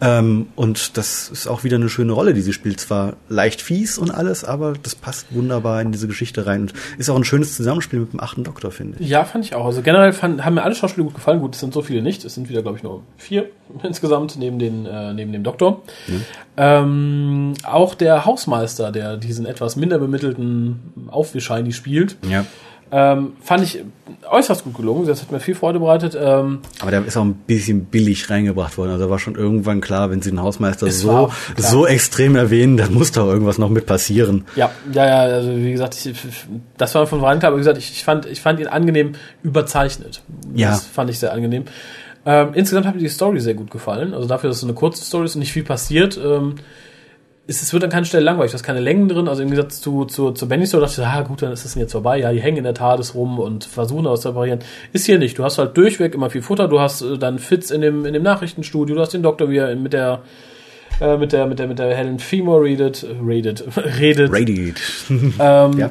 Ähm, 0.00 0.48
und 0.56 0.96
das 0.96 1.28
ist 1.28 1.46
auch 1.46 1.64
wieder 1.64 1.76
eine 1.76 1.88
schöne 1.88 2.12
Rolle, 2.12 2.34
die 2.34 2.40
sie 2.40 2.52
spielt. 2.52 2.80
Zwar 2.80 3.14
leicht 3.28 3.62
fies 3.62 3.96
und 3.96 4.10
alles, 4.10 4.44
aber 4.44 4.74
das 4.82 4.94
passt 4.94 5.26
wunderbar 5.34 5.80
in 5.80 5.92
diese 5.92 6.08
Geschichte 6.08 6.46
rein. 6.46 6.62
Und 6.62 6.74
ist 6.98 7.08
auch 7.10 7.16
ein 7.16 7.24
schönes 7.24 7.56
Zusammenspiel 7.56 8.00
mit 8.00 8.12
dem 8.12 8.20
achten 8.20 8.44
Doktor, 8.44 8.70
finde 8.70 8.98
ich. 9.00 9.08
Ja, 9.08 9.24
fand 9.24 9.44
ich 9.44 9.54
auch. 9.54 9.64
Also 9.64 9.82
generell 9.82 10.12
fand, 10.12 10.44
haben 10.44 10.54
mir 10.54 10.62
alle 10.62 10.74
Schauspieler 10.74 11.04
gut 11.06 11.14
gefallen. 11.14 11.40
Gut, 11.40 11.54
es 11.54 11.60
sind 11.60 11.72
so 11.72 11.82
viele 11.82 12.02
nicht. 12.02 12.24
Es 12.24 12.34
sind 12.34 12.48
wieder, 12.48 12.62
glaube 12.62 12.76
ich, 12.76 12.82
nur 12.82 13.02
vier 13.16 13.48
insgesamt 13.82 14.36
neben, 14.36 14.58
den, 14.58 14.84
äh, 14.86 15.14
neben 15.14 15.32
dem 15.32 15.44
Doktor. 15.44 15.82
Ähm, 16.56 17.54
auch 17.64 17.94
der 17.94 18.24
Hausmeister, 18.24 18.92
der 18.92 19.16
diesen 19.16 19.46
etwas 19.46 19.76
minder 19.76 19.98
bemittelten 19.98 21.08
Aufwischheini 21.08 21.72
spielt, 21.72 22.16
Ja. 22.28 22.44
Ähm, 22.96 23.32
fand 23.40 23.64
ich 23.64 23.84
äußerst 24.30 24.62
gut 24.62 24.74
gelungen. 24.74 25.04
Das 25.04 25.20
hat 25.20 25.32
mir 25.32 25.40
viel 25.40 25.56
Freude 25.56 25.80
bereitet. 25.80 26.16
Ähm, 26.16 26.60
Aber 26.78 26.92
der 26.92 27.04
ist 27.04 27.16
auch 27.16 27.24
ein 27.24 27.34
bisschen 27.34 27.86
billig 27.86 28.30
reingebracht 28.30 28.78
worden. 28.78 28.92
Also 28.92 29.10
war 29.10 29.18
schon 29.18 29.34
irgendwann 29.34 29.80
klar, 29.80 30.12
wenn 30.12 30.22
sie 30.22 30.30
den 30.30 30.40
Hausmeister 30.40 30.88
so, 30.92 31.32
so 31.56 31.88
extrem 31.88 32.36
erwähnen, 32.36 32.76
dann 32.76 32.94
muss 32.94 33.10
da 33.10 33.24
irgendwas 33.24 33.58
noch 33.58 33.68
mit 33.68 33.86
passieren. 33.86 34.44
Ja, 34.54 34.70
ja, 34.92 35.06
ja, 35.06 35.18
also 35.22 35.56
wie 35.56 35.72
gesagt, 35.72 35.96
ich, 35.96 36.14
das 36.76 36.94
war 36.94 37.08
von 37.08 37.18
vornherein 37.18 37.40
klar, 37.40 37.48
aber 37.48 37.56
wie 37.56 37.62
gesagt, 37.62 37.78
ich, 37.78 37.90
ich, 37.90 38.04
fand, 38.04 38.26
ich 38.26 38.40
fand 38.40 38.60
ihn 38.60 38.68
angenehm 38.68 39.14
überzeichnet. 39.42 40.22
Ja. 40.54 40.70
Das 40.70 40.86
fand 40.86 41.10
ich 41.10 41.18
sehr 41.18 41.32
angenehm. 41.32 41.64
Ähm, 42.24 42.50
insgesamt 42.54 42.86
hat 42.86 42.94
mir 42.94 43.00
die 43.00 43.08
Story 43.08 43.40
sehr 43.40 43.54
gut 43.54 43.72
gefallen. 43.72 44.14
Also 44.14 44.28
dafür, 44.28 44.50
dass 44.50 44.58
es 44.58 44.64
eine 44.64 44.74
kurze 44.74 45.04
Story 45.04 45.24
ist 45.24 45.34
und 45.34 45.40
nicht 45.40 45.52
viel 45.52 45.64
passiert, 45.64 46.16
ähm, 46.24 46.54
es 47.46 47.72
wird 47.72 47.84
an 47.84 47.90
keiner 47.90 48.06
Stelle 48.06 48.24
langweilig, 48.24 48.52
da 48.52 48.56
ist 48.56 48.62
keine 48.62 48.80
Längen 48.80 49.08
drin. 49.08 49.28
Also 49.28 49.42
im 49.42 49.50
Gegensatz 49.50 49.80
zu, 49.80 50.06
zu, 50.06 50.30
zu 50.30 50.48
Benny 50.48 50.66
Story 50.66 50.84
dachte 50.86 51.02
ich, 51.02 51.06
ah 51.06 51.22
gut, 51.22 51.42
dann 51.42 51.52
ist 51.52 51.64
es 51.64 51.74
jetzt 51.74 51.92
vorbei. 51.92 52.18
Ja, 52.18 52.32
die 52.32 52.40
hängen 52.40 52.58
in 52.58 52.64
der 52.64 52.74
TARDIS 52.74 53.14
rum 53.14 53.38
und 53.38 53.64
versuchen 53.64 54.04
das 54.04 54.22
zu 54.22 54.28
reparieren. 54.30 54.60
Ist 54.92 55.04
hier 55.04 55.18
nicht. 55.18 55.38
Du 55.38 55.44
hast 55.44 55.58
halt 55.58 55.76
durchweg 55.76 56.14
immer 56.14 56.30
viel 56.30 56.42
Futter. 56.42 56.68
Du 56.68 56.80
hast 56.80 57.02
äh, 57.02 57.18
dann 57.18 57.38
Fitz 57.38 57.70
in 57.70 57.82
dem, 57.82 58.06
in 58.06 58.14
dem 58.14 58.22
Nachrichtenstudio. 58.22 58.96
Du 58.96 59.00
hast 59.02 59.12
den 59.12 59.22
Doktor, 59.22 59.50
wie 59.50 59.58
er 59.58 59.76
mit 59.76 59.92
der, 59.92 60.22
äh, 61.00 61.18
mit 61.18 61.32
der, 61.32 61.46
mit 61.46 61.58
der, 61.58 61.66
mit 61.66 61.78
der 61.78 61.94
Helen 61.94 62.18
Femur 62.18 62.62
redet, 62.62 63.06
redet, 63.26 63.64
redet. 64.00 64.32
Radiate. 64.32 64.80
Ähm, 65.10 65.78
Ja. 65.78 65.90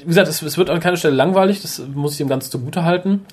Wie 0.00 0.06
gesagt, 0.06 0.28
es, 0.28 0.40
es 0.40 0.56
wird 0.56 0.70
an 0.70 0.80
keiner 0.80 0.96
Stelle 0.96 1.16
langweilig, 1.16 1.60
das 1.60 1.82
muss 1.94 2.14
ich 2.14 2.20
ihm 2.20 2.28
ganz 2.28 2.48
zugute 2.48 2.84
halten. 2.84 3.26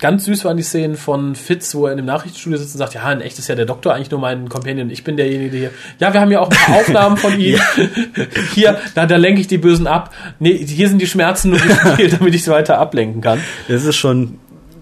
Ganz 0.00 0.24
süß 0.24 0.44
waren 0.44 0.56
die 0.56 0.62
Szenen 0.62 0.96
von 0.96 1.34
Fitz, 1.34 1.74
wo 1.74 1.86
er 1.86 1.92
in 1.92 1.98
dem 1.98 2.06
Nachrichtenstudio 2.06 2.58
sitzt 2.58 2.74
und 2.74 2.78
sagt, 2.78 2.94
ja, 2.94 3.10
in 3.12 3.20
echt 3.20 3.38
ist 3.38 3.48
ja 3.48 3.54
der 3.54 3.66
Doktor 3.66 3.94
eigentlich 3.94 4.10
nur 4.10 4.20
mein 4.20 4.48
Companion, 4.48 4.90
ich 4.90 5.04
bin 5.04 5.16
derjenige, 5.16 5.50
der 5.50 5.60
hier. 5.60 5.70
Ja, 5.98 6.12
wir 6.12 6.20
haben 6.20 6.30
ja 6.30 6.40
auch 6.40 6.50
ein 6.50 6.56
paar 6.56 6.76
Aufnahmen 6.76 7.16
von 7.16 7.38
ihm. 7.38 7.58
Hier, 8.54 8.78
da, 8.94 9.06
da 9.06 9.16
lenke 9.16 9.40
ich 9.40 9.46
die 9.46 9.58
Bösen 9.58 9.86
ab. 9.86 10.14
Nee, 10.38 10.54
hier 10.66 10.88
sind 10.88 11.00
die 11.00 11.06
Schmerzen 11.06 11.50
nur 11.50 11.58
gespielt, 11.60 12.16
damit 12.20 12.34
ich 12.34 12.44
sie 12.44 12.50
weiter 12.50 12.78
ablenken 12.78 13.20
kann. 13.20 13.40
Das 13.68 13.84
ist 13.84 13.96
schon 13.96 14.38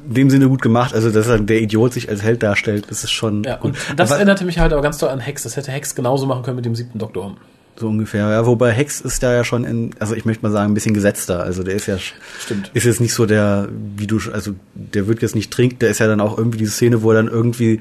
in 0.09 0.15
dem 0.15 0.31
Sinne 0.31 0.49
gut 0.49 0.63
gemacht. 0.63 0.95
Also, 0.95 1.11
dass 1.11 1.27
er 1.27 1.39
der 1.39 1.61
Idiot 1.61 1.93
sich 1.93 2.09
als 2.09 2.23
Held 2.23 2.43
darstellt, 2.43 2.87
das 2.89 3.05
ist 3.05 3.11
schon 3.11 3.43
Ja, 3.45 3.57
gut. 3.57 3.73
und 3.73 3.77
das 3.99 4.11
Aber 4.11 4.17
erinnerte 4.19 4.45
mich 4.45 4.59
halt 4.59 4.73
auch 4.73 4.83
ganz 4.83 4.99
doll 4.99 5.11
an 5.11 5.21
Hex. 5.21 5.43
Das 5.43 5.57
hätte 5.57 5.71
Hex 5.73 5.95
genauso 5.95 6.27
machen 6.27 6.43
können 6.43 6.57
mit 6.57 6.65
dem 6.65 6.75
siebten 6.75 6.99
Doktor. 6.99 7.37
So 7.79 7.89
ungefähr. 7.89 8.29
Ja, 8.29 8.47
wobei 8.47 8.73
Hex 8.73 9.01
ist 9.01 9.23
da 9.23 9.33
ja 9.33 9.45
schon 9.45 9.65
in, 9.65 9.91
also 9.99 10.15
ich 10.15 10.25
möchte 10.25 10.45
mal 10.45 10.51
sagen, 10.53 10.71
ein 10.71 10.75
bisschen 10.75 10.95
gesetzter. 10.95 11.43
Also 11.43 11.63
der 11.63 11.75
ist 11.75 11.87
ja, 11.87 11.97
Stimmt. 12.41 12.71
ist 12.75 12.85
jetzt 12.85 13.01
nicht 13.01 13.15
so 13.15 13.27
der, 13.27 13.69
wie 13.97 14.07
du, 14.07 14.21
also 14.33 14.53
der 14.75 15.07
wird 15.07 15.23
jetzt 15.23 15.35
nicht 15.35 15.53
trinken. 15.53 15.79
Der 15.81 15.91
ist 15.91 15.99
ja 16.01 16.07
dann 16.07 16.21
auch 16.21 16.37
irgendwie 16.39 16.59
diese 16.59 16.73
Szene, 16.73 17.03
wo 17.03 17.11
er 17.11 17.17
dann 17.23 17.29
irgendwie 17.29 17.81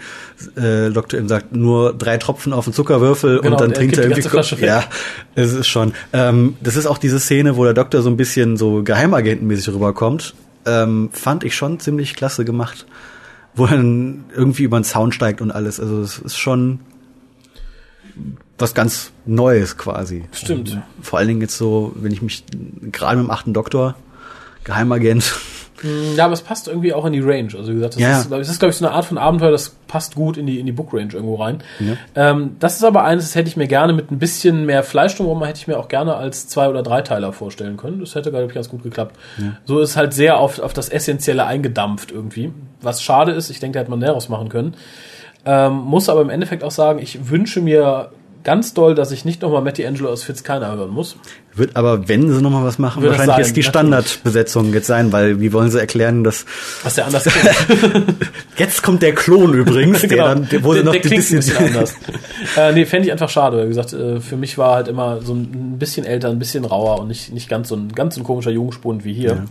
äh, 0.56 0.90
Dr. 0.90 1.20
M 1.20 1.28
sagt, 1.28 1.56
nur 1.56 1.94
drei 1.94 2.18
Tropfen 2.18 2.54
auf 2.54 2.66
den 2.66 2.74
Zuckerwürfel 2.74 3.40
Genau, 3.42 3.56
und 3.56 3.62
dann 3.62 3.72
er 3.72 3.78
trinkt 3.78 3.98
er 3.98 4.10
die 4.10 4.22
irgendwie. 4.22 4.66
Ja, 4.66 4.84
es 5.36 5.54
ist 5.54 5.68
schon. 5.68 5.94
Ähm, 6.14 6.56
das 6.62 6.76
ist 6.76 6.86
auch 6.86 6.98
diese 6.98 7.20
Szene, 7.20 7.58
wo 7.58 7.64
der 7.64 7.74
Doktor 7.74 8.02
so 8.02 8.10
ein 8.10 8.18
bisschen 8.18 8.58
so 8.58 8.84
Geheimagentenmäßig 8.84 9.74
rüberkommt. 9.74 10.34
ähm, 10.66 11.10
fand 11.12 11.44
ich 11.44 11.56
schon 11.56 11.80
ziemlich 11.80 12.16
klasse 12.16 12.46
gemacht. 12.46 12.86
Wo 13.56 13.66
er 13.66 13.78
dann 13.78 14.26
irgendwie 14.36 14.64
über 14.64 14.80
den 14.80 14.84
Zaun 14.84 15.12
steigt 15.12 15.42
und 15.42 15.50
alles. 15.52 15.80
Also 15.80 16.02
es 16.02 16.20
ist 16.20 16.38
schon 16.38 16.80
was 18.58 18.74
ganz 18.74 19.12
Neues 19.26 19.78
quasi. 19.78 20.26
Stimmt. 20.32 20.72
Und 20.74 20.82
vor 21.02 21.20
allen 21.20 21.28
Dingen 21.28 21.42
jetzt 21.42 21.58
so, 21.58 21.92
wenn 21.96 22.12
ich 22.12 22.22
mich 22.22 22.44
gerade 22.92 23.18
mit 23.18 23.28
dem 23.28 23.32
achten 23.32 23.54
Doktor, 23.54 23.96
Geheimagent, 24.64 25.34
Ja, 26.16 26.26
aber 26.26 26.34
es 26.34 26.42
passt 26.42 26.68
irgendwie 26.68 26.92
auch 26.92 27.06
in 27.06 27.14
die 27.14 27.20
Range. 27.20 27.50
Also 27.56 27.70
wie 27.70 27.76
gesagt, 27.76 27.94
das 27.96 28.02
Ja, 28.02 28.10
ja. 28.10 28.18
ist, 28.40 28.52
ich, 28.52 28.60
glaube 28.60 28.72
ich 28.72 28.78
so 28.78 28.86
eine 28.86 28.96
Art 28.96 29.06
von 29.06 29.18
Abenteuer, 29.18 29.52
das 29.52 29.70
passt 29.88 30.16
gut 30.16 30.36
in 30.38 30.48
die 30.48 30.60
in 30.60 30.66
die 30.66 30.72
Book 30.72 30.92
Range 30.92 31.14
irgendwo 31.14 31.36
rein. 31.36 31.60
Ähm, 32.16 32.56
das 32.60 32.78
ist 32.78 32.84
aber 32.84 33.04
eines, 33.04 33.26
das 33.26 33.36
hätte 33.36 33.48
ich 33.48 33.58
mir 33.58 33.68
gerne 33.68 33.94
mit 33.94 34.12
ein 34.12 34.18
bisschen 34.18 34.66
mehr 34.66 34.82
Fleisch 34.84 35.16
drumherum, 35.16 35.44
hätte 35.44 35.60
ich 35.60 35.68
mir 35.68 35.78
auch 35.78 35.88
gerne 35.88 36.16
als 36.16 36.48
zwei 36.48 36.68
oder 36.68 36.82
Dreiteiler 36.82 37.32
vorstellen 37.32 37.78
können. 37.78 38.00
Das 38.00 38.16
hätte 38.16 38.32
glaube 38.32 38.48
ich 38.48 38.54
ganz 38.54 38.70
gut 38.70 38.82
geklappt. 38.82 39.16
So 39.66 39.80
ist 39.80 39.96
halt 39.96 40.14
sehr 40.14 40.38
auf 40.40 40.60
auf 40.60 40.74
das 40.74 40.90
Essentielle 40.90 41.46
eingedampft 41.46 42.12
irgendwie, 42.12 42.52
was 42.82 43.04
schade 43.04 43.32
ist. 43.34 43.50
Ich 43.52 43.60
denke, 43.60 43.76
da 43.76 43.82
hätte 43.82 43.92
man 43.92 44.00
mehr 44.00 44.14
draus 44.14 44.30
machen 44.30 44.50
können. 44.50 44.74
Ähm, 45.46 45.74
muss 45.76 46.10
aber 46.10 46.22
im 46.22 46.30
Endeffekt 46.32 46.64
auch 46.64 46.72
sagen, 46.72 47.00
ich 47.00 47.30
wünsche 47.30 47.62
mir 47.62 48.10
ganz 48.48 48.74
doll, 48.74 48.96
dass 48.96 49.12
ich 49.12 49.26
nicht 49.26 49.42
nochmal 49.42 49.62
Matty 49.62 49.86
Angelo 49.86 50.10
aus 50.10 50.24
Fitz 50.24 50.42
keiner 50.42 50.72
hören 50.72 50.92
muss. 50.92 51.18
Wird 51.58 51.76
aber, 51.76 52.08
wenn 52.08 52.32
sie 52.32 52.42
nochmal 52.42 52.64
was 52.64 52.80
machen, 52.80 53.02
das 53.04 53.12
wahrscheinlich 53.12 53.38
jetzt 53.48 53.56
die. 53.58 53.64
Standardbesetzung 53.64 54.74
jetzt 54.74 54.88
sein, 54.88 55.12
weil 55.12 55.40
wie 55.42 55.52
wollen 55.54 55.70
sie 55.72 55.80
erklären, 55.80 56.24
dass 56.24 56.46
Was 56.84 56.96
der 56.96 57.06
anders 57.06 57.26
jetzt 58.58 58.84
kommt 58.84 59.02
der 59.02 59.14
Klon 59.14 59.54
übrigens, 59.54 60.02
der 60.02 60.18
dann, 60.26 60.48
der, 60.50 60.64
wo 60.64 60.74
sie 60.74 60.80
Genau. 60.80 60.84
der, 60.84 60.84
noch 60.84 60.92
der 60.94 61.02
ein 61.02 61.08
klingt 61.08 61.32
ein 61.32 61.38
bisschen, 61.38 61.38
bisschen 61.40 61.58
anders. 61.68 61.96
äh, 62.58 62.72
nee, 62.74 62.86
fände 62.86 63.08
ich 63.08 63.12
einfach 63.12 63.30
schade. 63.30 63.64
Wie 63.64 63.68
gesagt, 63.70 63.94
äh, 63.94 64.20
für 64.20 64.38
mich 64.38 64.58
war 64.58 64.76
halt 64.76 64.88
immer 64.88 65.22
so 65.22 65.34
ein 65.34 65.78
bisschen 65.80 66.06
älter, 66.06 66.30
ein 66.30 66.40
bisschen 66.40 66.66
rauer 66.66 67.00
und 67.00 67.08
nicht, 67.08 67.34
nicht 67.34 67.50
ganz 67.50 67.70
so 67.70 67.76
ein, 67.76 67.90
ganz 67.94 68.16
so 68.16 68.22
ein 68.22 68.24
komischer 68.24 68.52
Jungspund 68.52 69.04
wie 69.06 69.14
hier. 69.14 69.46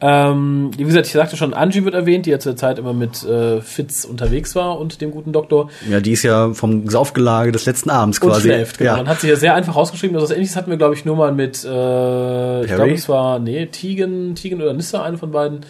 Ähm, 0.00 0.70
wie 0.76 0.84
gesagt, 0.84 1.06
ich 1.06 1.12
sagte 1.12 1.36
schon, 1.36 1.54
Angie 1.54 1.84
wird 1.84 1.94
erwähnt, 1.94 2.26
die 2.26 2.30
ja 2.30 2.38
zur 2.38 2.56
Zeit 2.56 2.78
immer 2.78 2.92
mit 2.92 3.22
äh, 3.24 3.60
Fitz 3.60 4.04
unterwegs 4.04 4.54
war 4.54 4.78
und 4.78 5.00
dem 5.00 5.12
guten 5.12 5.32
Doktor. 5.32 5.70
ja, 5.88 6.00
die 6.00 6.12
ist 6.12 6.24
ja 6.24 6.52
vom 6.52 6.88
Saufgelage 6.90 7.52
des 7.52 7.64
letzten 7.64 7.90
Abends 7.90 8.18
Und 8.18 8.28
quasi. 8.28 8.48
schläft, 8.48 8.78
genau. 8.78 8.90
Ja. 8.90 8.96
Man 8.98 9.08
hat 9.08 9.20
sie 9.20 9.28
ja 9.28 9.36
sehr 9.36 9.54
einfach 9.54 9.76
rausgeschrieben. 9.76 10.14
Also 10.16 10.24
was 10.28 10.32
ähnliches 10.34 10.56
hatten 10.56 10.68
wir, 10.70 10.76
glaube 10.76 10.94
ich, 10.94 11.04
nur 11.04 11.16
mal 11.16 11.32
mit, 11.34 11.64
äh, 11.64 12.60
ich 12.64 12.74
glaube, 12.74 12.92
es 12.92 13.08
war, 13.08 13.38
nee, 13.38 13.66
Tegan, 13.66 14.34
Tegan 14.34 14.60
oder 14.62 14.72
Nissa, 14.72 15.02
eine 15.02 15.18
von 15.18 15.30
beiden, 15.30 15.60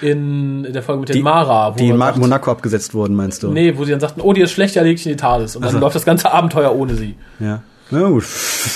in 0.00 0.64
der 0.72 0.82
Folge 0.82 1.00
mit 1.00 1.08
den 1.10 1.16
Die- 1.16 1.22
Mara. 1.22 1.72
Wo 1.72 1.78
die 1.78 1.88
in 1.88 1.98
sagt- 1.98 2.18
Monaco 2.18 2.50
abgesetzt 2.50 2.94
wurden, 2.94 3.14
meinst 3.14 3.42
du? 3.42 3.50
Nee, 3.52 3.76
wo 3.76 3.84
sie 3.84 3.92
dann 3.92 4.00
sagten, 4.00 4.20
oh, 4.20 4.32
die 4.32 4.40
ist 4.42 4.50
schlecht, 4.50 4.74
ja, 4.74 4.82
leg 4.82 4.98
ich 4.98 5.06
in 5.06 5.12
die 5.12 5.16
TARDIS. 5.16 5.56
Und 5.56 5.62
dann 5.62 5.68
Also. 5.68 5.78
läuft 5.80 5.94
das 5.94 6.04
ganze 6.04 6.32
Abenteuer 6.32 6.74
ohne 6.74 6.94
sie. 6.94 7.14
Ja. 7.40 7.62
Na 7.90 8.08
gut. 8.08 8.24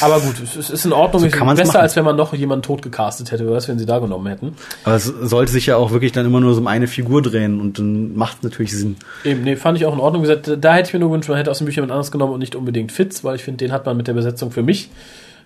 Aber 0.03 0.21
gut, 0.21 0.35
es 0.43 0.71
ist- 0.71 0.85
in 0.85 0.93
Ordnung. 0.93 1.21
So 1.23 1.27
Es 1.27 1.33
kann 1.33 1.47
man's 1.47 1.59
besser, 1.59 1.73
machen. 1.73 1.83
als 1.83 1.97
wenn 1.97 2.05
man 2.05 2.15
noch 2.15 2.35
jemanden 2.35 2.63
tot 2.63 2.83
gecastet 2.83 3.33
hätte. 3.33 3.51
Weiß, 3.51 3.67
wenn 3.67 3.79
sie 3.79 3.87
da 3.87 3.99
genommen 3.99 4.27
hätten. 4.27 4.55
Aber 4.85 4.95
es 4.97 5.05
sollte 5.07 5.51
sich 5.51 5.67
ja 5.67 5.77
auch 5.77 5.91
wirklich 5.93 6.13
dann 6.13 6.27
immer 6.27 6.41
nur 6.41 6.53
so 6.55 6.61
um 6.61 6.67
eine 6.67 6.87
Figur 6.87 7.23
drehen 7.23 7.59
und 7.61 7.79
dann 7.79 8.15
macht 8.15 8.37
es 8.39 8.43
natürlich 8.45 8.77
Sinn. 8.77 8.97
Eben, 9.25 9.43
nee, 9.43 9.57
fand 9.57 9.79
ich 9.79 9.87
auch 9.87 9.95
in 9.95 10.01
Ordnung. 10.01 10.23
Wie 10.23 10.27
gesagt, 10.29 10.53
da 10.63 10.75
hätte 10.75 10.89
ich 10.89 10.93
mir 10.93 11.01
nur 11.01 11.09
gewünscht, 11.09 11.29
man 11.31 11.39
hätte 11.39 11.51
aus 11.51 11.59
den 11.59 11.65
Büchern 11.65 11.83
jemand 11.85 11.93
anderes 11.93 12.13
genommen 12.13 12.35
und 12.35 12.39
nicht 12.41 12.55
unbedingt 12.55 12.93
Fitz, 12.93 13.25
weil 13.25 13.35
ich 13.37 13.43
finde, 13.45 13.65
den 13.65 13.73
hat 13.73 13.87
man 13.87 13.97
mit 13.97 14.07
der 14.09 14.13
Besetzung 14.15 14.51
für 14.51 14.63
mich 14.63 14.91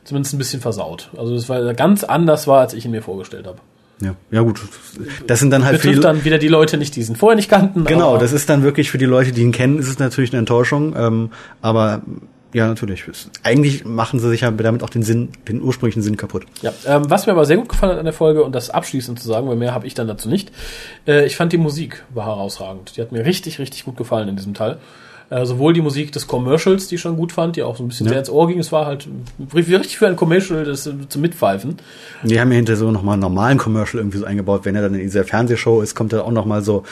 zumindest 0.05 0.35
ein 0.35 0.39
bisschen 0.39 0.61
versaut. 0.61 1.11
Also 1.17 1.35
das 1.35 1.49
war 1.49 1.75
ganz 1.75 2.05
anders 2.05 2.47
war, 2.47 2.61
als 2.61 2.75
ich 2.75 2.85
ihn 2.85 2.91
mir 2.91 3.03
vorgestellt 3.03 3.47
habe. 3.47 3.59
Ja, 4.01 4.15
ja 4.33 4.41
gut. 4.41 4.61
Das 5.29 5.39
sind 5.39 5.51
dann 5.51 5.65
halt 5.65 5.81
Betrifft 5.81 6.03
dann 6.03 6.25
wieder 6.25 6.39
die 6.39 6.49
Leute 6.49 6.77
nicht, 6.77 6.97
die 6.97 7.01
ihn 7.03 7.15
vorher 7.15 7.37
nicht 7.37 7.49
kannten. 7.49 7.85
Genau, 7.85 8.17
das 8.17 8.33
ist 8.33 8.49
dann 8.49 8.65
wirklich 8.65 8.91
für 8.91 8.99
die 8.99 9.05
Leute, 9.05 9.31
die 9.33 9.43
ihn 9.43 9.53
kennen, 9.53 9.79
ist 9.79 9.89
es 9.89 9.99
natürlich 10.01 10.33
eine 10.33 10.41
Enttäuschung. 10.41 10.95
Ähm, 10.97 11.31
aber 11.61 12.03
ja, 12.53 12.67
natürlich. 12.67 13.07
Es- 13.07 13.31
Eigentlich 13.45 13.85
machen 13.85 14.19
sie 14.19 14.29
sich 14.29 14.41
ja 14.41 14.51
damit 14.51 14.83
auch 14.83 14.91
den 14.91 15.03
Sinn, 15.05 15.29
den 15.49 15.63
ursprünglichen 15.63 16.03
Sinn 16.03 16.17
kaputt. 16.17 16.45
Ja, 16.63 16.73
ähm, 16.85 17.09
was 17.09 17.27
mir 17.27 17.33
aber 17.33 17.45
sehr 17.45 17.57
gut 17.59 17.69
gefallen 17.69 17.93
hat 17.93 17.99
an 18.01 18.05
der 18.05 18.13
Folge, 18.13 18.43
und 18.43 18.53
das 18.55 18.71
abschließend 18.71 19.21
zu 19.21 19.29
sagen, 19.29 19.49
weil 19.49 19.57
mehr 19.57 19.73
habe 19.73 19.87
ich 19.87 19.95
dann 19.95 20.09
dazu 20.09 20.29
nicht, 20.29 20.51
äh, 21.07 21.25
ich 21.25 21.37
fand 21.37 21.53
die 21.53 21.59
Musik 21.59 22.03
war 22.13 22.27
herausragend. 22.27 22.97
Die 22.97 23.01
hat 23.03 23.13
mir 23.13 23.25
richtig, 23.25 23.59
richtig 23.61 23.85
gut 23.85 23.97
gefallen 23.97 24.29
in 24.29 24.37
diesem 24.37 24.53
Teil. 24.55 24.79
Äh, 25.31 25.45
sowohl 25.47 25.73
die 25.73 25.81
Musik 25.81 26.13
des 26.13 26.27
Commercials, 26.27 26.89
die 26.89 26.97
ich 26.97 27.01
schon 27.01 27.17
gut 27.17 27.33
fand, 27.33 27.57
die 27.57 27.63
auch 27.63 27.77
so 27.77 27.85
ein 27.85 27.89
bisschen 27.89 28.07
Ja. 28.07 28.11
sehr 28.11 28.19
ins 28.21 28.31
Ohr 28.31 28.49
ging. 28.49 28.59
Es 28.59 28.73
war 28.73 28.87
halt 28.87 29.09
richtig 29.55 29.99
für 29.99 30.07
ein 30.07 30.17
Commercial 30.17 30.65
das, 30.65 30.87
äh, 30.87 30.93
zum 31.09 31.23
Mitpfeifen. 31.23 31.77
Die 32.23 32.41
haben 32.41 32.51
ja 32.51 32.57
hinter 32.57 32.77
so 32.77 32.91
nochmal 32.91 33.15
einen 33.15 33.23
normalen 33.23 33.59
Commercial 33.59 34.01
irgendwie 34.01 34.19
so 34.19 34.25
eingebaut. 34.25 34.65
Wenn 34.65 34.75
er 34.75 34.83
dann 34.83 34.95
in 34.95 35.01
dieser 35.01 35.25
Fernsehshow 35.25 35.81
ist, 35.83 35.95
kommt 35.95 36.13
da 36.13 36.23
auch 36.23 36.31
nochmal 36.33 36.63
so 36.63 36.83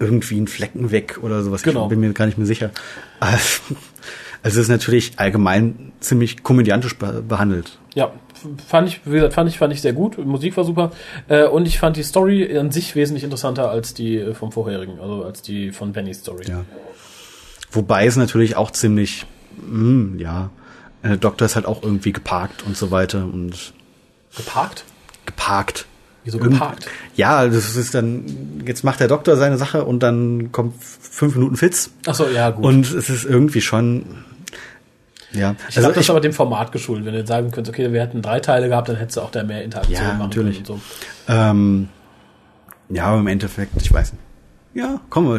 irgendwie 0.00 0.40
ein 0.40 0.48
Flecken 0.48 0.90
weg 0.90 1.20
oder 1.22 1.42
sowas. 1.42 1.62
Genau. 1.62 1.84
Ich 1.84 1.88
bin 1.90 2.00
mir 2.00 2.12
gar 2.12 2.26
nicht 2.26 2.38
mehr 2.38 2.46
sicher. 2.46 2.70
Also 3.20 4.60
es 4.60 4.64
ist 4.64 4.68
natürlich 4.68 5.12
allgemein 5.16 5.92
ziemlich 6.00 6.42
komödiantisch 6.42 6.98
be 6.98 7.24
behandelt. 7.26 7.78
Ja, 7.94 8.12
fand 8.68 8.88
ich, 8.88 9.00
wie 9.06 9.12
gesagt, 9.12 9.32
fand 9.32 9.48
ich, 9.48 9.56
fand 9.56 9.72
ich 9.72 9.80
sehr 9.80 9.94
gut. 9.94 10.18
Musik 10.18 10.54
war 10.58 10.64
super. 10.64 10.90
Äh, 11.28 11.46
und 11.46 11.66
ich 11.66 11.78
fand 11.78 11.96
die 11.96 12.02
Story 12.02 12.58
an 12.58 12.70
sich 12.70 12.94
wesentlich 12.94 13.24
interessanter 13.24 13.70
als 13.70 13.94
die 13.94 14.18
äh, 14.18 14.34
vom 14.34 14.52
vorherigen, 14.52 15.00
also 15.00 15.24
als 15.24 15.40
die 15.40 15.70
von 15.72 15.92
Bennys 15.92 16.18
Story. 16.20 16.44
Ja. 16.46 16.66
Wobei 17.74 18.06
es 18.06 18.16
natürlich 18.16 18.56
auch 18.56 18.70
ziemlich, 18.70 19.26
mh, 19.66 20.20
ja, 20.20 20.50
der 21.02 21.16
Doktor 21.16 21.44
ist 21.44 21.56
halt 21.56 21.66
auch 21.66 21.82
irgendwie 21.82 22.12
geparkt 22.12 22.64
und 22.66 22.76
so 22.76 22.90
weiter 22.90 23.24
und 23.24 23.74
Geparkt? 24.36 24.84
geparkt. 25.26 25.86
Wieso 26.24 26.38
geparkt? 26.38 26.86
Ja, 27.16 27.46
das 27.46 27.76
ist 27.76 27.94
dann, 27.94 28.62
jetzt 28.66 28.82
macht 28.82 29.00
der 29.00 29.08
Doktor 29.08 29.36
seine 29.36 29.58
Sache 29.58 29.84
und 29.84 30.02
dann 30.02 30.52
kommt 30.52 30.82
fünf 30.82 31.34
Minuten 31.34 31.56
Fitz. 31.56 31.90
Ach 32.06 32.14
so, 32.14 32.26
ja, 32.28 32.50
gut. 32.50 32.64
Und 32.64 32.86
es 32.92 33.10
ist 33.10 33.24
irgendwie 33.24 33.60
schon, 33.60 34.24
ja. 35.32 35.54
Ich 35.68 35.74
glaube, 35.74 35.92
das 35.94 36.04
ist 36.04 36.10
aber 36.10 36.20
dem 36.20 36.32
Format 36.32 36.72
geschuldet. 36.72 37.04
Wenn 37.04 37.12
du 37.12 37.18
jetzt 37.18 37.28
sagen 37.28 37.50
könntest, 37.50 37.74
okay, 37.76 37.92
wir 37.92 38.00
hätten 38.00 38.22
drei 38.22 38.40
Teile 38.40 38.68
gehabt, 38.68 38.88
dann 38.88 38.96
hättest 38.96 39.18
du 39.18 39.20
auch 39.20 39.30
da 39.30 39.42
mehr 39.42 39.62
Interaktion 39.64 39.98
Ja, 40.00 40.14
machen 40.14 40.18
natürlich. 40.30 40.64
können 40.64 40.78
und 40.78 40.82
ähm, 41.28 41.88
ja, 42.88 43.06
aber 43.06 43.20
im 43.20 43.26
Endeffekt, 43.26 43.72
ich 43.80 43.92
weiß 43.92 44.12
nicht. 44.12 44.23
Ja, 44.74 45.00
komm, 45.08 45.36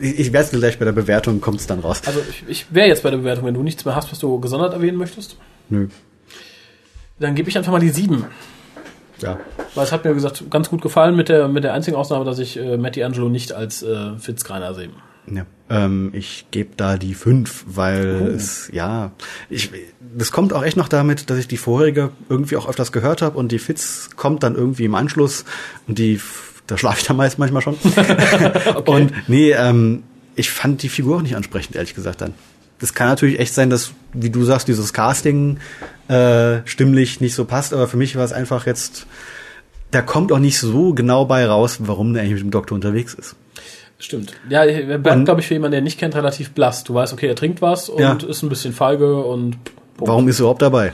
ich, 0.00 0.18
ich 0.20 0.32
werde 0.32 0.44
es 0.46 0.50
gleich 0.52 0.78
bei 0.78 0.84
der 0.84 0.92
Bewertung, 0.92 1.40
kommt 1.40 1.58
es 1.60 1.66
dann 1.66 1.80
raus. 1.80 2.00
so. 2.04 2.10
Also 2.10 2.20
ich, 2.30 2.44
ich 2.48 2.66
wäre 2.72 2.86
jetzt 2.88 3.02
bei 3.02 3.10
der 3.10 3.18
Bewertung, 3.18 3.44
wenn 3.44 3.54
du 3.54 3.62
nichts 3.62 3.84
mehr 3.84 3.96
hast, 3.96 4.10
was 4.12 4.18
du 4.20 4.38
gesondert 4.40 4.72
erwähnen 4.72 4.96
möchtest, 4.96 5.36
Nö. 5.68 5.88
dann 7.18 7.34
gebe 7.34 7.48
ich 7.48 7.58
einfach 7.58 7.72
mal 7.72 7.80
die 7.80 7.88
sieben. 7.90 8.24
Ja. 9.20 9.38
Weil 9.74 9.84
es 9.84 9.90
hat 9.90 10.04
mir, 10.04 10.14
gesagt, 10.14 10.44
ganz 10.48 10.70
gut 10.70 10.80
gefallen, 10.80 11.16
mit 11.16 11.28
der, 11.28 11.48
mit 11.48 11.64
der 11.64 11.74
einzigen 11.74 11.96
Ausnahme, 11.96 12.24
dass 12.24 12.38
ich 12.38 12.56
äh, 12.56 12.76
Matty 12.76 13.02
Angelo 13.02 13.28
nicht 13.28 13.52
als 13.52 13.82
äh, 13.82 14.16
Fitzgreiner 14.16 14.74
sehe. 14.74 14.90
Ja. 15.26 15.44
Ähm, 15.68 16.10
ich 16.14 16.46
gebe 16.52 16.70
da 16.76 16.96
die 16.96 17.14
fünf, 17.14 17.64
weil 17.66 18.22
Oh. 18.22 18.26
es, 18.28 18.70
ja, 18.72 19.10
ich, 19.50 19.70
das 20.16 20.30
kommt 20.30 20.52
auch 20.52 20.62
echt 20.62 20.76
noch 20.76 20.88
damit, 20.88 21.28
dass 21.30 21.36
ich 21.38 21.48
die 21.48 21.56
vorherige 21.58 22.10
irgendwie 22.28 22.56
auch 22.56 22.68
öfters 22.68 22.92
gehört 22.92 23.20
habe 23.20 23.36
und 23.36 23.50
die 23.52 23.58
Fitz 23.58 24.10
kommt 24.16 24.44
dann 24.44 24.54
irgendwie 24.54 24.84
im 24.84 24.94
Anschluss 24.94 25.44
und 25.88 25.98
die, 25.98 26.18
da 26.68 26.78
schlafe 26.78 27.00
ich 27.00 27.06
dann 27.06 27.16
meist 27.16 27.38
manchmal 27.38 27.62
schon. 27.62 27.74
Und 28.86 29.12
nee, 29.28 29.50
ähm, 29.50 30.04
ich 30.36 30.50
fand 30.50 30.82
die 30.82 30.88
Figur 30.88 31.16
auch 31.16 31.22
nicht 31.22 31.34
ansprechend, 31.34 31.74
ehrlich 31.74 31.94
gesagt 31.96 32.20
dann. 32.20 32.34
Das 32.78 32.94
kann 32.94 33.08
natürlich 33.08 33.40
echt 33.40 33.54
sein, 33.54 33.70
dass, 33.70 33.92
wie 34.12 34.30
du 34.30 34.44
sagst, 34.44 34.68
dieses 34.68 34.92
Casting 34.92 35.58
äh, 36.06 36.58
stimmlich 36.64 37.20
nicht 37.20 37.34
so 37.34 37.44
passt, 37.44 37.74
aber 37.74 37.88
für 37.88 37.96
mich 37.96 38.14
war 38.14 38.24
es 38.24 38.32
einfach 38.32 38.66
jetzt, 38.66 39.06
da 39.90 40.00
kommt 40.00 40.30
auch 40.30 40.38
nicht 40.38 40.60
so 40.60 40.94
genau 40.94 41.24
bei 41.24 41.44
raus, 41.44 41.78
warum 41.80 42.12
der 42.12 42.22
eigentlich 42.22 42.34
mit 42.34 42.42
dem 42.44 42.50
Doktor 42.52 42.76
unterwegs 42.76 43.14
ist. 43.14 43.34
Stimmt. 43.98 44.32
Ja, 44.48 44.64
er 44.64 44.98
bleibt, 44.98 45.24
glaube 45.24 45.40
ich, 45.40 45.48
für 45.48 45.54
jemanden, 45.54 45.72
der 45.72 45.80
ihn 45.80 45.84
nicht 45.84 45.98
kennt, 45.98 46.14
relativ 46.14 46.52
blass. 46.52 46.84
Du 46.84 46.94
weißt, 46.94 47.12
okay, 47.12 47.26
er 47.26 47.34
trinkt 47.34 47.60
was 47.60 47.88
und 47.88 48.00
Ja. 48.00 48.16
ist 48.28 48.44
ein 48.44 48.48
bisschen 48.48 48.72
feige 48.72 49.16
und 49.16 49.56
Punkt. 49.96 50.08
Warum 50.12 50.28
ist 50.28 50.38
er 50.38 50.42
überhaupt 50.42 50.62
dabei? 50.62 50.92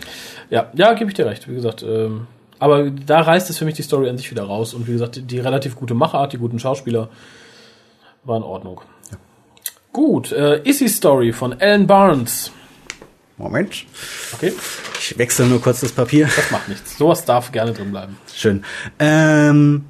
Ja, 0.48 0.70
ja, 0.74 0.94
gebe 0.94 1.10
ich 1.10 1.14
dir 1.14 1.26
recht. 1.26 1.46
Wie 1.46 1.54
gesagt, 1.54 1.82
ähm, 1.82 2.26
aber 2.58 2.90
da 2.90 3.20
reißt 3.20 3.50
es 3.50 3.58
für 3.58 3.64
mich 3.64 3.74
die 3.74 3.82
Story 3.82 4.08
an 4.08 4.16
sich 4.18 4.30
wieder 4.30 4.44
raus. 4.44 4.74
Und 4.74 4.86
wie 4.86 4.92
gesagt, 4.92 5.20
die, 5.30 5.38
relativ 5.38 5.76
gute 5.76 5.94
Machart, 5.94 6.32
die 6.32 6.38
guten 6.38 6.58
Schauspieler 6.58 7.08
war 8.24 8.36
in 8.36 8.42
Ordnung. 8.42 8.80
Gut, 9.92 10.32
äh, 10.32 10.60
Issy 10.68 10.88
Story 10.88 11.32
von 11.32 11.52
Alan 11.60 11.86
Barnes. 11.86 12.50
Moment. 13.36 13.84
Okay, 14.32 14.52
Ich 14.98 15.18
wechsle 15.18 15.46
nur 15.46 15.60
kurz 15.60 15.80
das 15.80 15.92
Papier. 15.92 16.28
das 16.34 16.50
macht 16.50 16.68
nichts. 16.68 16.96
Sowas 16.96 17.24
darf 17.24 17.52
gerne 17.52 17.72
drin 17.72 17.90
bleiben. 17.90 18.16
Schön. 18.32 18.64
Ähm, 18.98 19.84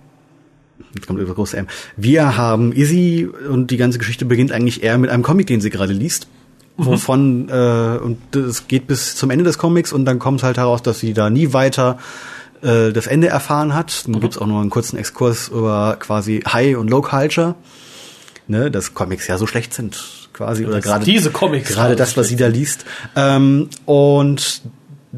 jetzt 0.94 1.06
kommt 1.06 1.20
das 1.20 1.34
große 1.34 1.56
M. 1.56 1.66
Wir 1.96 2.36
haben 2.36 2.72
Izzy 2.72 3.28
und 3.50 3.70
die 3.70 3.76
ganze 3.76 3.98
Geschichte 3.98 4.24
beginnt 4.24 4.50
eigentlich 4.52 4.82
eher 4.82 4.96
mit 4.98 5.10
einem 5.10 5.22
Comic, 5.22 5.46
den 5.46 5.60
sie 5.60 5.70
gerade 5.70 5.92
liest. 5.92 6.26
Wovon, 6.76 7.48
äh, 7.50 7.98
und 8.02 8.34
es 8.34 8.66
geht 8.66 8.88
bis 8.88 9.14
zum 9.14 9.30
Ende 9.30 9.44
des 9.44 9.58
Comics 9.58 9.92
und 9.92 10.06
dann 10.06 10.18
kommt 10.18 10.42
halt 10.42 10.56
heraus, 10.56 10.82
dass 10.82 10.98
sie 10.98 11.12
da 11.12 11.30
nie 11.30 11.52
weiter 11.52 11.98
äh, 12.64 12.92
das 12.92 13.06
Ende 13.06 13.28
erfahren 13.28 13.74
hat. 13.74 14.04
Dann 14.06 14.20
gibt's 14.20 14.38
auch 14.38 14.46
noch 14.46 14.60
einen 14.60 14.70
kurzen 14.70 14.96
Exkurs 14.96 15.48
über 15.48 15.96
quasi 16.00 16.42
High 16.46 16.76
und 16.76 16.88
Low 16.88 17.02
Culture. 17.02 17.54
Ne, 18.46 18.70
dass 18.70 18.92
Comics 18.92 19.26
ja 19.26 19.38
so 19.38 19.46
schlecht 19.46 19.72
sind, 19.72 20.28
quasi, 20.34 20.66
oder 20.66 20.82
gerade 20.82 21.02
diese 21.02 21.30
Comics 21.30 21.70
gerade 21.70 21.96
das, 21.96 22.14
was 22.18 22.28
sie 22.28 22.36
da 22.36 22.46
liest. 22.46 22.84
Ähm, 23.16 23.70
und 23.86 24.60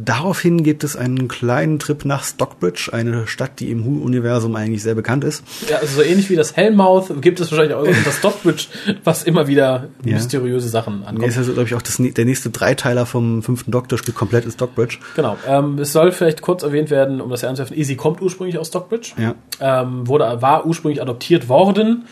daraufhin 0.04 0.62
gibt 0.62 0.84
es 0.84 0.96
einen 0.96 1.28
kleinen 1.28 1.78
Trip 1.78 2.04
nach 2.04 2.24
Stockbridge, 2.24 2.90
eine 2.92 3.26
Stadt, 3.26 3.60
die 3.60 3.70
im 3.70 3.84
Who-Universum 3.84 4.54
eigentlich 4.56 4.82
sehr 4.82 4.94
bekannt 4.94 5.24
ist. 5.24 5.42
Ja, 5.68 5.78
also 5.78 5.96
so 5.96 6.02
ähnlich 6.02 6.28
wie 6.30 6.36
das 6.36 6.56
Hellmouth 6.56 7.20
gibt 7.22 7.40
es 7.40 7.50
wahrscheinlich 7.50 7.74
auch 7.74 7.86
das 8.04 8.18
Stockbridge, 8.18 8.66
was 9.04 9.22
immer 9.24 9.46
wieder 9.46 9.88
Ja. 10.04 10.14
mysteriöse 10.14 10.68
Sachen 10.68 11.04
ankommt. 11.04 11.28
ist 11.28 11.38
also, 11.38 11.52
glaube 11.52 11.68
ich, 11.68 11.74
auch 11.74 11.82
das, 11.82 11.96
der 11.98 12.24
nächste 12.24 12.50
Dreiteiler 12.50 13.06
vom 13.06 13.42
fünften 13.42 13.70
Doktor 13.70 13.98
spielt 13.98 14.16
komplett 14.16 14.44
in 14.44 14.50
Stockbridge. 14.50 14.98
Genau. 15.14 15.36
Ähm, 15.46 15.78
es 15.78 15.92
soll 15.92 16.12
vielleicht 16.12 16.42
kurz 16.42 16.62
erwähnt 16.62 16.90
werden, 16.90 17.20
um 17.20 17.30
das 17.30 17.42
ernsthaft, 17.42 17.72
Easy 17.72 17.96
kommt 17.96 18.20
ursprünglich 18.20 18.58
aus 18.58 18.68
Stockbridge. 18.68 19.12
Ja. 19.18 19.34
Ähm, 19.60 20.06
wurde, 20.06 20.42
war 20.42 20.66
ursprünglich 20.66 21.00
adoptiert 21.00 21.48
worden 21.48 22.04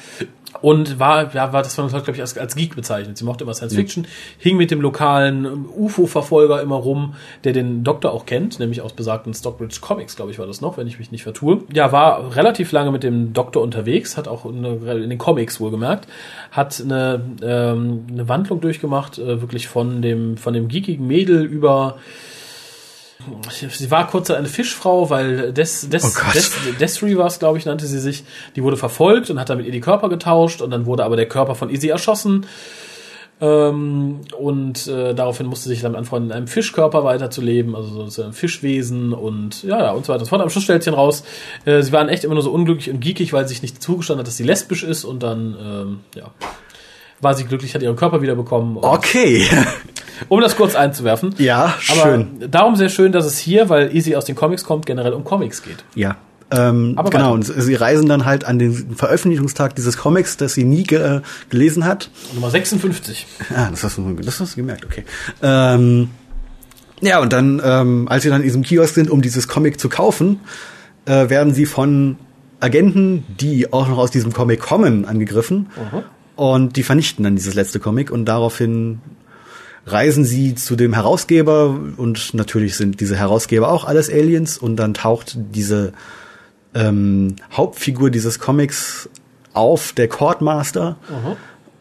und 0.60 0.98
war, 0.98 1.34
ja, 1.34 1.52
war 1.52 1.62
das 1.62 1.76
war 1.78 1.88
glaube 1.88 2.12
ich, 2.12 2.20
als, 2.20 2.36
als 2.38 2.54
Geek 2.54 2.76
bezeichnet. 2.76 3.18
Sie 3.18 3.24
mochte 3.24 3.44
immer 3.44 3.54
Science 3.54 3.74
Fiction, 3.74 4.06
hing 4.38 4.56
mit 4.56 4.70
dem 4.70 4.80
lokalen 4.80 5.44
ähm, 5.44 5.66
UFO-Verfolger 5.74 6.60
immer 6.62 6.76
rum, 6.76 7.14
der 7.44 7.52
den 7.52 7.84
Doktor 7.84 8.12
auch 8.12 8.26
kennt, 8.26 8.58
nämlich 8.58 8.80
aus 8.80 8.92
besagten 8.92 9.34
Stockbridge 9.34 9.78
Comics, 9.80 10.16
glaube 10.16 10.30
ich, 10.30 10.38
war 10.38 10.46
das 10.46 10.60
noch, 10.60 10.76
wenn 10.76 10.86
ich 10.86 10.98
mich 10.98 11.10
nicht 11.10 11.22
vertue. 11.22 11.62
Ja, 11.72 11.92
war 11.92 12.36
relativ 12.36 12.72
lange 12.72 12.90
mit 12.90 13.02
dem 13.02 13.32
Doktor 13.32 13.62
unterwegs, 13.62 14.16
hat 14.16 14.28
auch 14.28 14.44
eine, 14.46 14.76
in 15.02 15.10
den 15.10 15.18
Comics 15.18 15.60
wohlgemerkt, 15.60 16.08
hat 16.50 16.80
eine, 16.80 17.20
ähm, 17.42 18.06
eine 18.10 18.28
Wandlung 18.28 18.60
durchgemacht, 18.60 19.18
äh, 19.18 19.40
wirklich 19.40 19.68
von 19.68 20.02
dem, 20.02 20.36
von 20.36 20.54
dem 20.54 20.68
geekigen 20.68 21.06
Mädel 21.06 21.44
über 21.44 21.96
Sie 23.50 23.90
war 23.90 24.06
kurz 24.06 24.30
eine 24.30 24.48
Fischfrau, 24.48 25.10
weil 25.10 25.52
Des, 25.52 25.88
Des, 25.88 26.04
Oh. 26.04 26.32
Des, 26.32 26.52
Desri 26.80 27.16
war 27.16 27.26
es, 27.26 27.38
glaube 27.38 27.58
ich, 27.58 27.66
nannte 27.66 27.87
sie 27.87 27.98
sich. 27.98 28.24
Die 28.56 28.62
wurde 28.62 28.76
verfolgt 28.76 29.30
und 29.30 29.40
hat 29.40 29.50
damit 29.50 29.66
ihr 29.66 29.72
die 29.72 29.80
Körper 29.80 30.08
getauscht 30.08 30.60
und 30.60 30.70
dann 30.70 30.87
wurde 30.87 31.04
aber 31.04 31.16
der 31.16 31.28
Körper 31.28 31.54
von 31.54 31.70
Izzy 31.70 31.88
erschossen. 31.88 32.46
Ähm, 33.40 34.20
und 34.38 34.87
äh, 34.87 35.12
daraufhin 35.12 35.46
musste 35.46 35.68
sich 35.68 35.80
dann 35.80 35.96
anfangen, 35.96 36.26
in 36.26 36.32
einem 36.32 36.46
Fischkörper 36.46 37.02
weiterzuleben, 37.02 37.74
also 37.74 38.08
so 38.08 38.22
ein 38.22 38.32
Fischwesen 38.32 39.12
und 39.12 39.64
ja, 39.64 39.78
ja, 39.80 39.90
und 39.90 40.06
so 40.06 40.12
weiter 40.12 40.20
und 40.20 40.26
so 40.26 40.30
fort. 40.30 40.40
Am 40.40 40.50
Schluss 40.50 40.64
stellt 40.64 40.84
sich 40.84 40.92
dann 40.92 40.98
raus, 40.98 41.24
äh, 41.64 41.82
sie 41.82 41.92
waren 41.92 42.08
echt 42.08 42.22
immer 42.24 42.34
nur 42.34 42.44
so 42.44 42.52
unglücklich 42.52 42.90
und 42.90 43.00
geekig, 43.00 43.32
weil 43.32 43.44
sie 43.48 43.54
sich 43.54 43.62
nicht 43.62 43.82
zugestanden 43.82 44.20
hat, 44.20 44.28
dass 44.28 44.37
sie 44.37 44.44
lesbisch 44.44 44.84
ist 44.84 45.04
und 45.04 45.22
dann, 45.22 45.56
ähm, 45.60 46.00
ja, 46.14 46.30
war 47.20 47.35
sie 47.35 47.44
glücklich, 47.44 47.74
hat 47.74 47.83
ihren 47.83 47.96
Körper 47.96 48.22
wiederbekommen. 48.22 48.77
Okay. 48.81 49.46
Um 50.29 50.40
das 50.40 50.55
kurz 50.55 50.77
einzuwerfen. 50.77 51.35
Ja, 51.38 51.74
Aber 51.90 52.03
schön. 52.03 52.29
darum 52.48 52.77
sehr 52.77 52.88
schön, 52.88 53.11
dass 53.11 53.27
es 53.27 53.37
hier, 53.37 53.68
weil 53.68 53.94
Easy 53.94 54.14
aus 54.14 54.24
den 54.24 54.37
Comics 54.37 54.62
kommt, 54.62 54.87
generell 54.87 55.12
um 55.12 55.24
Comics 55.24 55.61
geht. 55.64 55.85
Ja. 55.96 56.16
Ähm, 56.53 56.94
Aber 56.96 57.11
genau, 57.11 57.24
weiter. 57.24 57.33
und 57.35 57.42
sie 57.44 57.74
reisen 57.74 58.09
dann 58.09 58.24
halt 58.24 58.44
an 58.44 58.61
den 58.61 58.94
Veröffentlichungstag 58.94 59.74
dieses 59.74 59.96
Comics, 59.96 60.37
das 60.37 60.55
sie 60.55 60.62
nie 60.62 60.85
ge 60.85 61.16
äh, 61.16 61.20
gelesen 61.50 61.85
hat. 61.85 62.11
Nummer 62.33 62.50
56. 62.50 63.27
Ah, 63.55 63.70
das 63.70 63.83
hast 63.83 63.98
du, 63.98 64.14
das 64.22 64.38
hast 64.38 64.53
du 64.53 64.57
gemerkt, 64.57 64.85
okay. 64.85 65.05
Ähm, 65.42 66.11
ja, 67.00 67.20
und 67.20 67.33
dann, 67.33 67.61
ähm, 67.64 68.07
als 68.09 68.22
sie 68.22 68.29
dann 68.29 68.40
in 68.40 68.46
diesem 68.46 68.62
Kiosk 68.62 68.94
sind, 68.94 69.11
um 69.11 69.20
dieses 69.20 69.48
Comic 69.48 69.81
zu 69.81 69.88
kaufen, 69.88 70.40
äh, 71.07 71.29
werden 71.29 71.53
sie 71.55 71.66
von 71.66 72.18
Agenten, 72.61 73.24
die 73.40 73.72
auch 73.72 73.88
noch 73.88 73.98
aus 73.98 74.11
diesem 74.11 74.33
Comic 74.33 74.61
kommen, 74.61 75.05
angegriffen. 75.07 75.66
Und 76.36 76.76
die 76.76 76.82
vernichten 76.82 77.24
dann 77.24 77.36
dieses 77.36 77.54
letzte 77.54 77.80
Comic 77.80 78.10
und 78.10 78.24
daraufhin 78.24 79.00
reisen 79.86 80.24
sie 80.24 80.54
zu 80.54 80.76
dem 80.76 80.94
Herausgeber 80.94 81.78
und 81.96 82.34
natürlich 82.34 82.76
sind 82.76 83.00
diese 83.00 83.16
Herausgeber 83.16 83.68
auch 83.68 83.84
alles 83.84 84.10
Aliens 84.10 84.58
und 84.58 84.76
dann 84.76 84.94
taucht 84.94 85.36
diese 85.36 85.92
ähm, 86.74 87.36
Hauptfigur 87.52 88.10
dieses 88.10 88.38
Comics 88.38 89.08
auf, 89.52 89.92
der 89.92 90.08
Courtmaster. 90.08 90.96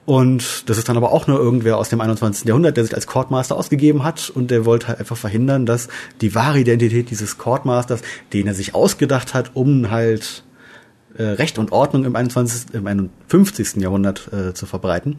Und 0.05 0.69
das 0.69 0.77
ist 0.77 0.89
dann 0.89 0.97
aber 0.97 1.13
auch 1.13 1.27
nur 1.27 1.39
irgendwer 1.39 1.77
aus 1.77 1.87
dem 1.87 2.01
21. 2.01 2.45
Jahrhundert, 2.45 2.75
der 2.75 2.83
sich 2.83 2.93
als 2.93 3.07
Courtmaster 3.07 3.55
ausgegeben 3.55 4.03
hat 4.03 4.29
und 4.29 4.51
der 4.51 4.65
wollte 4.65 4.89
halt 4.89 4.99
einfach 4.99 5.15
verhindern, 5.15 5.65
dass 5.65 5.87
die 6.19 6.35
wahre 6.35 6.59
Identität 6.59 7.09
dieses 7.09 7.37
Courtmasters, 7.37 8.01
den 8.33 8.47
er 8.47 8.53
sich 8.53 8.75
ausgedacht 8.75 9.33
hat, 9.33 9.51
um 9.53 9.89
halt 9.89 10.43
äh, 11.17 11.23
Recht 11.23 11.57
und 11.59 11.71
Ordnung 11.71 12.05
im 12.05 12.15
21. 12.15 12.73
im 12.73 12.87
51. 12.87 13.75
Jahrhundert 13.81 14.29
äh, 14.33 14.53
zu 14.53 14.65
verbreiten, 14.65 15.17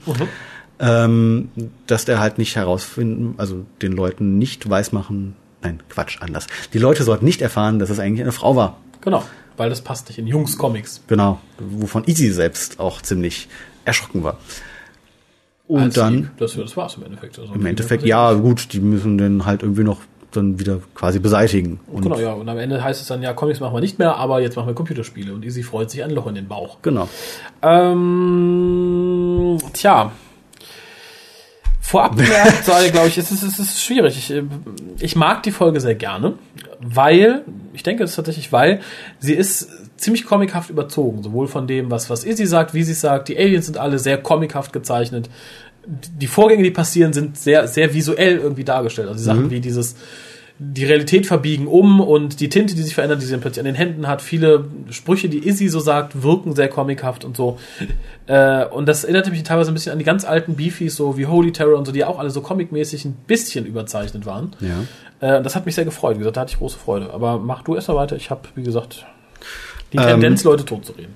ähm, 0.81 1.51
dass 1.87 2.05
der 2.05 2.19
halt 2.21 2.39
nicht 2.39 2.57
herausfinden, 2.57 3.35
also 3.39 3.65
den 3.83 3.93
Leuten 3.93 4.39
nicht 4.39 4.69
weismachen, 4.69 5.37
nein, 5.63 5.81
Quatsch, 5.89 6.19
anders. 6.21 6.47
Die 6.73 6.79
Leute 6.79 7.05
sollten 7.05 7.25
nicht 7.25 7.43
erfahren, 7.43 7.79
dass 7.79 7.91
es 7.91 7.99
eigentlich 7.99 8.23
eine 8.23 8.33
Frau 8.33 8.57
war. 8.57 8.79
Genau. 9.01 9.25
Weil 9.57 9.71
das 9.71 9.83
passt 9.83 10.09
nicht 10.09 10.19
in 10.19 10.27
Jungs-Comics. 10.27 11.03
Genau, 11.07 11.41
wovon 11.61 12.03
Easy 12.07 12.33
selbst 12.33 12.81
auch 12.81 13.01
ziemlich 13.03 13.49
erschrocken 13.85 14.25
war. 14.25 14.39
Und 15.69 15.81
Als 15.83 15.95
dann 15.95 16.15
die- 16.23 16.29
Das, 16.39 16.55
das 16.57 16.77
war's 16.77 16.97
im 16.97 17.05
Endeffekt. 17.05 17.39
Also 17.39 17.55
im 17.55 17.65
Endeffekt, 17.65 18.05
ja, 18.05 18.33
gut, 18.35 18.73
die 18.73 18.81
müssen 18.81 19.17
den 19.17 19.47
halt 19.47 19.63
irgendwie 19.63 19.85
noch 19.85 20.01
dann 20.37 20.59
wieder 20.59 20.81
quasi 20.95 21.19
beseitigen. 21.19 21.81
Und 21.87 22.03
Genau, 22.03 22.19
ja. 22.19 22.33
Und 22.33 22.49
am 22.49 22.59
Ende 22.59 22.83
heißt 22.83 23.01
es 23.01 23.09
dann, 23.09 23.23
ja, 23.23 23.33
Comics 23.33 23.61
machen 23.61 23.75
wir 23.75 23.81
nicht 23.81 23.99
mehr, 23.99 24.17
aber 24.17 24.41
jetzt 24.41 24.57
machen 24.57 24.67
wir 24.67 24.75
Computerspiele. 24.75 25.33
Und 25.35 25.45
Easy 25.45 25.63
freut 25.63 25.91
sich 25.91 26.03
ein 26.05 26.11
Loch 26.11 26.27
in 26.27 26.35
den 26.35 26.49
Bauch. 26.49 26.79
genau. 26.83 27.09
Ähm, 27.63 29.59
tja. 29.73 30.13
Vorab 31.81 32.17
bemerkt, 32.17 32.65
sage 32.65 32.91
glaube 32.91 33.09
ich, 33.09 33.19
es 33.19 33.31
ist, 33.31 33.43
es 33.43 33.59
ist 33.59 33.83
schwierig. 33.83 34.17
Ich, 34.17 34.31
äh, 34.31 34.43
ich 35.01 35.17
mag 35.17 35.43
die 35.43 35.51
Folge 35.51 35.81
sehr 35.81 35.95
gerne, 35.95 36.35
weil, 36.81 37.45
ich 37.73 37.83
denke 37.83 38.05
es 38.05 38.11
ist 38.11 38.17
tatsächlich, 38.17 38.53
weil 38.53 38.81
sie 39.19 39.35
ist 39.35 39.69
ziemlich 39.97 40.25
comichaft 40.25 40.71
überzogen, 40.71 41.23
sowohl 41.23 41.47
von 41.47 41.67
dem, 41.67 41.91
was, 41.91 42.11
was 42.11 42.25
Izzy 42.25 42.47
sagt, 42.47 42.75
wie 42.75 42.83
sie 42.83 42.95
sagt. 42.95 43.29
Die 43.29 43.39
Aliens 43.39 43.67
sind 43.67 43.79
alle 43.79 43.99
sehr 43.99 44.19
comichaft 44.19 44.73
gezeichnet. 44.73 45.31
Die 45.87 46.27
Vorgänge, 46.27 46.63
die 46.63 46.71
passieren, 46.71 47.13
sind 47.13 47.37
sehr, 47.39 47.69
sehr 47.69 47.93
visuell 47.93 48.39
irgendwie 48.39 48.65
dargestellt. 48.65 49.09
Also 49.09 49.23
Sachen 49.23 49.51
wie 49.51 49.61
dieses, 49.61 49.97
die 50.59 50.85
Realität 50.85 51.27
verbiegen 51.27 51.67
um 51.67 52.01
und 52.01 52.41
die 52.41 52.49
Tinte, 52.49 52.75
die 52.75 52.83
sich 52.83 52.95
verändert, 52.95 53.21
die 53.21 53.27
sie 53.27 53.33
dann 53.33 53.41
plötzlich 53.41 53.61
an 53.61 53.67
den 53.67 53.75
Händen 53.75 54.07
hat. 54.07 54.23
Viele 54.23 54.67
Sprüche, 54.91 55.29
die 55.29 55.47
Izzy 55.47 55.69
so 55.69 55.81
sagt, 55.81 56.23
wirken 56.23 56.55
sehr 56.55 56.69
comichaft 56.69 57.25
und 57.25 57.37
so. 57.37 57.59
Äh, 58.27 58.65
und 58.67 58.87
das 58.87 59.05
erinnerte 59.05 59.31
mich 59.31 59.43
teilweise 59.43 59.73
ein 59.73 59.75
bisschen 59.75 59.93
an 59.93 59.99
die 59.99 60.05
ganz 60.05 60.25
alten 60.25 60.55
Beefies, 60.55 60.97
so 60.97 61.19
wie 61.19 61.27
Holy 61.27 61.53
Terror 61.53 61.77
und 61.77 61.85
so, 61.87 61.93
die 61.93 62.05
auch 62.05 62.19
alle 62.19 62.31
so 62.31 62.41
comicmäßig 62.41 63.05
ein 63.05 63.17
bisschen 63.27 63.67
überzeichnet 63.67 64.27
waren. 64.27 64.55
Ja. 64.61 65.39
Äh, 65.39 65.43
das 65.43 65.57
hat 65.57 65.67
mich 65.67 65.75
sehr 65.75 65.85
gefreut. 65.85 66.15
Wie 66.15 66.21
gesagt, 66.21 66.37
da 66.37 66.43
hatte 66.43 66.53
ich 66.53 66.59
große 66.59 66.79
Freude. 66.79 67.13
Aber 67.13 67.39
mach 67.39 67.63
du 67.63 67.75
erst 67.75 67.89
mal 67.89 67.97
weiter. 67.97 68.17
Ich 68.17 68.31
habe, 68.31 68.43
wie 68.55 68.63
gesagt, 68.63 69.05
die 69.93 69.99
Ähm, 69.99 70.05
Tendenz, 70.05 70.45
Leute 70.45 70.65
totzureden. 70.65 71.15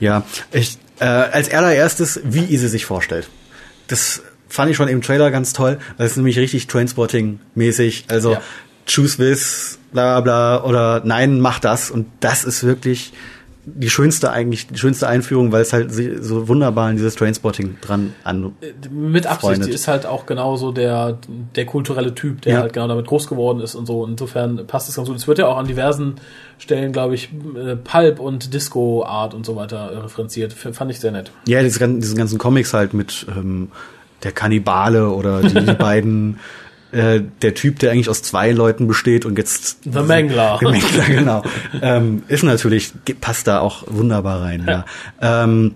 Ja, 0.00 0.24
ich, 0.50 0.78
äh, 0.98 1.04
als 1.04 1.52
allererstes, 1.52 2.20
wie 2.24 2.44
Easy 2.44 2.68
sich 2.68 2.86
vorstellt. 2.86 3.28
Das 3.88 4.22
fand 4.48 4.70
ich 4.70 4.76
schon 4.76 4.88
im 4.88 5.02
Trailer 5.02 5.30
ganz 5.30 5.52
toll. 5.52 5.78
Das 5.98 6.12
ist 6.12 6.16
nämlich 6.16 6.38
richtig 6.38 6.66
Trainspotting-mäßig. 6.68 8.04
Also 8.08 8.32
Ja. 8.32 8.42
choose 8.86 9.16
this, 9.18 9.78
bla 9.92 10.20
bla, 10.20 10.62
oder 10.64 11.02
nein, 11.04 11.40
mach 11.40 11.58
das. 11.58 11.90
Und 11.90 12.06
das 12.20 12.44
ist 12.44 12.64
wirklich 12.64 13.12
die 13.74 13.90
schönste 13.90 14.30
eigentlich, 14.30 14.66
die 14.66 14.78
schönste 14.78 15.06
Einführung, 15.08 15.52
weil 15.52 15.62
es 15.62 15.72
halt 15.72 15.90
so 15.92 16.48
wunderbar 16.48 16.88
an 16.88 16.96
dieses 16.96 17.14
Trainspotting 17.16 17.76
dran 17.80 18.14
an. 18.24 18.52
Mit 18.90 19.26
Absicht, 19.26 19.66
die 19.66 19.70
ist 19.70 19.88
halt 19.88 20.06
auch 20.06 20.26
genauso 20.26 20.72
der, 20.72 21.18
der 21.56 21.66
kulturelle 21.66 22.14
Typ, 22.14 22.40
der 22.42 22.54
Ja. 22.54 22.60
halt 22.60 22.72
genau 22.72 22.88
damit 22.88 23.06
groß 23.06 23.26
geworden 23.28 23.60
ist 23.60 23.74
und 23.74 23.86
so. 23.86 24.04
Insofern 24.06 24.66
passt 24.66 24.88
es 24.88 24.96
ganz 24.96 25.08
gut. 25.08 25.16
Es 25.16 25.28
wird 25.28 25.38
ja 25.38 25.46
auch 25.48 25.56
an 25.58 25.66
diversen 25.66 26.14
Stellen, 26.58 26.92
glaube 26.92 27.14
ich, 27.14 27.30
äh, 27.56 27.76
Pulp 27.76 28.20
und 28.20 28.54
Disco-Art 28.54 29.34
und 29.34 29.44
so 29.46 29.54
weiter 29.56 29.92
äh, 29.92 29.98
referenziert. 29.98 30.52
Fand 30.52 30.90
ich 30.90 31.00
sehr 31.00 31.12
nett. 31.12 31.30
Ja, 31.46 31.62
diese, 31.62 31.78
gan- 31.78 32.00
diesen 32.00 32.16
ganzen 32.16 32.38
Comics 32.38 32.72
halt 32.74 32.94
mit 32.94 33.26
ähm, 33.36 33.68
der 34.24 34.32
Kannibale 34.32 35.10
oder 35.10 35.40
die, 35.42 35.54
die 35.64 35.72
beiden, 35.78 36.38
äh, 36.92 37.20
der 37.42 37.54
Typ, 37.54 37.78
der 37.78 37.92
eigentlich 37.92 38.08
aus 38.08 38.22
zwei 38.22 38.50
Leuten 38.52 38.86
besteht 38.86 39.26
und 39.26 39.36
jetzt 39.38 39.78
The 39.84 40.00
Mangler. 40.02 40.58
Der 40.62 40.70
Mangler, 40.70 41.04
genau. 41.06 41.42
ähm, 41.82 42.22
ist 42.28 42.42
natürlich, 42.44 42.92
passt 43.20 43.46
da 43.46 43.60
auch 43.60 43.84
wunderbar 43.88 44.40
rein, 44.42 44.64
ja. 44.66 44.84
Ähm, 45.20 45.74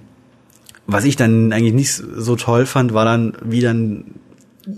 was 0.86 1.04
ich 1.04 1.16
dann 1.16 1.52
eigentlich 1.52 1.74
nicht 1.74 1.92
so 1.94 2.36
toll 2.36 2.66
fand, 2.66 2.92
war 2.92 3.04
dann, 3.04 3.34
wie 3.44 3.60
dann 3.60 4.04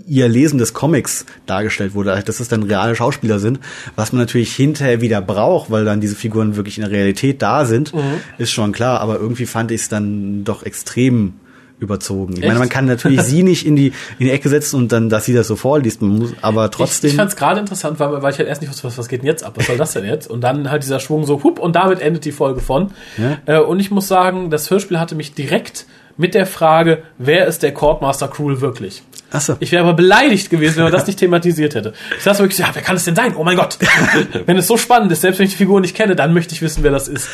ihr 0.07 0.27
Lesen 0.27 0.57
des 0.57 0.73
Comics 0.73 1.25
dargestellt 1.45 1.93
wurde, 1.93 2.19
dass 2.25 2.39
es 2.39 2.47
dann 2.47 2.63
reale 2.63 2.95
Schauspieler 2.95 3.39
sind, 3.39 3.59
was 3.95 4.13
man 4.13 4.19
natürlich 4.21 4.55
hinterher 4.55 4.99
wieder 5.01 5.21
braucht, 5.21 5.69
weil 5.71 5.85
dann 5.85 6.01
diese 6.01 6.15
Figuren 6.15 6.55
wirklich 6.55 6.77
in 6.77 6.83
der 6.83 6.91
Realität 6.91 7.41
da 7.41 7.65
sind, 7.65 7.93
Mhm. 7.93 7.99
ist 8.37 8.51
schon 8.51 8.71
klar, 8.71 8.99
aber 8.99 9.19
irgendwie 9.19 9.45
fand 9.45 9.71
ich 9.71 9.81
es 9.81 9.89
dann 9.89 10.43
doch 10.43 10.63
extrem 10.63 11.33
überzogen. 11.79 12.33
Ich 12.33 12.39
meine, 12.39 12.53
Echt? 12.53 12.59
man 12.59 12.69
kann 12.69 12.85
natürlich 12.85 13.21
sie 13.23 13.43
nicht 13.43 13.65
in 13.65 13.75
die 13.75 13.87
in 14.19 14.27
die 14.27 14.31
Ecke 14.31 14.49
setzen 14.49 14.77
und 14.77 14.91
dann, 14.91 15.09
dass 15.09 15.25
sie 15.25 15.33
das 15.33 15.47
so 15.47 15.55
vorliest, 15.55 16.01
man 16.01 16.19
muss, 16.19 16.33
aber 16.41 16.71
trotzdem. 16.71 17.07
Ich, 17.07 17.13
ich 17.13 17.17
fand 17.17 17.31
es 17.31 17.35
gerade 17.35 17.59
interessant, 17.59 17.99
weil, 17.99 18.21
weil 18.21 18.31
ich 18.31 18.37
halt 18.39 18.47
erst 18.47 18.61
nicht 18.61 18.69
wusste, 18.69 18.85
was, 18.85 18.97
was 18.97 19.07
geht 19.07 19.21
denn 19.21 19.27
jetzt 19.27 19.43
ab? 19.43 19.53
Was 19.55 19.67
soll 19.67 19.77
das 19.77 19.93
denn 19.93 20.05
jetzt? 20.05 20.29
Und 20.29 20.41
dann 20.41 20.69
halt 20.71 20.83
dieser 20.83 20.99
Schwung 20.99 21.25
so, 21.25 21.43
hup, 21.43 21.59
und 21.59 21.75
damit 21.75 21.99
endet 21.99 22.25
die 22.25 22.31
Folge 22.31 22.61
von. 22.61 22.91
Ja. 23.17 23.57
Äh, 23.57 23.61
und 23.61 23.79
ich 23.79 23.91
muss 23.91 24.07
sagen, 24.07 24.49
das 24.49 24.69
Hörspiel 24.71 24.99
hatte 24.99 25.15
mich 25.15 25.33
direkt 25.33 25.85
mit 26.17 26.33
der 26.33 26.45
Frage, 26.45 27.03
wer 27.17 27.45
ist 27.47 27.63
der 27.63 27.73
Courtmaster 27.73 28.27
Cruel 28.27 28.61
wirklich? 28.61 29.03
Ach 29.31 29.41
so. 29.41 29.57
Ich 29.59 29.71
wäre 29.71 29.83
aber 29.83 29.95
beleidigt 29.95 30.49
gewesen, 30.49 30.77
wenn 30.77 30.83
man 30.83 30.93
das 30.93 31.07
nicht 31.07 31.19
thematisiert 31.19 31.75
hätte. 31.75 31.93
Ich 32.17 32.23
saß 32.23 32.39
wirklich, 32.39 32.57
ja, 32.59 32.69
wer 32.71 32.81
kann 32.81 32.95
es 32.95 33.03
denn 33.03 33.15
sein? 33.15 33.35
Oh 33.35 33.43
mein 33.43 33.57
Gott. 33.57 33.77
wenn 34.45 34.55
es 34.55 34.67
so 34.67 34.77
spannend 34.77 35.11
ist, 35.11 35.21
selbst 35.21 35.39
wenn 35.39 35.45
ich 35.45 35.51
die 35.51 35.57
Figur 35.57 35.81
nicht 35.81 35.95
kenne, 35.95 36.15
dann 36.15 36.33
möchte 36.33 36.53
ich 36.53 36.61
wissen, 36.61 36.83
wer 36.83 36.91
das 36.91 37.09
ist. 37.09 37.27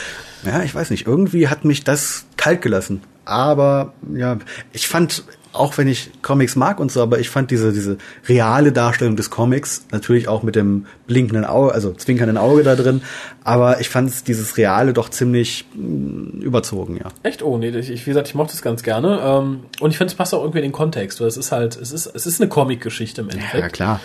Ja, 0.43 0.63
ich 0.63 0.73
weiß 0.73 0.89
nicht. 0.89 1.05
Irgendwie 1.05 1.47
hat 1.47 1.63
mich 1.63 1.83
das 1.83 2.25
kalt 2.37 2.61
gelassen. 2.61 3.01
Aber 3.25 3.93
ja, 4.13 4.37
ich 4.73 4.87
fand 4.87 5.23
auch 5.53 5.77
wenn 5.77 5.87
ich 5.87 6.11
Comics 6.21 6.55
mag 6.55 6.79
und 6.79 6.91
so, 6.91 7.01
aber 7.01 7.19
ich 7.19 7.29
fand 7.29 7.51
diese, 7.51 7.73
diese 7.73 7.97
reale 8.27 8.71
Darstellung 8.71 9.15
des 9.15 9.29
Comics, 9.29 9.85
natürlich 9.91 10.27
auch 10.27 10.43
mit 10.43 10.55
dem 10.55 10.85
blinkenden 11.07 11.45
Auge, 11.45 11.73
also 11.73 11.93
zwinkernden 11.93 12.37
Auge 12.37 12.63
da 12.63 12.75
drin, 12.75 13.01
aber 13.43 13.81
ich 13.81 13.89
fand 13.89 14.27
dieses 14.27 14.57
Reale 14.57 14.93
doch 14.93 15.09
ziemlich 15.09 15.65
mh, 15.75 16.43
überzogen, 16.43 16.97
ja. 16.97 17.09
Echt? 17.23 17.43
Oh, 17.43 17.57
nee, 17.57 17.69
ich, 17.69 17.89
wie 17.89 18.09
gesagt, 18.09 18.29
ich 18.29 18.35
mochte 18.35 18.53
es 18.53 18.61
ganz 18.61 18.83
gerne. 18.83 19.19
Ähm, 19.23 19.61
und 19.81 19.91
ich 19.91 19.97
finde, 19.97 20.11
es 20.11 20.15
passt 20.15 20.33
auch 20.33 20.41
irgendwie 20.41 20.59
in 20.59 20.65
den 20.65 20.71
Kontext, 20.71 21.19
weil 21.19 21.27
es 21.27 21.37
ist 21.37 21.51
halt, 21.51 21.75
es 21.75 21.91
ist, 21.91 22.05
es 22.05 22.25
ist 22.25 22.39
eine 22.39 22.49
Comic-Geschichte 22.49 23.21
im 23.21 23.29
Endeffekt. 23.29 23.73
klar. 23.73 23.99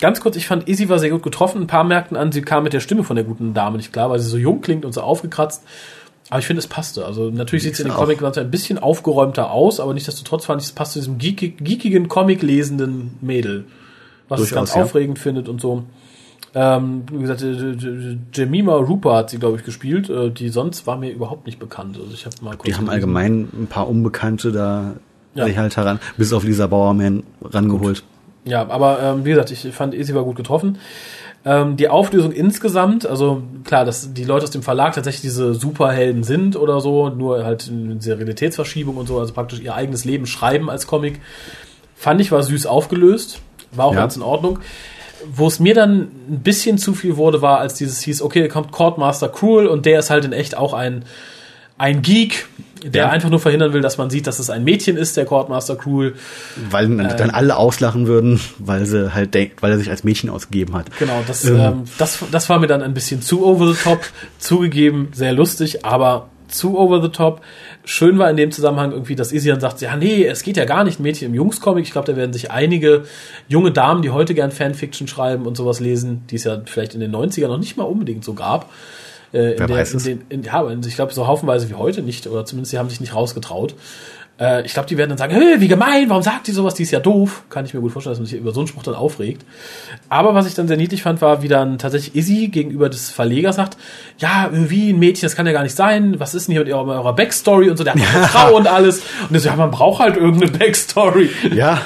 Ganz 0.00 0.20
kurz, 0.20 0.36
ich 0.36 0.46
fand, 0.46 0.68
Izzy 0.68 0.88
war 0.88 0.98
sehr 0.98 1.10
gut 1.10 1.22
getroffen. 1.22 1.62
Ein 1.62 1.66
paar 1.66 1.82
merkten 1.82 2.16
an, 2.16 2.30
sie 2.30 2.42
kam 2.42 2.62
mit 2.62 2.72
der 2.72 2.80
Stimme 2.80 3.02
von 3.02 3.16
der 3.16 3.24
guten 3.24 3.52
Dame 3.52 3.78
nicht 3.78 3.92
klar, 3.92 4.10
weil 4.10 4.20
sie 4.20 4.28
so 4.28 4.36
jung 4.36 4.60
klingt 4.60 4.84
und 4.84 4.92
so 4.92 5.00
aufgekratzt. 5.00 5.64
Aber 6.30 6.40
ich 6.40 6.46
finde, 6.46 6.58
es 6.60 6.66
passte. 6.66 7.06
Also 7.06 7.30
natürlich 7.30 7.62
sieht 7.62 7.76
sie 7.76 7.82
in 7.82 7.88
den. 7.88 7.94
Comic 7.96 8.22
ein 8.22 8.50
bisschen 8.50 8.78
aufgeräumter 8.78 9.50
aus, 9.50 9.80
aber 9.80 9.94
nichtsdestotrotz 9.94 10.44
fand 10.44 10.60
ich, 10.60 10.68
es 10.68 10.72
passt 10.72 10.92
zu 10.92 10.98
diesem 10.98 11.18
geekig, 11.18 11.56
geekigen, 11.64 12.08
Comic-lesenden 12.08 13.16
Mädel. 13.20 13.64
Was 14.28 14.40
es 14.40 14.48
Durchaus, 14.50 14.56
ganz 14.70 14.74
ja. 14.74 14.82
aufregend 14.82 15.18
findet 15.18 15.48
und 15.48 15.60
so. 15.60 15.84
Ähm, 16.54 17.02
wie 17.10 17.20
gesagt, 17.20 17.42
äh, 17.42 17.52
J- 17.52 17.80
J- 17.82 18.18
Jemima 18.34 18.74
Rupa 18.76 19.16
hat 19.16 19.30
sie, 19.30 19.38
glaube 19.38 19.56
ich, 19.58 19.64
gespielt. 19.64 20.10
Äh, 20.10 20.30
die 20.30 20.48
sonst 20.50 20.86
war 20.86 20.96
mir 20.98 21.10
überhaupt 21.10 21.46
nicht 21.46 21.58
bekannt. 21.58 21.96
Also 21.98 22.12
ich 22.12 22.26
habe 22.26 22.34
mal 22.42 22.56
kurz 22.56 22.64
Die 22.64 22.74
haben 22.74 22.86
gelesen. 22.86 22.90
allgemein 22.94 23.48
ein 23.52 23.66
paar 23.68 23.88
Unbekannte 23.88 24.52
da 24.52 24.94
Ja. 25.34 25.44
sich 25.46 25.56
halt 25.56 25.76
heran, 25.76 25.98
bis 26.18 26.32
auf 26.32 26.44
Lisa 26.44 26.66
Bauerman 26.66 27.22
rangeholt. 27.42 28.02
Ja, 28.44 28.68
aber 28.68 28.98
ähm, 29.02 29.24
wie 29.24 29.30
gesagt, 29.30 29.50
ich 29.50 29.60
fand, 29.74 29.94
Izzy 29.94 30.14
war 30.14 30.24
gut 30.24 30.36
getroffen. 30.36 30.78
Ähm, 31.44 31.76
die 31.76 31.88
Auflösung 31.88 32.32
insgesamt, 32.32 33.06
also 33.06 33.42
klar, 33.64 33.84
dass 33.84 34.12
die 34.12 34.24
Leute 34.24 34.44
aus 34.44 34.50
dem 34.50 34.62
Verlag 34.62 34.94
tatsächlich 34.94 35.22
diese 35.22 35.54
Superhelden 35.54 36.24
sind 36.24 36.56
oder 36.56 36.80
so, 36.80 37.08
nur 37.10 37.44
halt 37.44 37.68
in 37.68 38.00
dieser 38.00 38.18
Realitätsverschiebung 38.18 38.96
und 38.96 39.06
so, 39.06 39.18
also 39.18 39.32
praktisch 39.32 39.60
ihr 39.60 39.74
eigenes 39.74 40.04
Leben 40.04 40.26
schreiben 40.26 40.68
als 40.68 40.86
Comic, 40.86 41.20
fand 41.94 42.20
ich 42.20 42.32
war 42.32 42.42
süß 42.42 42.66
aufgelöst, 42.66 43.40
war 43.72 43.86
auch 43.86 43.94
Ja. 43.94 44.00
ganz 44.00 44.16
in 44.16 44.22
Ordnung. 44.22 44.58
Wo 45.32 45.46
es 45.46 45.58
mir 45.58 45.74
dann 45.74 46.10
ein 46.30 46.40
bisschen 46.44 46.78
zu 46.78 46.94
viel 46.94 47.16
wurde, 47.16 47.40
war, 47.42 47.58
als 47.58 47.74
dieses 47.74 48.00
hieß, 48.02 48.22
okay, 48.22 48.46
kommt 48.48 48.70
Courtmaster 48.72 49.28
Cruel 49.28 49.66
und 49.66 49.86
der 49.86 49.98
ist 50.00 50.10
halt 50.10 50.24
in 50.24 50.32
echt 50.32 50.56
auch 50.56 50.74
ein, 50.74 51.04
ein 51.78 52.02
Geek, 52.02 52.46
der 52.84 53.04
Ja. 53.04 53.08
einfach 53.10 53.30
nur 53.30 53.40
verhindern 53.40 53.72
will, 53.72 53.80
dass 53.80 53.98
man 53.98 54.10
sieht, 54.10 54.26
dass 54.26 54.38
es 54.38 54.50
ein 54.50 54.62
Mädchen 54.64 54.96
ist, 54.96 55.16
der 55.16 55.24
Courtmaster 55.24 55.76
Cruel. 55.76 56.14
Weil 56.70 56.88
dann, 56.88 57.16
dann 57.16 57.30
alle 57.30 57.56
auslachen 57.56 58.06
würden, 58.06 58.40
weil 58.58 58.86
sie 58.86 59.14
halt 59.14 59.34
denkt, 59.34 59.62
weil 59.62 59.72
er 59.72 59.78
sich 59.78 59.90
als 59.90 60.04
Mädchen 60.04 60.30
ausgegeben 60.30 60.74
hat. 60.74 60.96
Genau, 60.98 61.22
das, 61.26 61.44
Ähm. 61.44 61.56
ähm, 61.58 61.84
das, 61.98 62.18
das 62.30 62.48
war 62.48 62.58
mir 62.60 62.66
dann 62.68 62.82
ein 62.82 62.94
bisschen 62.94 63.22
zu 63.22 63.44
over 63.44 63.72
the 63.72 63.78
top. 63.82 64.00
Zugegeben, 64.38 65.08
sehr 65.12 65.32
lustig, 65.32 65.84
aber 65.84 66.28
zu 66.48 66.78
over 66.78 67.02
the 67.02 67.08
top. 67.08 67.42
Schön 67.84 68.18
war 68.18 68.30
in 68.30 68.36
dem 68.36 68.50
Zusammenhang 68.50 68.92
irgendwie, 68.92 69.16
dass 69.16 69.30
dann 69.30 69.60
sagt, 69.60 69.80
ja, 69.80 69.96
nee, 69.96 70.24
es 70.24 70.42
geht 70.42 70.56
ja 70.56 70.64
gar 70.64 70.84
nicht, 70.84 70.98
Mädchen 71.00 71.28
im 71.28 71.34
Jungscomic. 71.34 71.84
Ich 71.84 71.92
glaube, 71.92 72.10
da 72.10 72.16
werden 72.16 72.32
sich 72.32 72.50
einige 72.50 73.04
junge 73.48 73.70
Damen, 73.72 74.02
die 74.02 74.10
heute 74.10 74.34
gern 74.34 74.50
Fanfiction 74.50 75.08
schreiben 75.08 75.46
und 75.46 75.56
sowas 75.56 75.80
lesen, 75.80 76.22
die 76.30 76.36
es 76.36 76.44
ja 76.44 76.60
vielleicht 76.64 76.94
in 76.94 77.00
den 77.00 77.14
90ern 77.14 77.48
noch 77.48 77.58
nicht 77.58 77.76
mal 77.76 77.84
unbedingt 77.84 78.24
so 78.24 78.34
gab. 78.34 78.70
Äh, 79.32 79.52
in 79.52 79.58
Wer 79.58 79.66
der, 79.66 79.76
weiß 79.76 79.90
in 79.92 79.96
es? 79.98 80.04
den, 80.04 80.22
in, 80.28 80.42
ja, 80.42 80.68
ich 80.70 80.94
glaube, 80.94 81.12
so 81.12 81.26
haufenweise 81.26 81.68
wie 81.68 81.74
heute 81.74 82.02
nicht, 82.02 82.26
oder 82.26 82.44
zumindest 82.44 82.70
sie 82.70 82.78
haben 82.78 82.88
sich 82.88 83.00
nicht 83.00 83.14
rausgetraut. 83.14 83.74
Äh, 84.40 84.64
ich 84.64 84.72
glaube, 84.72 84.88
die 84.88 84.96
werden 84.96 85.10
dann 85.10 85.18
sagen, 85.18 85.34
hey, 85.34 85.60
wie 85.60 85.68
gemein, 85.68 86.08
warum 86.08 86.22
sagt 86.22 86.46
die 86.46 86.52
sowas, 86.52 86.74
die 86.74 86.84
ist 86.84 86.92
ja 86.92 87.00
doof. 87.00 87.42
Kann 87.50 87.64
ich 87.64 87.74
mir 87.74 87.80
gut 87.80 87.92
vorstellen, 87.92 88.12
dass 88.12 88.20
man 88.20 88.26
sich 88.26 88.38
über 88.38 88.52
so 88.52 88.60
einen 88.60 88.68
Spruch 88.68 88.84
dann 88.84 88.94
aufregt. 88.94 89.44
Aber 90.08 90.34
was 90.34 90.46
ich 90.46 90.54
dann 90.54 90.68
sehr 90.68 90.76
niedlich 90.76 91.02
fand, 91.02 91.20
war, 91.20 91.42
wie 91.42 91.48
dann 91.48 91.78
tatsächlich 91.78 92.14
Izzy 92.14 92.48
gegenüber 92.48 92.88
des 92.88 93.10
Verlegers 93.10 93.56
sagt, 93.56 93.76
ja, 94.18 94.48
wie 94.52 94.90
ein 94.92 94.98
Mädchen, 94.98 95.26
das 95.26 95.34
kann 95.34 95.46
ja 95.46 95.52
gar 95.52 95.64
nicht 95.64 95.76
sein, 95.76 96.20
was 96.20 96.34
ist 96.34 96.48
denn 96.48 96.52
hier 96.52 96.64
mit 96.64 96.72
eurer, 96.72 96.86
eurer 96.86 97.14
Backstory 97.14 97.68
und 97.68 97.76
so, 97.76 97.84
der 97.84 97.94
hat 97.94 98.00
eine 98.00 98.26
Frau 98.28 98.56
und 98.56 98.68
alles. 98.68 99.02
Und 99.28 99.34
er 99.34 99.40
so, 99.40 99.48
ja, 99.48 99.56
man 99.56 99.70
braucht 99.70 100.00
halt 100.00 100.16
irgendeine 100.16 100.52
Backstory. 100.52 101.30
Ja, 101.52 101.82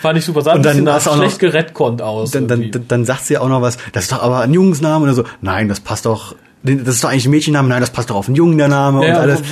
Fand 0.00 0.18
ich 0.18 0.24
super, 0.24 0.42
sah 0.42 0.54
Und 0.54 0.64
dann 0.64 0.86
es 0.86 1.08
auch 1.08 1.16
schlecht 1.16 1.38
geredconnt 1.38 2.02
aus. 2.02 2.30
dann, 2.30 2.46
dann, 2.46 2.60
irgendwie. 2.60 2.70
dann, 2.78 2.88
dann 2.88 3.04
sagt 3.04 3.24
sie 3.24 3.38
auch 3.38 3.48
noch 3.48 3.62
was, 3.62 3.78
das 3.92 4.04
ist 4.04 4.12
doch 4.12 4.22
aber 4.22 4.40
ein 4.40 4.52
Jungsname 4.52 5.04
oder 5.04 5.14
so. 5.14 5.24
Nein, 5.40 5.68
das 5.68 5.80
passt 5.80 6.06
doch, 6.06 6.34
das 6.64 6.94
ist 6.96 7.02
doch 7.04 7.10
eigentlich 7.10 7.26
ein 7.26 7.30
Mädchenname, 7.32 7.68
nein, 7.68 7.80
das 7.80 7.90
passt 7.90 8.10
doch 8.10 8.14
auf 8.16 8.28
einen 8.28 8.36
Jungen, 8.36 8.56
der 8.56 8.68
Name 8.68 9.00
und 9.00 9.06
Ja, 9.06 9.18
alles. 9.18 9.42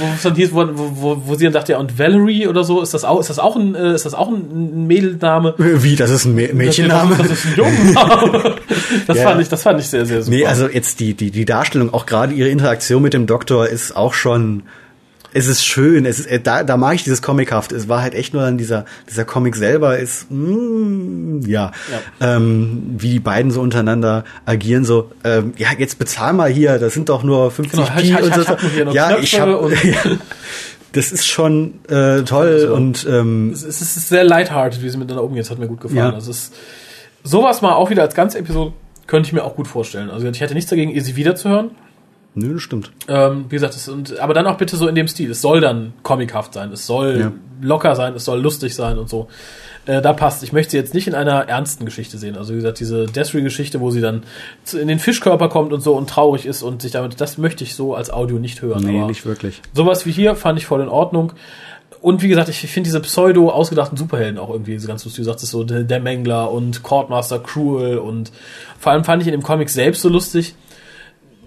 wo, 0.53 0.55
wo 0.55 0.91
wo, 0.95 1.23
wo, 1.27 1.35
sie 1.35 1.45
dann 1.45 1.53
dachte, 1.53 1.73
ja, 1.73 1.79
und 1.79 1.99
Valerie 1.99 2.47
oder 2.47 2.63
so, 2.63 2.81
ist 2.83 2.95
das 2.95 3.05
auch, 3.05 3.19
ist 3.21 3.31
das 3.31 3.39
auch 3.39 3.57
ein, 3.57 3.75
äh, 3.75 3.95
ist 3.95 4.07
das 4.07 4.15
auch 4.15 4.29
ein, 4.29 4.87
Mädelname? 4.87 5.55
Wie, 5.59 5.97
das 5.97 6.11
ist 6.11 6.25
ein 6.25 6.37
Mä- 6.39 6.55
Mädchenname? 6.55 7.17
Das 7.17 7.31
ist 7.31 7.47
ein 7.47 7.55
Jungenname. 7.57 8.55
Das 9.07 9.17
Ja. 9.19 9.25
fand 9.29 9.41
ich, 9.41 9.49
das 9.49 9.63
fand 9.63 9.81
ich 9.81 9.87
sehr, 9.87 10.05
sehr 10.07 10.23
super. 10.23 10.37
Nee, 10.37 10.47
also 10.47 10.69
jetzt 10.69 11.01
die, 11.01 11.15
die, 11.15 11.31
die 11.31 11.45
Darstellung, 11.45 11.93
auch 11.95 12.07
gerade 12.07 12.33
ihre 12.35 12.49
Interaktion 12.49 13.03
mit 13.03 13.15
dem 13.15 13.27
Doktor 13.27 13.69
ist 13.69 13.97
auch 13.97 14.15
schon, 14.15 14.63
es 15.33 15.47
ist 15.47 15.65
schön, 15.65 16.05
es 16.07 16.19
ist, 16.21 16.27
äh, 16.27 16.41
da, 16.41 16.65
da 16.65 16.77
mag 16.77 16.95
ich 16.97 17.05
dieses 17.05 17.23
Comichaft. 17.23 17.73
Es 17.73 17.89
war 17.89 18.03
halt 18.03 18.15
echt 18.15 18.33
nur 18.35 18.43
dann 18.43 18.59
dieser, 18.59 18.85
dieser 19.09 19.25
Comic 19.25 19.55
selber 19.57 19.99
ist, 19.99 20.27
mm, 20.31 21.41
ja, 21.47 21.71
Ähm, 22.21 22.95
wie 22.99 23.11
die 23.11 23.21
beiden 23.21 23.51
so 23.51 23.61
untereinander 23.61 24.25
agieren, 24.45 24.85
so, 24.85 25.11
ähm, 25.25 25.53
ja, 25.57 25.69
jetzt 25.79 25.99
bezahl 25.99 26.33
mal 26.33 26.51
hier, 26.51 26.79
das 26.79 26.95
sind 26.95 27.09
doch 27.09 27.23
nur 27.23 27.51
50 27.51 27.79
Genau, 27.79 27.91
Pi 27.93 28.03
ich- 28.03 28.11
ich- 28.11 28.23
und 28.23 28.35
so. 28.35 28.57
hier 28.75 28.85
noch 28.85 28.95
ja, 28.95 29.09
Knöpfe 29.09 29.25
ich 29.25 29.41
hab, 29.41 29.61
und- 29.61 29.85
ja, 29.85 29.97
das 30.93 31.13
ist 31.13 31.27
schon 31.29 31.75
äh, 31.89 32.23
toll 32.23 32.49
Also, 32.49 32.75
und 32.75 33.07
ähm, 33.09 33.51
es 33.53 33.63
ist, 33.63 33.81
es 33.81 33.97
ist 33.97 34.09
sehr 34.09 34.25
lighthearted, 34.25 34.83
wie 34.83 34.89
sie 34.91 34.99
miteinander 34.99 35.23
umgehen. 35.23 35.43
Das 35.43 35.51
hat 35.51 35.59
mir 35.61 35.69
gut 35.69 35.81
gefallen. 35.81 35.99
Ja. 35.99 36.13
Also 36.13 36.33
es 36.33 36.39
ist 36.45 36.55
sowas 37.23 37.63
mal 37.63 37.75
auch 37.75 37.91
wieder 37.91 38.03
als 38.03 38.15
ganze 38.17 38.39
Episode 38.39 38.73
könnte 39.07 39.29
ich 39.29 39.33
mir 39.33 39.45
auch 39.45 39.55
gut 39.55 39.69
vorstellen. 39.69 40.11
Also 40.11 40.27
ich 40.29 40.41
hätte 40.41 40.55
nichts 40.55 40.71
dagegen, 40.71 40.91
ihr 40.91 41.03
sie 41.03 41.15
wiederzuhören. 41.17 41.71
Nö, 42.35 42.55
das 42.55 42.63
stimmt. 42.63 42.93
Ähm, 43.09 43.47
wie 43.49 43.57
gesagt, 43.57 43.75
es, 43.75 43.89
und, 43.89 44.19
aber 44.19 44.35
dann 44.35 44.47
auch 44.47 44.57
bitte 44.57 44.77
so 44.77 44.87
in 44.89 44.95
dem 44.95 45.09
Stil. 45.09 45.31
Es 45.31 45.41
soll 45.43 45.61
dann 45.61 45.93
comichaft 46.03 46.55
sein, 46.55 46.73
es 46.73 46.87
soll 46.87 47.21
Ja. 47.21 47.33
locker 47.61 47.95
sein, 47.97 48.15
es 48.15 48.25
soll 48.25 48.41
lustig 48.41 48.75
sein 48.75 48.99
und 48.99 49.09
so. 49.09 49.29
Äh, 49.87 50.03
da 50.03 50.13
passt. 50.13 50.43
Ich 50.43 50.53
möchte 50.53 50.73
sie 50.73 50.77
jetzt 50.77 50.93
nicht 50.95 51.07
in 51.09 51.15
einer 51.15 51.49
ernsten 51.49 51.87
Geschichte 51.87 52.19
sehen. 52.19 52.37
Also 52.37 52.53
wie 52.53 52.57
gesagt, 52.59 52.81
diese 52.81 53.07
Desiree-Geschichte, 53.07 53.81
wo 53.81 53.91
sie 53.91 54.03
dann 54.03 54.25
in 54.79 54.89
den 54.89 54.99
Fischkörper 54.99 55.49
kommt 55.49 55.73
und 55.73 55.81
so 55.81 55.95
und 55.97 56.09
traurig 56.11 56.45
ist 56.45 56.63
und 56.63 56.83
sich 56.83 56.93
damit, 56.93 57.19
das 57.21 57.39
möchte 57.39 57.65
ich 57.65 57.75
so 57.75 57.95
als 57.95 58.11
Audio 58.11 58.39
nicht 58.39 58.61
hören. 58.61 58.85
Nee, 58.85 58.99
aber 58.99 59.09
nicht 59.09 59.25
wirklich. 59.25 59.63
Sowas 59.73 60.05
wie 60.05 60.13
hier 60.13 60.35
fand 60.35 60.59
ich 60.59 60.67
voll 60.67 60.83
in 60.83 60.89
Ordnung. 60.89 61.33
Und 62.03 62.23
wie 62.23 62.29
gesagt, 62.29 62.49
ich 62.49 62.59
finde 62.61 62.89
diese 62.89 63.01
pseudo 63.01 63.51
ausgedachten 63.51 63.97
Superhelden 63.97 64.39
auch 64.39 64.51
irgendwie 64.51 64.79
so 64.79 64.87
ganz 64.89 65.05
lustig. 65.05 65.25
Du 65.25 65.31
sagst 65.31 65.45
es 65.45 65.51
so, 65.51 65.65
der, 65.65 65.83
der 65.83 66.01
Mengler 66.01 66.51
und 66.51 66.83
Courtmaster 66.83 67.39
Cruel 67.39 67.99
und 67.99 68.33
vor 68.79 68.93
allem 68.93 69.05
fand 69.05 69.21
ich 69.23 69.29
in 69.29 69.33
dem 69.33 69.43
Comic 69.43 69.69
selbst 69.71 70.01
so 70.03 70.09
lustig. 70.09 70.55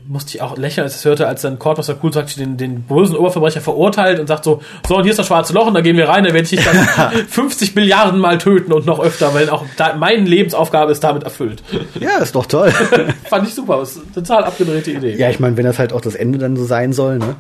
Musste 0.06 0.36
ich 0.36 0.42
auch 0.42 0.58
lächeln, 0.58 0.84
als 0.84 0.94
ich 0.94 1.00
es 1.00 1.06
hörte, 1.06 1.28
als 1.28 1.42
dann 1.42 1.60
Courtmaster 1.60 1.96
Cruel 1.96 2.12
sagt, 2.12 2.38
den, 2.38 2.58
den 2.58 2.82
bösen 2.82 3.16
Oberverbrecher 3.16 3.62
verurteilt 3.62 4.20
und 4.20 4.28
sagt 4.28 4.44
so, 4.44 4.62
so, 4.88 4.98
und 4.98 5.04
hier 5.04 5.12
ist 5.12 5.18
das 5.18 5.28
schwarze 5.28 5.54
Loch 5.54 5.68
und 5.68 5.74
da 5.74 5.82
gehen 5.82 5.96
wir 5.96 6.10
rein, 6.10 6.24
da 6.24 6.34
werde 6.34 6.44
ich 6.44 6.50
dich 6.50 6.64
dann 6.64 7.12
50 7.28 7.76
Milliarden 7.76 8.20
Mal 8.20 8.38
töten 8.38 8.74
und 8.74 8.86
noch 8.86 9.00
öfter, 9.00 9.34
weil 9.34 9.50
auch 9.50 9.66
da, 9.78 9.96
meine 9.96 10.26
Lebensaufgabe 10.26 10.92
ist 10.92 11.04
damit 11.04 11.24
erfüllt. 11.24 11.64
Ja, 12.00 12.18
ist 12.18 12.36
doch 12.36 12.46
toll. 12.46 12.72
fand 13.30 13.48
ich 13.48 13.56
super, 13.56 13.78
das 13.78 13.92
ist 13.92 14.04
eine 14.04 14.14
total 14.14 14.44
abgedrehte 14.44 14.92
Idee. 14.92 15.16
ja, 15.16 15.30
ich 15.30 15.40
meine, 15.40 15.56
wenn 15.58 15.66
das 15.66 15.80
halt 15.80 15.94
auch 15.94 16.02
das 16.02 16.16
Ende 16.16 16.38
dann 16.38 16.58
so 16.58 16.66
sein 16.66 16.92
soll, 16.92 17.20
ne? 17.20 17.36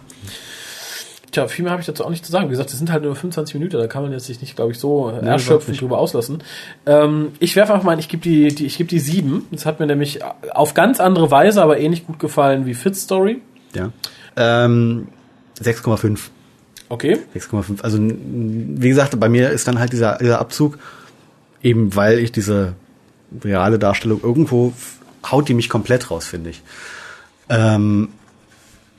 Tja, 1.34 1.48
viel 1.48 1.64
mehr 1.64 1.72
habe 1.72 1.82
ich 1.82 1.88
dazu 1.88 2.06
auch 2.06 2.12
nicht 2.12 2.24
zu 2.24 2.32
sagen. 2.32 2.46
Wie 2.46 2.52
gesagt, 2.52 2.70
das 2.70 2.78
sind 2.78 2.92
halt 2.92 3.04
nur 3.04 3.16
25 3.16 3.56
Minuten, 3.56 3.78
da 3.78 3.88
kann 3.88 4.04
man 4.04 4.12
jetzt 4.12 4.28
sich 4.28 4.40
nicht, 4.40 4.56
glaube 4.56 4.72
ich, 4.72 4.80
so 4.80 5.10
überhaupt 5.10 5.26
erschöpfend 5.26 5.82
drüber 5.82 5.98
auslassen. 5.98 6.44
Ähm, 6.86 7.32
ich 7.40 7.56
werfe 7.56 7.74
einfach 7.74 7.84
mal 7.84 7.94
ein, 7.94 8.00
ich 8.00 8.08
gebe 8.08 8.22
die, 8.22 8.54
die, 8.54 8.68
ich 8.68 8.78
gebe 8.78 8.88
die 8.88 9.00
sieben. 9.00 9.48
Das 9.50 9.66
hat 9.66 9.80
mir 9.80 9.88
nämlich 9.88 10.20
auf 10.54 10.76
ganz 10.76 11.00
andere 11.00 11.32
Weise, 11.32 11.64
aber 11.64 11.80
ähnlich 11.80 12.06
gut 12.06 12.20
gefallen 12.20 12.68
wie 12.68 12.76
Fitz 12.76 13.02
Story. 13.02 13.42
Ja. 13.74 13.90
Ähm, 14.36 15.08
6,5. 15.60 16.20
Okay. 16.90 17.18
6,5. 17.36 17.82
Also 17.82 17.98
wie 18.00 18.90
gesagt, 18.90 19.20
bei 19.20 19.28
mir 19.28 19.50
ist 19.50 19.68
dann 19.68 19.80
halt 19.80 19.92
dieser, 19.92 20.20
dieser 20.20 20.40
Abzug, 20.40 20.78
eben 21.64 21.96
weil 21.96 22.20
ich 22.20 22.32
diese 22.32 22.76
reale 23.44 23.80
Darstellung 23.80 24.22
irgendwo 24.22 24.72
haut 25.32 25.50
die 25.50 25.56
mich 25.56 25.70
komplett 25.70 26.12
raus, 26.12 26.28
finde 26.28 26.52
ich. 26.52 26.62
Ähm, 27.50 28.10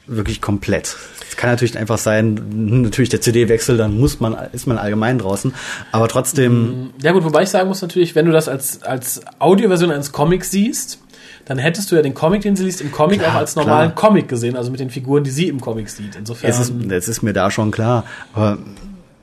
wirklich 0.07 0.40
komplett. 0.40 0.96
Es 1.28 1.36
kann 1.36 1.50
natürlich 1.50 1.78
einfach 1.78 1.98
sein, 1.98 2.82
natürlich 2.82 3.09
der 3.09 3.20
CD-Wechsel, 3.20 3.76
dann 3.76 3.98
muss 3.98 4.20
man, 4.20 4.36
ist 4.52 4.66
man 4.66 4.78
allgemein 4.78 5.18
draußen. 5.18 5.55
Aber 5.92 6.09
trotzdem, 6.09 6.90
Ja 7.02 7.12
gut, 7.12 7.24
wobei 7.24 7.42
ich 7.42 7.48
sagen 7.48 7.68
muss 7.68 7.82
natürlich, 7.82 8.14
wenn 8.14 8.26
du 8.26 8.32
das 8.32 8.48
als, 8.48 8.82
als 8.82 9.22
Audioversion 9.38 9.90
eines 9.90 10.12
Comics 10.12 10.50
siehst, 10.50 10.98
dann 11.46 11.59
hättest 11.59 11.90
du 11.90 11.96
ja 11.96 12.02
den 12.02 12.14
Comic, 12.14 12.42
den 12.42 12.57
sie 12.57 12.64
liest, 12.64 12.80
im 12.80 12.92
Comic 12.92 13.20
Klar, 13.20 13.32
auch 13.32 13.38
als 13.38 13.57
normalen 13.57 13.94
klar. 13.94 14.09
Comic 14.09 14.28
gesehen, 14.28 14.57
also 14.57 14.70
mit 14.70 14.80
den 14.80 14.90
Figuren, 14.90 15.24
die 15.24 15.30
sie 15.30 15.48
im 15.48 15.61
Comic 15.61 15.88
sieht. 15.88 16.16
Insofern. 16.16 16.50
es 16.50 16.59
ist, 16.59 16.72
es 16.90 17.09
ist 17.09 17.22
mir 17.22 17.32
da 17.32 17.50
schon 17.50 17.70
klar. 17.70 18.05
Aber 18.32 18.59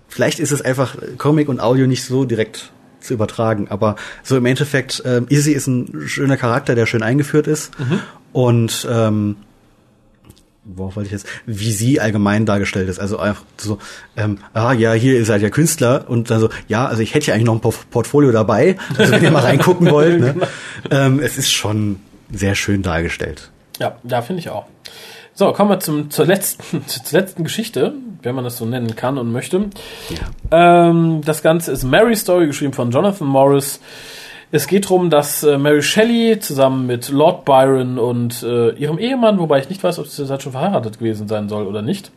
vielleicht 0.07 0.39
ist 0.39 0.51
es 0.51 0.61
einfach 0.61 0.95
Comic 1.17 1.49
und 1.49 1.59
Audio 1.59 1.88
nicht 1.88 2.03
so 2.03 2.25
direkt 2.25 2.71
zu 2.99 3.13
übertragen. 3.13 3.67
Aber 3.69 3.95
so 4.23 4.38
im 4.38 4.45
Endeffekt, 4.45 5.01
ähm, 5.05 5.25
Izzy 5.29 5.53
ist 5.53 5.67
ein 5.67 6.03
schöner 6.07 6.38
Charakter, 6.38 6.75
der 6.75 6.86
schön 6.86 7.01
eingeführt 7.01 7.47
ist. 7.47 7.71
Und 8.34 8.88
ähm, 8.89 9.38
worauf 10.64 10.95
wollte 10.95 11.07
ich 11.07 11.12
jetzt, 11.12 11.28
wie 11.45 11.72
sie 11.72 11.99
allgemein 11.99 12.45
dargestellt 12.45 12.88
ist. 12.88 12.99
Also 12.99 13.18
einfach 13.18 13.43
so, 13.57 13.80
ähm, 14.16 14.38
ah 14.53 14.74
ja, 14.74 14.93
hier 14.93 15.16
ihr 15.18 15.26
seid 15.26 15.41
ja 15.41 15.49
Künstler 15.49 16.05
und 16.07 16.30
dann 16.30 16.39
so, 16.39 16.49
ja, 16.68 16.86
also 16.86 17.01
ich 17.01 17.14
hätte 17.14 17.28
ja 17.28 17.34
eigentlich 17.34 17.45
noch 17.45 17.55
ein 17.55 17.74
Portfolio 17.89 18.32
dabei, 18.32 18.78
also 18.97 19.12
wenn 19.12 19.24
ihr 19.24 19.32
mal 19.32 19.43
reingucken 19.43 19.89
wollt. 19.91 20.20
Ne? 20.20 20.36
ähm, 20.91 21.20
es 21.20 21.38
ist 21.38 21.51
schon 21.51 21.99
sehr 22.32 22.55
schön 22.55 22.82
dargestellt. 22.82 23.51
Ja, 23.80 23.97
ja, 24.03 24.22
finde 24.22 24.39
ich 24.39 24.49
auch. 24.49 24.66
So, 25.34 25.51
kommen 25.53 25.72
wir 25.72 25.80
zum, 25.80 26.12
zur, 26.12 26.26
letzten, 26.26 26.86
zur 26.88 27.20
letzten 27.20 27.43
Geschichte. 27.43 27.93
wenn 28.22 28.36
man 28.36 28.43
das 28.43 28.57
so 28.57 28.66
nennen 28.66 28.95
kann 28.95 29.18
und 29.18 29.32
möchte. 29.32 29.70
Ähm, 30.51 31.22
das 31.26 31.41
Ganze 31.41 31.72
ist 31.72 31.84
Mary 31.84 32.16
Story, 32.16 32.47
geschrieben 32.47 32.74
von 32.74 32.91
Jonathan 32.91 33.28
Morris. 33.28 33.80
Es 34.52 34.68
geht 34.68 34.86
darum, 34.86 35.10
dass 35.10 35.43
äh, 35.43 35.58
Mary 35.58 35.82
Shelley 35.82 36.39
zusammen 36.39 36.86
mit 36.86 37.10
Lord 37.10 37.45
Byron 37.45 37.97
und 37.97 38.43
äh, 38.43 38.72
ihrem 38.72 38.99
Ehemann, 38.99 39.39
wobei 39.39 39.60
ich 39.60 39.70
nicht 39.70 39.84
weiß, 39.84 39.99
ob 39.99 40.08
sie 40.08 40.26
seit 40.26 40.43
schon 40.43 40.52
verheiratet 40.52 40.99
gewesen 40.99 41.28
sein 41.28 41.47
soll 41.47 41.66
oder 41.66 41.82
nicht, 41.82 42.12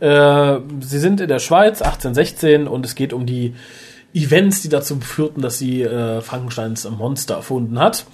äh, 0.00 0.56
sie 0.80 0.98
sind 0.98 1.20
in 1.20 1.28
der 1.28 1.38
Schweiz 1.38 1.82
1816 1.82 2.66
und 2.66 2.84
es 2.84 2.94
geht 2.96 3.12
um 3.12 3.24
die 3.24 3.54
Events, 4.16 4.62
die 4.62 4.70
dazu 4.70 4.98
führten, 5.00 5.42
dass 5.42 5.58
sie 5.58 5.82
äh, 5.82 6.22
Frankensteins 6.22 6.88
Monster 6.88 7.34
erfunden 7.34 7.78
hat. 7.78 8.06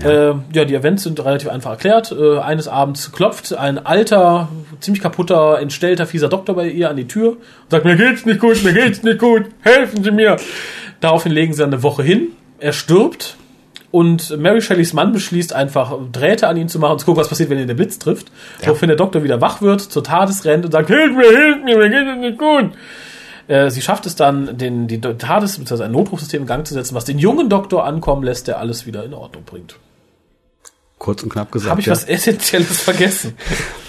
Ja. 0.00 0.30
Äh, 0.30 0.34
ja, 0.52 0.64
die 0.64 0.74
Events 0.74 1.02
sind 1.02 1.18
relativ 1.22 1.48
einfach 1.48 1.72
erklärt. 1.72 2.12
Äh, 2.12 2.38
eines 2.38 2.68
Abends 2.68 3.10
klopft 3.10 3.52
ein 3.54 3.84
alter, 3.84 4.48
ziemlich 4.78 5.02
kaputter, 5.02 5.58
entstellter, 5.58 6.06
fieser 6.06 6.28
Doktor 6.28 6.54
bei 6.54 6.68
ihr 6.68 6.88
an 6.88 6.96
die 6.96 7.08
Tür 7.08 7.30
und 7.30 7.70
sagt, 7.70 7.84
mir 7.84 7.96
geht's 7.96 8.24
nicht 8.24 8.40
gut, 8.40 8.62
mir 8.62 8.72
geht's 8.72 9.02
nicht 9.02 9.18
gut, 9.18 9.46
helfen 9.62 10.04
Sie 10.04 10.12
mir. 10.12 10.36
Daraufhin 11.00 11.32
legen 11.32 11.52
sie 11.52 11.64
eine 11.64 11.82
Woche 11.82 12.02
hin. 12.02 12.28
Er 12.58 12.72
stirbt 12.72 13.36
und 13.90 14.36
Mary 14.36 14.60
Shelleys 14.60 14.92
Mann 14.92 15.12
beschließt 15.12 15.52
einfach 15.52 15.96
Drähte 16.12 16.48
an 16.48 16.56
ihn 16.56 16.68
zu 16.68 16.78
machen 16.78 16.92
und 16.92 16.98
zu 16.98 17.06
gucken, 17.06 17.20
was 17.20 17.28
passiert, 17.28 17.50
wenn 17.50 17.58
ihn 17.58 17.66
der 17.66 17.74
Blitz 17.74 17.98
trifft. 17.98 18.28
Ja. 18.60 18.68
Woraufhin 18.68 18.88
der 18.88 18.96
Doktor 18.96 19.22
wieder 19.22 19.40
wach 19.40 19.62
wird, 19.62 19.80
zur 19.80 20.04
Tades 20.04 20.44
rennt 20.44 20.64
und 20.64 20.72
sagt, 20.72 20.88
hilf 20.88 21.16
mir, 21.16 21.30
hilf 21.30 21.64
mir, 21.64 21.78
mir 21.78 21.88
geht 21.88 22.06
es 22.06 22.18
nicht 22.18 22.38
gut. 22.38 22.72
Äh, 23.48 23.70
Sie 23.70 23.80
schafft 23.80 24.04
es 24.06 24.14
dann, 24.14 24.58
den, 24.58 24.88
die 24.88 25.00
TARDIS, 25.00 25.52
beziehungsweise 25.52 25.84
ein 25.84 25.92
Notrufsystem 25.92 26.42
in 26.42 26.46
Gang 26.46 26.66
zu 26.66 26.74
setzen, 26.74 26.94
was 26.94 27.06
den 27.06 27.18
jungen 27.18 27.48
Doktor 27.48 27.84
ankommen 27.84 28.22
lässt, 28.22 28.46
der 28.46 28.58
alles 28.58 28.86
wieder 28.86 29.04
in 29.04 29.14
Ordnung 29.14 29.44
bringt. 29.44 29.76
Kurz 30.98 31.22
und 31.22 31.30
knapp 31.30 31.50
gesagt. 31.50 31.70
Habe 31.70 31.80
ich 31.80 31.86
ja. 31.86 31.92
was 31.92 32.04
Essentielles 32.04 32.80
vergessen? 32.80 33.36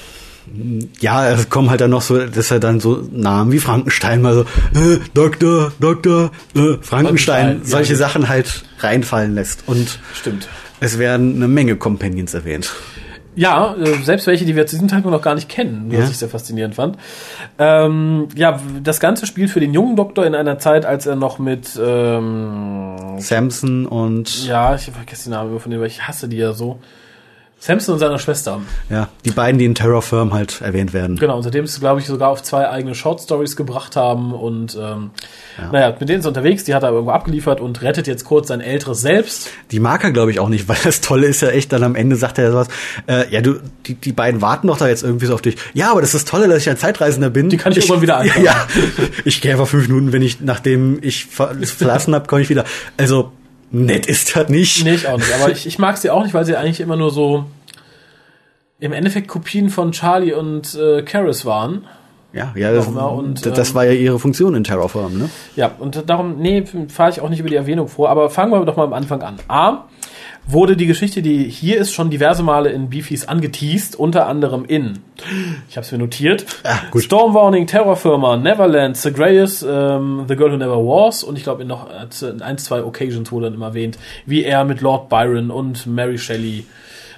Ja, 0.99 1.29
es 1.29 1.49
kommen 1.49 1.69
halt 1.69 1.81
dann 1.81 1.91
noch 1.91 2.01
so, 2.01 2.17
dass 2.25 2.51
er 2.51 2.59
dann 2.59 2.79
so 2.79 3.03
Namen 3.11 3.51
wie 3.51 3.59
Frankenstein 3.59 4.21
mal 4.21 4.33
so, 4.33 4.41
äh, 4.41 4.99
Doktor, 5.13 5.71
Doktor, 5.79 6.31
äh, 6.55 6.77
Frankenstein, 6.81 6.81
Frankenstein, 6.81 7.61
solche 7.63 7.93
ja. 7.93 7.99
Sachen 7.99 8.29
halt 8.29 8.63
reinfallen 8.79 9.35
lässt. 9.35 9.63
Und 9.67 9.99
Stimmt. 10.13 10.47
es 10.79 10.97
werden 10.97 11.35
eine 11.35 11.47
Menge 11.47 11.75
Companions 11.75 12.33
erwähnt. 12.33 12.73
Ja, 13.35 13.75
äh, 13.75 13.93
selbst 14.03 14.27
welche, 14.27 14.43
die 14.43 14.55
wir 14.55 14.65
zu 14.65 14.75
diesem 14.75 14.89
Zeitpunkt 14.89 15.15
noch 15.15 15.23
gar 15.23 15.35
nicht 15.35 15.47
kennen, 15.47 15.85
was 15.89 15.99
Ja. 15.99 16.05
ich 16.09 16.17
sehr 16.17 16.29
faszinierend 16.29 16.75
fand. 16.75 16.97
Ähm, 17.57 18.27
ja, 18.35 18.59
das 18.83 18.99
Ganze 18.99 19.27
spielt 19.27 19.49
für 19.49 19.59
den 19.61 19.73
jungen 19.73 19.95
Doktor 19.95 20.25
in 20.25 20.35
einer 20.35 20.57
Zeit, 20.59 20.85
als 20.85 21.05
er 21.05 21.15
noch 21.15 21.39
mit, 21.39 21.79
ähm, 21.81 22.95
Samson 23.19 23.85
und 23.85 24.45
ja, 24.45 24.75
ich 24.75 24.89
vergesse 24.91 25.25
die 25.25 25.29
Namen 25.29 25.57
von 25.59 25.71
dem, 25.71 25.79
weil 25.79 25.87
ich 25.87 26.05
hasse 26.07 26.27
die 26.27 26.37
ja 26.37 26.53
so. 26.53 26.79
Samson 27.59 27.93
und 27.93 27.99
seiner 27.99 28.19
Schwester. 28.19 28.61
ja, 28.89 29.09
die 29.25 29.31
beiden, 29.31 29.59
die 29.59 29.65
in 29.65 29.75
Terror 29.75 30.01
Firm 30.01 30.33
halt 30.33 30.61
erwähnt 30.61 30.93
werden. 30.93 31.17
Genau, 31.17 31.37
und 31.37 31.43
seitdem 31.43 31.67
sie, 31.67 31.79
glaube 31.79 31.99
ich, 31.99 32.07
sogar 32.07 32.29
auf 32.29 32.41
zwei 32.41 32.69
eigene 32.69 32.95
Short 32.95 33.21
Stories 33.21 33.55
gebracht 33.55 33.97
haben 33.97 34.33
und 34.33 34.77
ähm, 34.79 35.11
naja, 35.71 35.93
mit 35.99 36.07
denen 36.07 36.19
ist 36.19 36.25
er 36.25 36.29
unterwegs, 36.29 36.63
die 36.63 36.73
hat 36.73 36.83
er 36.83 36.91
irgendwo 36.91 37.11
abgeliefert 37.11 37.59
und 37.59 37.81
rettet 37.81 38.07
jetzt 38.07 38.23
kurz 38.23 38.47
sein 38.47 38.61
älteres 38.61 39.01
Selbst. 39.01 39.49
Die 39.71 39.79
mag 39.79 40.03
er, 40.03 40.11
glaube 40.11 40.31
ich, 40.31 40.39
auch 40.39 40.49
nicht, 40.49 40.67
weil 40.69 40.77
das 40.83 41.01
Tolle 41.01 41.27
ist 41.27 41.41
ja 41.41 41.49
echt, 41.49 41.73
dann 41.73 41.83
am 41.83 41.95
Ende 41.95 42.15
sagt 42.15 42.37
er 42.37 42.51
sowas, 42.51 42.69
äh, 43.07 43.29
ja, 43.29 43.41
du, 43.41 43.59
die, 43.85 43.95
die 43.95 44.13
beiden 44.13 44.41
warten 44.41 44.67
doch 44.67 44.77
da 44.77 44.87
jetzt 44.87 45.03
irgendwie 45.03 45.25
so 45.25 45.33
auf 45.33 45.41
dich. 45.41 45.57
Ja, 45.73 45.91
aber 45.91 46.01
das 46.01 46.13
ist 46.13 46.23
das 46.23 46.31
Tolle, 46.31 46.47
dass 46.47 46.59
ich 46.59 46.69
ein 46.69 46.77
Zeitreisender 46.77 47.29
bin. 47.29 47.49
Die 47.49 47.57
kann 47.57 47.73
ich 47.73 47.79
irgendwann 47.79 48.01
wieder 48.01 48.17
anfangen. 48.17 48.29
Ja, 48.45 48.67
ich 49.25 49.41
gehe 49.41 49.51
einfach 49.51 49.67
fünf 49.67 49.87
Minuten, 49.89 50.13
wenn 50.13 50.21
ich, 50.21 50.39
nachdem 50.39 50.99
ich 51.01 51.25
ver 51.25 51.55
verlassen 51.63 52.15
habe, 52.15 52.27
komme 52.27 52.41
ich 52.41 52.49
wieder. 52.49 52.63
Also, 52.95 53.33
nett 53.71 54.05
ist 54.05 54.35
das 54.35 54.49
nicht. 54.49 54.83
Nee, 54.83 54.95
ich 54.95 55.07
auch 55.07 55.17
nicht, 55.17 55.33
aber 55.33 55.51
ich, 55.51 55.65
ich 55.65 55.79
mag 55.79 55.97
sie 55.97 56.09
auch 56.09 56.23
nicht, 56.23 56.33
weil 56.33 56.45
sie 56.45 56.55
eigentlich 56.55 56.79
immer 56.79 56.95
nur 56.95 57.11
so 57.11 57.45
im 58.79 58.93
Endeffekt 58.93 59.27
Kopien 59.27 59.69
von 59.69 59.91
Charlie 59.91 60.33
und 60.33 60.75
äh, 60.75 61.01
Karis 61.03 61.45
waren. 61.45 61.85
Ja, 62.31 62.53
ja, 62.55 62.71
das, 62.71 62.87
auch? 62.95 63.17
Und, 63.17 63.45
das, 63.45 63.53
das 63.53 63.69
ähm, 63.69 63.75
war 63.75 63.85
ja 63.85 63.91
ihre 63.91 64.19
Funktion 64.19 64.53
in 64.53 64.63
Terror 64.63 64.87
Firm, 64.87 65.17
ne? 65.17 65.29
Ja, 65.55 65.71
und 65.79 66.07
darum, 66.07 66.37
nee, 66.37 66.63
fahre 66.87 67.09
ich 67.09 67.21
auch 67.21 67.29
nicht 67.29 67.39
über 67.39 67.49
die 67.49 67.55
Erwähnung 67.55 67.87
vor, 67.87 68.09
aber 68.09 68.29
fangen 68.29 68.51
wir 68.51 68.63
doch 68.65 68.77
mal 68.77 68.83
am 68.83 68.93
Anfang 68.93 69.21
an. 69.23 69.37
A, 69.47 69.85
wurde 70.51 70.75
die 70.75 70.87
Geschichte, 70.87 71.21
die 71.21 71.43
hier 71.49 71.77
ist, 71.77 71.93
schon 71.93 72.09
diverse 72.09 72.43
Male 72.43 72.69
in 72.69 72.89
Beefies 72.89 73.27
angeteased, 73.27 73.95
unter 73.95 74.27
anderem 74.27 74.65
in, 74.65 74.99
ich 75.69 75.77
habe 75.77 75.85
es 75.85 75.91
mir 75.91 75.97
notiert, 75.97 76.45
Ah, 76.63 76.79
gut. 76.91 77.03
Storm 77.03 77.33
Warning, 77.33 77.67
Terrorfirma, 77.67 78.37
Neverland, 78.37 78.97
Zagreus, 78.97 79.63
ähm, 79.63 80.25
The 80.27 80.35
Girl 80.35 80.51
Who 80.51 80.57
Never 80.57 80.77
Was 80.77 81.23
und 81.23 81.37
ich 81.37 81.43
glaube 81.43 81.61
in 81.61 81.67
noch 81.67 81.87
äh, 81.89 82.25
in 82.25 82.41
ein, 82.41 82.57
zwei 82.57 82.83
Occasions 82.83 83.31
wurde 83.31 83.45
dann 83.45 83.53
immer 83.53 83.67
erwähnt, 83.67 83.97
wie 84.25 84.43
er 84.43 84.65
mit 84.65 84.81
Lord 84.81 85.09
Byron 85.09 85.51
und 85.51 85.85
Mary 85.85 86.17
Shelley 86.17 86.65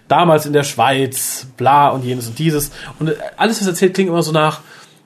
damals 0.08 0.46
in 0.46 0.54
der 0.54 0.64
Schweiz, 0.64 1.48
bla 1.56 1.90
und 1.90 2.04
jenes 2.04 2.28
und 2.28 2.38
dieses. 2.38 2.72
Und 3.00 3.10
äh, 3.10 3.16
alles, 3.38 3.62
was 3.62 3.68
erzählt, 3.68 3.94
klingt 3.94 4.10
immer 4.10 4.24
so 4.24 4.32
nach, 4.32 4.60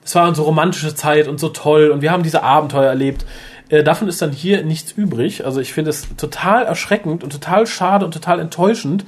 es 0.04 0.14
war 0.14 0.34
so 0.34 0.42
romantische 0.42 0.94
Zeit 0.94 1.28
und 1.28 1.38
so 1.38 1.48
toll 1.48 1.90
und 1.90 2.02
wir 2.02 2.10
haben 2.12 2.22
diese 2.22 2.42
Abenteuer 2.42 2.88
erlebt. 2.88 3.24
Äh, 3.68 3.82
davon 3.82 4.08
ist 4.08 4.22
dann 4.22 4.32
hier 4.32 4.62
nichts 4.64 4.92
übrig. 4.92 5.44
Also 5.44 5.60
ich 5.60 5.72
finde 5.72 5.90
es 5.90 6.06
total 6.16 6.64
erschreckend 6.64 7.24
und 7.24 7.30
total 7.30 7.66
schade 7.66 8.04
und 8.04 8.12
total 8.12 8.40
enttäuschend, 8.40 9.04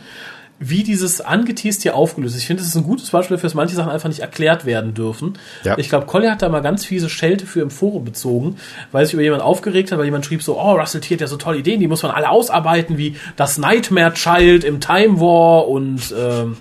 wie 0.61 0.83
dieses 0.83 1.21
angeteased 1.21 1.83
hier 1.83 1.95
aufgelöst 1.95 2.35
ist. 2.35 2.43
Ich 2.43 2.47
finde, 2.47 2.63
es 2.63 2.69
ist 2.69 2.75
ein 2.75 2.83
gutes 2.83 3.11
Beispiel 3.11 3.37
dafür, 3.37 3.49
dass 3.49 3.55
manche 3.55 3.77
Sachen 3.77 3.91
einfach 3.91 4.09
nicht 4.09 4.21
erklärt 4.21 4.65
werden 4.65 4.93
dürfen. 4.93 5.39
Ja. 5.63 5.79
Ich 5.79 5.89
glaube, 5.89 6.07
Collier 6.07 6.33
hat 6.33 6.43
da 6.43 6.49
mal 6.49 6.63
ganz 6.63 6.85
fiese 6.85 7.09
Schelte 7.09 7.47
für 7.47 7.61
im 7.61 7.71
Forum 7.71 8.05
bezogen, 8.05 8.57
weil 8.91 9.05
sich 9.05 9.15
über 9.15 9.23
jemanden 9.23 9.45
aufgeregt 9.45 9.93
hat, 9.93 9.99
weil 9.99 10.07
jemand 10.07 10.27
schrieb 10.27 10.43
so, 10.43 10.59
oh, 10.59 10.73
Russell 10.73 11.01
T 11.01 11.15
hat 11.15 11.21
ja 11.21 11.27
so 11.29 11.37
tolle 11.37 11.59
Ideen, 11.59 11.79
die 11.79 11.87
muss 11.87 12.03
man 12.03 12.11
alle 12.11 12.29
ausarbeiten, 12.29 12.99
wie 12.99 13.17
das 13.37 13.59
Nightmare 13.59 14.15
Child 14.15 14.65
im 14.65 14.81
Time 14.81 15.21
War 15.21 15.69
und 15.69 16.13
ähm, 16.19 16.57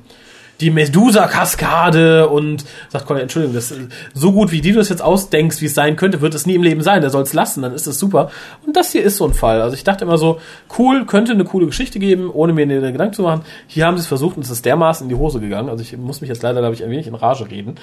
die 0.60 0.72
Medusa-Kaskade 0.72 2.28
und 2.30 2.66
sagt 2.90 3.06
Collier, 3.06 3.22
Entschuldigung, 3.22 3.56
das 3.56 3.74
so 4.14 4.32
gut, 4.32 4.52
wie 4.52 4.62
die 4.62 4.72
du 4.72 4.78
das 4.80 4.90
jetzt 4.90 5.02
ausdenkst, 5.02 5.62
wie 5.62 5.66
es 5.66 5.74
sein 5.76 5.96
könnte, 5.96 6.22
wird 6.22 6.34
es 6.34 6.46
nie 6.46 6.56
im 6.56 6.64
Leben 6.64 6.82
sein. 6.82 7.02
Der 7.02 7.10
soll 7.10 7.24
es 7.24 7.34
lassen, 7.34 7.62
dann 7.62 7.74
ist 7.74 7.88
es 7.88 8.00
super. 8.00 8.32
Und 8.66 8.76
das 8.76 8.92
hier 8.92 9.04
ist 9.04 9.18
so 9.18 9.26
ein 9.26 9.34
Fall. 9.34 9.62
Also 9.62 9.76
ich 9.76 9.84
dachte 9.84 10.06
immer 10.06 10.18
so, 10.18 10.40
cool, 10.78 11.06
könnte 11.06 11.32
eine 11.34 11.44
coole 11.46 11.66
Geschichte 11.68 12.00
geben, 12.00 12.30
ohne 12.32 12.54
mir 12.54 12.64
eine 12.64 12.92
Gedanken 12.92 13.14
zu 13.14 13.22
machen. 13.24 13.42
Hier 13.68 13.86
haben 13.86 13.98
sie 13.98 14.02
es 14.02 14.08
versucht 14.08 14.38
und 14.38 14.44
es 14.44 14.50
ist 14.52 14.66
dermaßen 14.66 15.06
in 15.06 15.10
die 15.10 15.16
Hose 15.16 15.40
gegangen. 15.40 15.70
Also 15.70 15.82
ich 15.84 15.96
muss 15.98 16.22
mich 16.22 16.30
jetzt 16.30 16.44
leider, 16.44 16.60
glaube 16.62 16.74
ich, 16.76 16.84
ein 16.84 16.90
wenig 16.90 17.08
in 17.08 17.16
Rage 17.16 17.50
reden. 17.50 17.76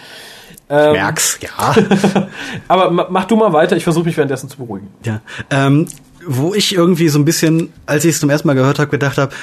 Ähm, 0.69 0.93
Merk's, 0.93 1.39
ja. 1.43 1.75
aber 2.69 2.91
ma- 2.91 3.07
mach 3.11 3.27
du 3.27 3.37
mal 3.37 3.53
weiter, 3.53 3.77
ich 3.77 3.85
versuche 3.85 4.07
mich 4.07 4.17
währenddessen 4.17 4.49
zu 4.49 4.57
beruhigen. 4.59 4.89
ja. 5.05 5.21
Ähm, 5.51 5.87
wo 6.27 6.55
ich 6.55 6.75
irgendwie 6.75 7.11
so 7.11 7.19
ein 7.19 7.27
bisschen, 7.27 7.71
als 7.85 8.07
ich 8.07 8.13
es 8.13 8.21
zum 8.21 8.31
ersten 8.31 8.49
Mal 8.49 8.55
gehört 8.55 8.79
habe, 8.79 8.89
gedacht 8.91 9.19
habe, 9.19 9.35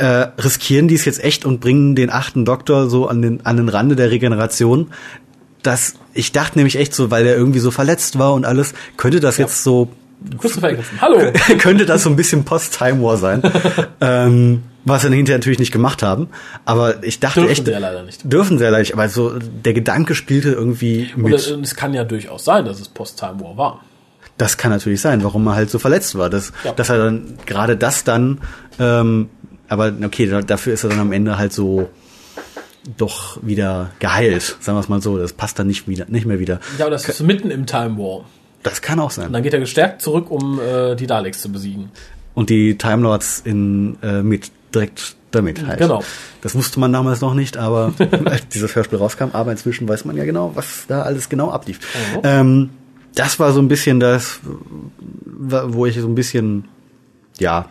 äh, 0.00 0.28
riskieren 0.42 0.88
die 0.88 0.94
es 0.94 1.04
jetzt 1.04 1.22
echt 1.22 1.44
und 1.44 1.60
bringen 1.60 1.94
den 1.94 2.10
achten 2.10 2.44
Doktor 2.44 2.88
so 2.88 3.06
an 3.06 3.22
den, 3.22 3.44
an 3.44 3.56
den 3.56 3.68
Rande 3.68 3.96
der 3.96 4.10
Regeneration. 4.10 4.88
Das, 5.62 5.94
ich 6.14 6.32
dachte 6.32 6.58
nämlich 6.58 6.76
echt 6.76 6.94
so, 6.94 7.10
weil 7.10 7.26
er 7.26 7.36
irgendwie 7.36 7.58
so 7.58 7.70
verletzt 7.70 8.18
war 8.18 8.32
und 8.32 8.46
alles, 8.46 8.72
könnte 8.96 9.20
das 9.20 9.36
jetzt 9.36 9.62
so 9.62 9.90
Christopher 10.38 10.70
Eccleston, 10.70 11.00
hallo! 11.00 11.32
könnte 11.58 11.86
das 11.86 12.02
so 12.02 12.10
ein 12.10 12.16
bisschen 12.16 12.44
Post-Time 12.44 13.02
War 13.02 13.16
sein. 13.16 13.42
ähm, 14.00 14.62
was 14.84 15.02
sie 15.02 15.14
hinterher 15.14 15.38
natürlich 15.38 15.58
nicht 15.58 15.72
gemacht 15.72 16.02
haben. 16.02 16.28
Aber 16.64 17.04
ich 17.04 17.20
dachte 17.20 17.40
Dürfen 17.40 17.52
echt. 17.52 17.64
sie 17.66 17.72
ja 17.72 17.78
leider 17.78 18.02
nicht. 18.02 18.20
Dürfen 18.30 18.58
sie 18.58 18.64
ja 18.64 18.70
leider 18.70 18.80
nicht. 18.80 18.94
Aber 18.94 19.08
so 19.08 19.38
der 19.38 19.74
Gedanke 19.74 20.14
spielte 20.14 20.50
irgendwie 20.50 21.10
Und 21.16 21.24
mit. 21.24 21.34
es, 21.34 21.50
und 21.50 21.64
es 21.64 21.74
kann 21.74 21.92
ja 21.92 22.04
durchaus 22.04 22.44
sein, 22.44 22.64
dass 22.64 22.80
es 22.80 22.88
Post-Time 22.88 23.40
War 23.40 23.56
war. 23.56 23.80
Das 24.38 24.56
kann 24.56 24.70
natürlich 24.70 25.02
sein, 25.02 25.22
warum 25.22 25.46
er 25.48 25.54
halt 25.54 25.70
so 25.70 25.78
verletzt 25.78 26.16
war. 26.16 26.30
Das, 26.30 26.52
Ja. 26.64 26.72
Dass 26.72 26.88
er 26.88 26.96
dann 26.96 27.38
gerade 27.44 27.76
das 27.76 28.04
dann, 28.04 28.40
ähm, 28.78 29.28
aber 29.70 29.92
okay, 30.04 30.26
da- 30.26 30.42
dafür 30.42 30.74
ist 30.74 30.84
er 30.84 30.90
dann 30.90 30.98
am 31.00 31.12
Ende 31.12 31.38
halt 31.38 31.54
so 31.54 31.88
doch 32.96 33.38
wieder 33.42 33.90
geheilt, 33.98 34.56
sagen 34.60 34.76
wir 34.76 34.80
es 34.80 34.88
mal 34.88 35.00
so. 35.02 35.18
Das 35.18 35.32
passt 35.32 35.58
dann 35.58 35.66
nicht 35.66 35.86
wieder, 35.88 36.06
nicht 36.08 36.26
mehr 36.26 36.38
wieder. 36.38 36.60
Ja, 36.78 36.84
aber 36.86 36.90
das 36.90 37.08
ist 37.08 37.20
mitten 37.22 37.50
im 37.50 37.66
Time 37.66 37.96
War. 37.98 38.24
Das 38.62 38.82
kann 38.82 38.98
auch 39.00 39.04
Und 39.06 39.12
sein. 39.12 39.32
dann 39.32 39.42
geht 39.42 39.54
er 39.54 39.60
gestärkt 39.60 40.02
zurück, 40.02 40.30
um 40.30 40.60
äh, 40.60 40.94
die 40.94 41.06
Daleks 41.06 41.40
zu 41.42 41.50
besiegen. 41.50 41.90
Und 42.34 42.50
die 42.50 42.76
Time 42.78 43.02
Lords 43.02 43.40
in 43.44 43.96
äh, 44.02 44.22
mit 44.22 44.50
direkt 44.74 45.16
damit 45.30 45.64
halt. 45.66 45.78
Genau. 45.78 46.02
Das 46.42 46.54
wusste 46.54 46.80
man 46.80 46.92
damals 46.92 47.20
noch 47.20 47.34
nicht, 47.34 47.56
aber 47.56 47.92
als 48.24 48.48
dieses 48.48 48.74
Hörspiel 48.74 48.98
rauskam, 48.98 49.28
aber 49.32 49.50
inzwischen 49.52 49.88
weiß 49.88 50.04
man 50.04 50.16
ja 50.16 50.24
genau, 50.24 50.52
was 50.54 50.86
da 50.88 51.02
alles 51.02 51.28
genau 51.28 51.50
ablief. 51.50 51.78
Mhm. 52.14 52.20
Ähm, 52.24 52.70
das 53.14 53.38
war 53.40 53.52
so 53.52 53.60
ein 53.60 53.68
bisschen 53.68 54.00
das, 54.00 54.40
wo 54.44 55.86
ich 55.86 55.98
so 56.00 56.06
ein 56.08 56.14
bisschen, 56.14 56.66
ja, 57.38 57.68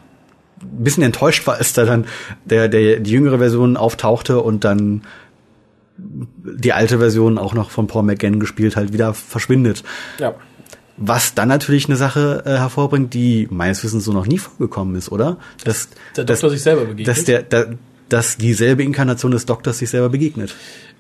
ein 0.62 0.84
bisschen 0.84 1.04
enttäuscht 1.04 1.46
war, 1.48 1.56
als 1.56 1.74
da 1.74 1.86
dann 1.86 2.06
der, 2.46 2.68
der, 2.68 3.00
die 3.00 3.12
jüngere 3.12 3.38
Version 3.38 3.78
auftauchte 3.78 4.42
und 4.42 4.64
dann 4.64 5.02
die 5.98 6.74
alte 6.74 7.00
Version 7.00 7.38
auch 7.38 7.54
noch 7.54 7.72
von 7.72 7.88
Paul 7.88 8.04
McGann 8.04 8.40
gespielt 8.40 8.76
halt 8.76 8.94
wieder 8.94 9.14
verschwindet. 9.14 9.84
Ja. 10.18 10.36
Was 10.98 11.34
dann 11.34 11.48
natürlich 11.48 11.86
eine 11.86 11.96
Sache 11.96 12.44
äh, 12.46 12.50
hervorbringt, 12.58 13.14
die 13.14 13.48
meines 13.50 13.84
Wissens 13.84 14.04
so 14.04 14.12
noch 14.12 14.28
nie 14.28 14.38
vorgekommen 14.38 14.96
ist, 14.96 15.12
oder? 15.12 15.38
Dass 15.64 15.90
Der 16.16 16.26
Doktor 16.26 16.50
sich 16.50 16.62
selber 16.62 16.82
begegnet. 16.82 17.08
Dass, 17.08 17.24
der, 17.24 17.44
da, 17.44 17.66
dass 18.10 18.38
dieselbe 18.38 18.84
Inkarnation 18.84 19.32
des 19.32 19.46
Doktors 19.46 19.78
sich 19.78 19.90
selber 19.90 20.10
begegnet. 20.10 20.56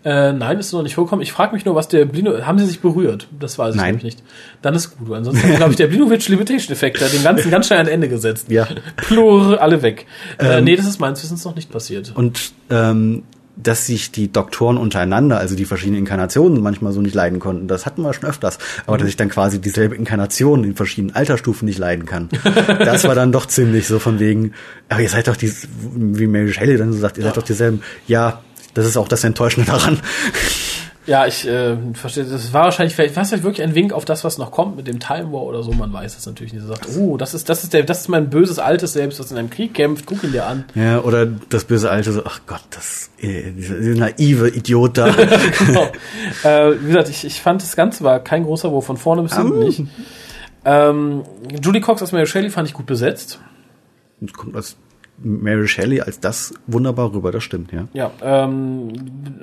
Äh, 0.06 0.32
nein, 0.34 0.60
ist 0.60 0.72
noch 0.72 0.84
nicht 0.84 0.96
vorgekommen. 0.96 1.24
Ich 1.24 1.34
frage 1.34 1.54
mich 1.54 1.66
nur, 1.66 1.76
was 1.76 1.88
der 1.88 2.06
Blino. 2.06 2.46
Haben 2.46 2.58
sie 2.60 2.66
sich 2.66 2.80
berührt? 2.80 3.28
Das 3.38 3.60
weiß 3.60 3.76
ich 3.76 3.82
nämlich 3.82 4.04
nicht. 4.04 4.24
Dann 4.62 4.74
ist 4.74 4.98
gut. 4.98 5.12
Ansonsten 5.12 5.56
glaube 5.56 5.72
ich, 5.72 5.78
der 5.78 5.88
Blinovich 5.88 6.28
Limitation 6.30 6.72
Effekt 6.72 7.02
hat 7.02 7.12
den 7.14 7.24
ganzen 7.24 7.52
ganz 7.52 7.68
schnell 7.68 7.80
ein 7.80 7.88
Ende 7.88 8.08
gesetzt. 8.08 8.50
Ja. 8.50 8.68
Plur, 8.96 9.62
alle 9.62 9.82
weg. 9.82 10.06
äh, 10.38 10.60
Ähm, 10.60 10.64
nee, 10.64 10.76
das 10.76 10.86
ist 10.86 11.00
meines 11.00 11.22
Wissens 11.24 11.44
noch 11.44 11.56
nicht 11.56 11.70
passiert. 11.72 12.14
Und 12.16 12.54
ähm, 12.70 13.24
dass 13.62 13.86
sich 13.86 14.12
die 14.12 14.32
Doktoren 14.32 14.78
untereinander, 14.78 15.38
also 15.38 15.56
die 15.56 15.66
verschiedenen 15.66 16.00
Inkarnationen, 16.00 16.62
manchmal 16.62 16.94
so 16.94 17.02
nicht 17.02 17.14
leiden 17.14 17.40
konnten. 17.40 17.68
Das 17.68 17.86
hatten 17.86 18.02
wir 18.02 18.14
schon 18.14 18.30
öfters. 18.30 18.58
Aber 18.88 18.98
dass 18.98 19.10
ich 19.10 19.18
dann 19.18 19.28
quasi 19.28 19.60
dieselbe 19.60 19.96
Inkarnation 19.96 20.64
in 20.64 20.76
verschiedenen 20.76 21.14
Altersstufen 21.14 21.66
nicht 21.66 21.78
leiden 21.78 22.06
kann. 22.06 22.30
das 22.68 23.04
war 23.04 23.16
dann 23.16 23.34
doch 23.34 23.46
ziemlich 23.48 23.86
so 23.86 24.00
von 24.00 24.20
wegen, 24.20 24.54
aber 24.88 25.02
ihr 25.02 25.10
seid 25.10 25.28
doch 25.28 25.36
die, 25.36 25.52
wie 25.94 26.28
Mary 26.28 26.54
Shelley 26.54 26.78
dann 26.78 26.94
so 26.94 27.00
sagt, 27.00 27.18
ihr 27.18 27.24
seid 27.24 27.36
doch 27.36 27.44
dieselben. 27.44 27.82
Ja, 28.08 28.42
das 28.74 28.86
ist 28.86 28.98
auch 28.98 29.08
das 29.08 29.24
Enttäuschende 29.24 29.70
daran. 29.72 30.00
Ja, 31.10 31.26
ich 31.26 31.48
äh, 31.48 31.76
verstehe. 31.94 32.24
Das 32.24 32.54
war 32.54 32.66
wahrscheinlich 32.66 32.96
vielleicht, 32.96 33.16
war 33.16 33.26
vielleicht 33.26 33.44
wirklich 33.44 33.64
ein 33.64 33.74
Wink 33.74 33.94
auf 33.94 34.06
das, 34.06 34.24
was 34.24 34.38
noch 34.38 34.52
kommt 34.52 34.76
mit 34.76 34.86
dem 34.86 35.00
Time 35.00 35.32
War 35.32 35.42
oder 35.42 35.64
so. 35.64 35.72
Man 35.72 35.92
weiß 35.92 36.16
es 36.16 36.28
natürlich 36.28 36.54
nicht. 36.54 36.62
Er 36.62 36.68
sagt, 36.68 36.88
oh, 36.96 37.18
das 37.18 37.34
ist, 37.34 37.50
das 37.50 37.64
ist 37.64 37.74
der, 37.74 37.82
das 37.82 38.02
ist 38.02 38.10
mein 38.10 38.30
böses 38.30 38.60
altes 38.60 38.94
Selbst, 38.94 39.20
das 39.20 39.32
in 39.32 39.38
einem 39.40 39.50
Krieg 39.50 39.74
kämpft. 39.74 40.06
Guck 40.06 40.24
ihn 40.24 40.34
dir 40.34 40.46
an. 40.46 40.66
Ja, 40.76 41.02
oder 41.02 41.26
das 41.26 41.64
böse 41.64 41.90
Alte 41.90 42.12
so, 42.12 42.22
ach 42.26 42.42
Gott, 42.46 42.62
das, 42.70 43.10
äh, 43.20 43.50
naive 43.50 44.50
Idiot 44.50 45.00
da. 45.00 45.10
genau. 45.66 45.88
äh, 46.44 46.80
wie 46.80 46.88
gesagt, 46.88 47.10
ich, 47.10 47.26
ich 47.26 47.42
fand 47.42 47.64
das 47.64 47.76
Ganze 47.76 48.04
war 48.04 48.20
kein 48.20 48.44
großer 48.44 48.72
Wurf 48.72 48.86
von 48.86 48.98
vorne 48.98 49.24
bis 49.24 49.36
hinten 49.36 49.60
nicht. 49.60 49.84
Ähm, 50.64 51.24
Julie 51.60 51.82
Cox 51.82 52.04
als 52.04 52.12
Mary 52.12 52.28
Shelley 52.28 52.52
fand 52.52 52.68
ich 52.68 52.76
gut 52.76 52.86
besetzt. 52.86 53.40
Und 54.22 54.34
kommt 54.34 54.56
als 54.56 54.76
Mary 55.22 55.68
Shelley 55.68 56.02
als 56.02 56.20
das 56.20 56.54
wunderbar 56.68 57.14
rüber, 57.14 57.32
das 57.32 57.44
stimmt, 57.44 57.72
ja. 57.72 57.88
Ja, 57.94 58.12
ähm, 58.22 58.90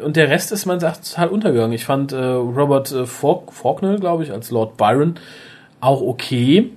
und 0.03 0.17
der 0.17 0.29
Rest 0.29 0.53
ist, 0.53 0.67
man 0.67 0.81
sagt, 0.81 1.09
total 1.09 1.29
untergegangen. 1.29 1.73
Ich 1.73 1.85
fand 1.85 2.13
äh, 2.13 2.17
Robert 2.17 2.93
äh, 2.93 3.07
Faulk 3.07 3.53
Faulkner, 3.53 3.97
glaube 3.97 4.25
ich, 4.25 4.33
als 4.33 4.51
Lord 4.51 4.77
Byron 4.77 5.17
auch 5.81 6.01
okay. 6.01 6.71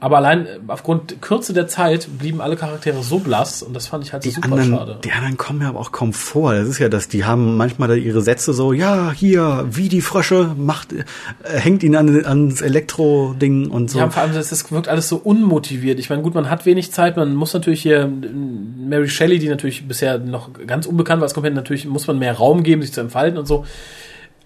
Aber 0.00 0.18
allein 0.18 0.46
äh, 0.46 0.58
aufgrund 0.68 1.20
Kürze 1.20 1.52
der 1.52 1.66
Zeit 1.66 2.08
blieben 2.18 2.40
alle 2.40 2.56
Charaktere 2.56 3.02
so 3.02 3.18
blass 3.18 3.62
und 3.62 3.74
das 3.74 3.88
fand 3.88 4.04
ich 4.04 4.12
halt 4.12 4.24
Die 4.24 4.30
super 4.30 4.52
anderen, 4.52 4.70
schade. 4.70 4.98
die 5.02 5.10
anderen 5.10 5.36
kommen 5.36 5.60
ja 5.60 5.68
aber 5.68 5.80
auch 5.80 5.90
kaum 5.90 6.12
vor. 6.12 6.54
Das 6.54 6.68
ist 6.68 6.78
ja 6.78 6.88
das, 6.88 7.08
die 7.08 7.24
haben 7.24 7.56
manchmal 7.56 7.88
da 7.88 7.94
ihre 7.94 8.20
Sätze 8.20 8.52
so, 8.52 8.72
ja, 8.72 9.10
hier, 9.10 9.66
wie 9.70 9.88
die 9.88 10.00
Frösche, 10.00 10.54
macht, 10.56 10.92
äh, 10.92 11.04
hängt 11.44 11.82
ihn 11.82 11.96
an, 11.96 12.24
ans 12.24 12.60
Elektro-Ding 12.60 13.70
und 13.70 13.90
so. 13.90 13.98
Ja, 13.98 14.08
vor 14.08 14.22
allem, 14.22 14.34
das, 14.34 14.50
das 14.50 14.70
wirkt 14.70 14.88
alles 14.88 15.08
so 15.08 15.16
unmotiviert. 15.16 15.98
Ich 15.98 16.10
meine, 16.10 16.22
gut, 16.22 16.34
man 16.34 16.48
hat 16.48 16.64
wenig 16.64 16.92
Zeit, 16.92 17.16
man 17.16 17.34
muss 17.34 17.52
natürlich 17.52 17.82
hier 17.82 18.08
Mary 18.08 19.08
Shelley, 19.08 19.40
die 19.40 19.48
natürlich 19.48 19.88
bisher 19.88 20.18
noch 20.18 20.50
ganz 20.66 20.86
unbekannt 20.86 21.20
war 21.20 21.24
als 21.24 21.34
Kompetent, 21.34 21.56
natürlich 21.56 21.86
muss 21.86 22.06
man 22.06 22.18
mehr 22.20 22.34
Raum 22.34 22.62
geben, 22.62 22.82
sich 22.82 22.92
zu 22.92 23.00
entfalten 23.00 23.38
und 23.38 23.46
so. 23.46 23.64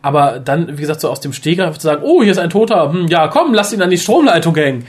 Aber 0.00 0.40
dann, 0.40 0.78
wie 0.78 0.80
gesagt, 0.80 1.00
so 1.00 1.10
aus 1.10 1.20
dem 1.20 1.32
Stegreif 1.32 1.78
zu 1.78 1.86
sagen, 1.86 2.02
oh, 2.04 2.22
hier 2.22 2.32
ist 2.32 2.38
ein 2.38 2.50
Toter, 2.50 2.92
hm, 2.92 3.06
ja, 3.06 3.28
komm, 3.28 3.54
lass 3.54 3.72
ihn 3.72 3.82
an 3.82 3.90
die 3.90 3.98
Stromleitung 3.98 4.54
hängen. 4.56 4.84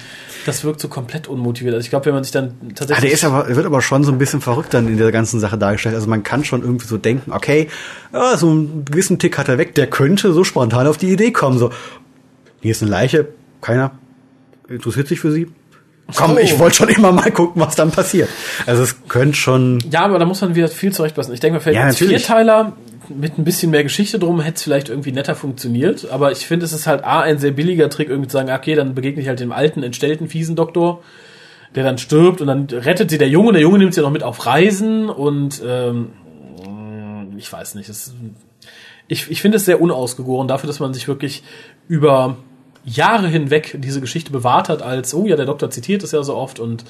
Das 0.45 0.63
wirkt 0.63 0.79
so 0.81 0.87
komplett 0.87 1.27
unmotiviert. 1.27 1.73
Also 1.75 1.83
ich 1.85 1.89
glaube, 1.89 2.05
wenn 2.07 2.13
man 2.13 2.23
sich 2.23 2.31
dann 2.33 2.55
Ah, 2.61 2.71
tatsächlich. 2.75 3.05
der 3.05 3.11
ist 3.13 3.23
aber, 3.23 3.47
wird 3.55 3.65
aber 3.65 3.81
schon 3.81 4.03
so 4.03 4.11
ein 4.11 4.17
bisschen 4.17 4.41
verrückt 4.41 4.73
dann 4.73 4.87
in 4.87 4.97
der 4.97 5.11
ganzen 5.11 5.39
Sache 5.39 5.57
dargestellt. 5.57 5.95
Also 5.95 6.07
man 6.07 6.23
kann 6.23 6.43
schon 6.43 6.61
irgendwie 6.61 6.85
so 6.87 6.97
denken, 6.97 7.31
okay, 7.31 7.69
ja, 8.13 8.35
so 8.37 8.49
einen 8.49 8.85
gewissen 8.85 9.19
Tick 9.19 9.37
hat 9.37 9.47
er 9.49 9.57
weg, 9.57 9.75
der 9.75 9.87
könnte 9.87 10.33
so 10.33 10.43
spontan 10.43 10.87
auf 10.87 10.97
die 10.97 11.11
Idee 11.11 11.31
kommen. 11.31 11.57
So, 11.59 11.71
hier 12.61 12.71
ist 12.71 12.81
eine 12.81 12.91
Leiche, 12.91 13.27
keiner 13.61 13.91
interessiert 14.69 15.07
sich 15.07 15.19
für 15.19 15.31
sie. 15.31 15.47
Komm, 16.15 16.31
So. 16.31 16.37
ich 16.39 16.59
wollte 16.59 16.75
schon 16.75 16.89
immer 16.89 17.11
mal 17.13 17.31
gucken, 17.31 17.61
was 17.61 17.75
dann 17.75 17.89
passiert. 17.91 18.27
Also 18.65 18.83
es 18.83 18.95
könnte 19.07 19.35
schon. 19.37 19.79
Ja, 19.89 20.01
aber 20.05 20.19
da 20.19 20.25
muss 20.25 20.41
man 20.41 20.53
wieder 20.53 20.67
viel 20.67 20.91
zurechtpassen. 20.91 21.33
Ich 21.33 21.39
denke 21.39 21.55
mal, 21.55 21.59
vielleicht 21.61 21.79
Ja, 21.79 21.85
natürlich. 21.87 22.17
Vierteiler 22.25 22.73
mit 23.09 23.37
ein 23.37 23.43
bisschen 23.43 23.71
mehr 23.71 23.83
Geschichte 23.83 24.19
drum 24.19 24.41
hätte 24.41 24.55
es 24.55 24.63
vielleicht 24.63 24.89
irgendwie 24.89 25.11
netter 25.11 25.35
funktioniert. 25.35 26.09
Aber 26.11 26.31
ich 26.31 26.45
finde, 26.45 26.65
es 26.65 26.73
ist 26.73 26.87
halt 26.87 27.03
A, 27.03 27.21
ein 27.21 27.39
sehr 27.39 27.51
billiger 27.51 27.89
Trick, 27.89 28.09
irgendwie 28.09 28.27
zu 28.27 28.33
sagen, 28.33 28.51
okay, 28.51 28.75
dann 28.75 28.95
begegne 28.95 29.21
ich 29.21 29.27
halt 29.27 29.39
dem 29.39 29.51
alten, 29.51 29.83
entstellten, 29.83 30.27
fiesen 30.27 30.55
Doktor, 30.55 31.01
der 31.75 31.83
dann 31.83 31.97
stirbt 31.97 32.41
und 32.41 32.47
dann 32.47 32.67
rettet 32.69 33.09
sie 33.09 33.17
der 33.17 33.29
Junge. 33.29 33.53
Der 33.53 33.61
Junge 33.61 33.79
nimmt 33.79 33.93
sie 33.93 34.01
noch 34.01 34.11
mit 34.11 34.23
auf 34.23 34.45
Reisen 34.45 35.09
und 35.09 35.61
ähm, 35.65 36.09
ich 37.37 37.51
weiß 37.51 37.75
nicht. 37.75 37.89
Es, 37.89 38.13
ich 39.07 39.29
ich 39.29 39.41
finde 39.41 39.57
es 39.57 39.65
sehr 39.65 39.81
unausgegoren 39.81 40.47
dafür, 40.47 40.67
dass 40.67 40.79
man 40.79 40.93
sich 40.93 41.07
wirklich 41.07 41.43
über 41.87 42.37
Jahre 42.85 43.27
hinweg 43.27 43.77
diese 43.79 44.01
Geschichte 44.01 44.31
bewahrt 44.31 44.69
hat, 44.69 44.81
als, 44.81 45.13
oh 45.13 45.25
ja, 45.25 45.35
der 45.35 45.45
Doktor 45.45 45.69
zitiert 45.69 46.03
es 46.03 46.11
ja 46.11 46.23
so 46.23 46.35
oft 46.35 46.59
und 46.59 46.83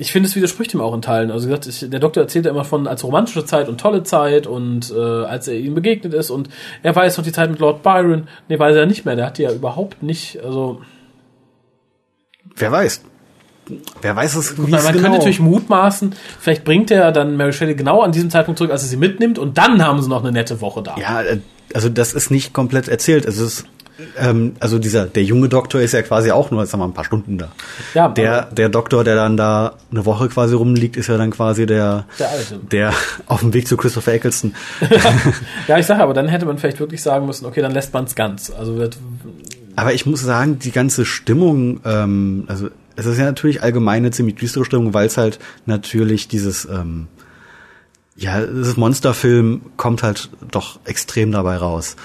ich 0.00 0.12
finde, 0.12 0.30
es 0.30 0.34
widerspricht 0.34 0.72
ihm 0.72 0.80
auch 0.80 0.94
in 0.94 1.02
Teilen. 1.02 1.30
Also 1.30 1.46
gesagt, 1.46 1.66
ich, 1.66 1.90
der 1.90 2.00
Doktor 2.00 2.22
erzählt 2.22 2.46
ja 2.46 2.50
immer 2.50 2.64
von 2.64 2.88
als 2.88 3.04
romantische 3.04 3.44
Zeit 3.44 3.68
und 3.68 3.78
tolle 3.78 4.02
Zeit 4.02 4.46
und 4.46 4.90
äh, 4.90 4.98
als 4.98 5.46
er 5.46 5.56
ihm 5.56 5.74
begegnet 5.74 6.14
ist 6.14 6.30
und 6.30 6.48
er 6.82 6.96
weiß 6.96 7.18
noch 7.18 7.24
die 7.24 7.32
Zeit 7.32 7.50
mit 7.50 7.58
Lord 7.58 7.82
Byron. 7.82 8.26
Nee, 8.48 8.58
weiß 8.58 8.74
er 8.76 8.86
nicht 8.86 9.04
mehr. 9.04 9.14
Der 9.14 9.26
hat 9.26 9.36
die 9.36 9.42
ja 9.42 9.52
überhaupt 9.52 10.02
nicht, 10.02 10.42
also 10.42 10.80
Wer 12.56 12.72
weiß. 12.72 13.02
Wer 14.00 14.16
weiß 14.16 14.36
es, 14.36 14.56
wie 14.56 14.62
man, 14.62 14.80
genau. 14.80 14.90
könnte 14.90 15.10
natürlich 15.10 15.38
mutmaßen, 15.38 16.14
vielleicht 16.40 16.64
bringt 16.64 16.90
er 16.90 17.12
dann 17.12 17.36
Mary 17.36 17.52
Shelley 17.52 17.74
genau 17.74 18.00
an 18.00 18.10
diesem 18.10 18.30
Zeitpunkt 18.30 18.56
zurück, 18.56 18.72
als 18.72 18.82
er 18.82 18.88
sie 18.88 18.96
mitnimmt 18.96 19.38
und 19.38 19.58
dann 19.58 19.84
haben 19.84 20.00
sie 20.02 20.08
noch 20.08 20.22
eine 20.22 20.32
nette 20.32 20.62
Woche 20.62 20.82
da. 20.82 20.96
Ja, 20.96 21.22
äh, 21.22 21.40
also 21.74 21.90
das 21.90 22.14
ist 22.14 22.30
nicht 22.30 22.54
komplett 22.54 22.88
erzählt. 22.88 23.26
Es 23.26 23.38
ist 23.38 23.66
ähm, 24.18 24.54
also 24.60 24.78
dieser 24.78 25.06
der 25.06 25.24
junge 25.24 25.48
Doktor 25.48 25.80
ist 25.80 25.92
ja 25.92 26.02
quasi 26.02 26.30
auch 26.30 26.50
nur, 26.50 26.64
sagen 26.66 26.80
wir 26.80 26.86
mal, 26.86 26.90
ein 26.92 26.94
paar 26.94 27.04
Stunden 27.04 27.38
da. 27.38 27.48
Ja, 27.94 28.08
der 28.08 28.44
der 28.46 28.68
Doktor, 28.68 29.04
der 29.04 29.14
dann 29.14 29.36
da 29.36 29.74
eine 29.90 30.04
Woche 30.06 30.28
quasi 30.28 30.54
rumliegt, 30.54 30.96
ist 30.96 31.08
ja 31.08 31.16
dann 31.16 31.30
quasi 31.30 31.66
der 31.66 32.06
Der 32.18 32.30
Alte. 32.30 32.58
der 32.70 32.92
auf 33.26 33.40
dem 33.40 33.52
Weg 33.52 33.66
zu 33.68 33.76
Christopher 33.76 34.12
Eccleston. 34.14 34.54
Ja, 35.68 35.78
ich 35.78 35.86
sage 35.86 36.02
aber, 36.02 36.14
dann 36.14 36.28
hätte 36.28 36.46
man 36.46 36.58
vielleicht 36.58 36.80
wirklich 36.80 37.02
sagen 37.02 37.26
müssen, 37.26 37.46
okay, 37.46 37.60
dann 37.60 37.72
lässt 37.72 37.92
man 37.92 38.04
es 38.04 38.14
ganz. 38.14 38.50
Also 38.50 38.76
wird, 38.76 38.98
Aber 39.76 39.92
ich 39.92 40.06
muss 40.06 40.20
sagen, 40.22 40.58
die 40.58 40.72
ganze 40.72 41.04
Stimmung, 41.04 41.80
ähm, 41.84 42.44
also 42.48 42.68
es 42.96 43.06
ist 43.06 43.18
ja 43.18 43.24
natürlich 43.24 43.62
allgemein 43.62 43.98
eine 44.02 44.10
ziemlich 44.10 44.36
düstere 44.36 44.64
Stimmung, 44.64 44.94
weil 44.94 45.06
es 45.06 45.16
halt 45.16 45.38
natürlich 45.66 46.28
dieses 46.28 46.64
ähm, 46.66 47.08
ja, 48.16 48.40
dieses 48.44 48.76
Monsterfilm 48.76 49.62
kommt 49.76 50.02
halt 50.02 50.28
doch 50.50 50.78
extrem 50.84 51.32
dabei 51.32 51.56
raus. 51.56 51.96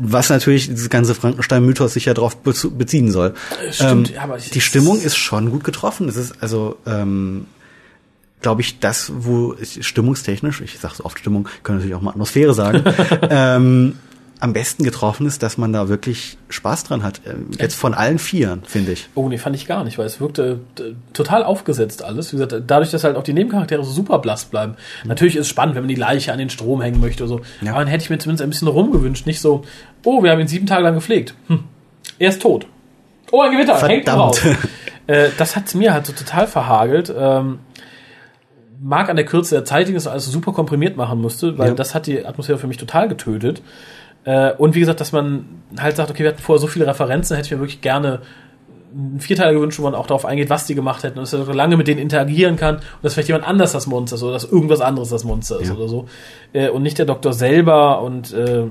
Was 0.00 0.30
natürlich 0.30 0.68
dieses 0.68 0.88
ganze 0.90 1.14
Frankenstein-Mythos 1.14 1.92
sich 1.94 2.06
ja 2.06 2.14
darauf 2.14 2.36
beziehen 2.36 3.10
soll. 3.10 3.34
Stimmt, 3.70 4.10
ähm, 4.12 4.16
aber 4.20 4.38
ich- 4.38 4.50
die 4.50 4.60
Stimmung 4.60 5.00
ist 5.00 5.16
schon 5.16 5.50
gut 5.50 5.64
getroffen. 5.64 6.08
Es 6.08 6.16
ist 6.16 6.42
also, 6.42 6.76
ähm, 6.86 7.46
glaube 8.40 8.60
ich, 8.62 8.78
das, 8.78 9.12
wo 9.16 9.54
ich, 9.60 9.86
stimmungstechnisch, 9.86 10.60
ich 10.60 10.78
sage 10.78 10.94
so 10.96 11.04
oft 11.04 11.18
Stimmung, 11.18 11.48
können 11.62 11.78
natürlich 11.78 11.96
auch 11.96 12.00
mal 12.02 12.10
Atmosphäre 12.12 12.54
sagen, 12.54 12.82
ähm, 13.30 13.98
am 14.40 14.52
besten 14.52 14.84
getroffen 14.84 15.26
ist, 15.26 15.42
dass 15.42 15.58
man 15.58 15.72
da 15.72 15.88
wirklich 15.88 16.38
Spaß 16.48 16.84
dran 16.84 17.02
hat. 17.02 17.20
Ähm, 17.26 17.48
Jetzt 17.58 17.74
von 17.74 17.92
allen 17.94 18.18
Vieren, 18.18 18.62
finde 18.64 18.92
ich. 18.92 19.08
oh 19.14 19.28
nee, 19.28 19.38
fand 19.38 19.56
ich 19.56 19.66
gar 19.66 19.82
nicht, 19.84 19.98
weil 19.98 20.06
es 20.06 20.20
wirkte 20.20 20.60
äh, 20.78 20.92
total 21.12 21.42
aufgesetzt 21.44 22.04
alles. 22.04 22.32
Wie 22.32 22.36
gesagt, 22.38 22.62
dadurch, 22.66 22.90
dass 22.90 23.02
halt 23.04 23.16
auch 23.16 23.22
die 23.24 23.32
Nebencharaktere 23.32 23.82
so 23.84 23.90
super 23.90 24.18
blass 24.20 24.44
bleiben. 24.44 24.76
Natürlich 25.04 25.34
ist 25.36 25.42
es 25.42 25.48
spannend, 25.48 25.74
wenn 25.74 25.82
man 25.82 25.88
die 25.88 25.94
Leiche 25.96 26.32
an 26.32 26.38
den 26.38 26.50
Strom 26.50 26.80
hängen 26.82 27.00
möchte 27.00 27.24
oder 27.24 27.28
so. 27.28 27.40
Ja. 27.62 27.72
Aber 27.72 27.80
dann 27.80 27.88
hätte 27.88 28.04
ich 28.04 28.10
mir 28.10 28.18
zumindest 28.18 28.42
ein 28.42 28.50
bisschen 28.50 28.68
rumgewünscht. 28.68 29.26
Nicht 29.26 29.40
so, 29.40 29.62
oh, 30.04 30.22
wir 30.22 30.30
haben 30.30 30.40
ihn 30.40 30.48
sieben 30.48 30.66
Tage 30.66 30.84
lang 30.84 30.94
gepflegt. 30.94 31.34
Hm. 31.48 31.64
Er 32.18 32.28
ist 32.28 32.40
tot. 32.42 32.66
Oh, 33.30 33.40
ein 33.42 33.50
Gewitter, 33.52 33.74
hängt 33.86 34.04
Verdammt. 34.04 34.20
raus. 34.20 34.40
äh, 35.08 35.28
das 35.36 35.56
hat 35.56 35.74
mir 35.74 35.92
halt 35.92 36.06
so 36.06 36.12
total 36.12 36.46
verhagelt. 36.46 37.12
Ähm, 37.16 37.58
mag 38.80 39.08
an 39.10 39.16
der 39.16 39.24
Kürze 39.24 39.56
der 39.56 39.64
Zeit, 39.64 39.92
dass 39.92 40.04
man 40.04 40.12
alles 40.12 40.26
super 40.26 40.52
komprimiert 40.52 40.96
machen 40.96 41.20
musste, 41.20 41.58
weil 41.58 41.70
Ja. 41.70 41.74
das 41.74 41.94
hat 41.94 42.06
die 42.06 42.24
Atmosphäre 42.24 42.58
für 42.58 42.68
mich 42.68 42.76
total 42.76 43.08
getötet. 43.08 43.60
Äh, 44.24 44.52
und 44.52 44.74
wie 44.74 44.80
gesagt, 44.80 45.00
dass 45.00 45.12
man 45.12 45.46
halt 45.78 45.96
sagt, 45.96 46.10
okay, 46.10 46.22
wir 46.22 46.30
hatten 46.30 46.42
vorher 46.42 46.60
so 46.60 46.66
viele 46.66 46.86
Referenzen, 46.86 47.36
hätte 47.36 47.46
ich 47.46 47.52
mir 47.52 47.60
wirklich 47.60 47.80
gerne 47.80 48.20
einen 48.92 49.20
Vierteiler 49.20 49.52
gewünscht, 49.52 49.78
wo 49.78 49.82
man 49.82 49.94
auch 49.94 50.06
darauf 50.06 50.24
eingeht, 50.24 50.48
was 50.50 50.66
die 50.66 50.74
gemacht 50.74 51.02
hätten 51.02 51.18
und 51.18 51.30
dass 51.30 51.48
er 51.48 51.54
lange 51.54 51.76
mit 51.76 51.88
denen 51.88 52.00
interagieren 52.00 52.56
kann 52.56 52.76
und 52.76 52.82
dass 53.02 53.14
vielleicht 53.14 53.28
jemand 53.28 53.46
anders 53.46 53.72
das 53.72 53.86
Monster 53.86 54.16
ist 54.16 54.22
oder 54.22 54.32
dass 54.32 54.44
irgendwas 54.44 54.80
anderes 54.80 55.10
das 55.10 55.24
Monster 55.24 55.60
ist 55.60 55.68
Ja. 55.68 55.74
oder 55.74 55.88
so. 55.88 56.06
Äh, 56.52 56.70
und 56.70 56.82
nicht 56.82 56.98
der 56.98 57.06
Doktor 57.06 57.32
selber 57.32 58.00
und 58.00 58.32
äh, 58.32 58.64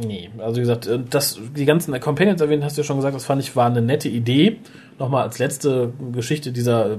nee, 0.00 0.30
also 0.38 0.56
wie 0.56 0.60
gesagt, 0.60 0.86
äh, 0.86 0.98
das, 1.10 1.38
die 1.56 1.64
ganzen 1.64 1.98
Companions 2.00 2.40
erwähnt, 2.40 2.64
hast 2.64 2.76
du 2.76 2.82
ja 2.82 2.86
schon 2.86 2.96
gesagt, 2.96 3.14
das 3.14 3.24
fand 3.24 3.42
ich 3.42 3.54
war 3.56 3.66
eine 3.66 3.82
nette 3.82 4.08
Idee. 4.08 4.58
Nochmal 4.96 5.24
als 5.24 5.40
letzte 5.40 5.92
Geschichte 6.12 6.52
dieser, 6.52 6.96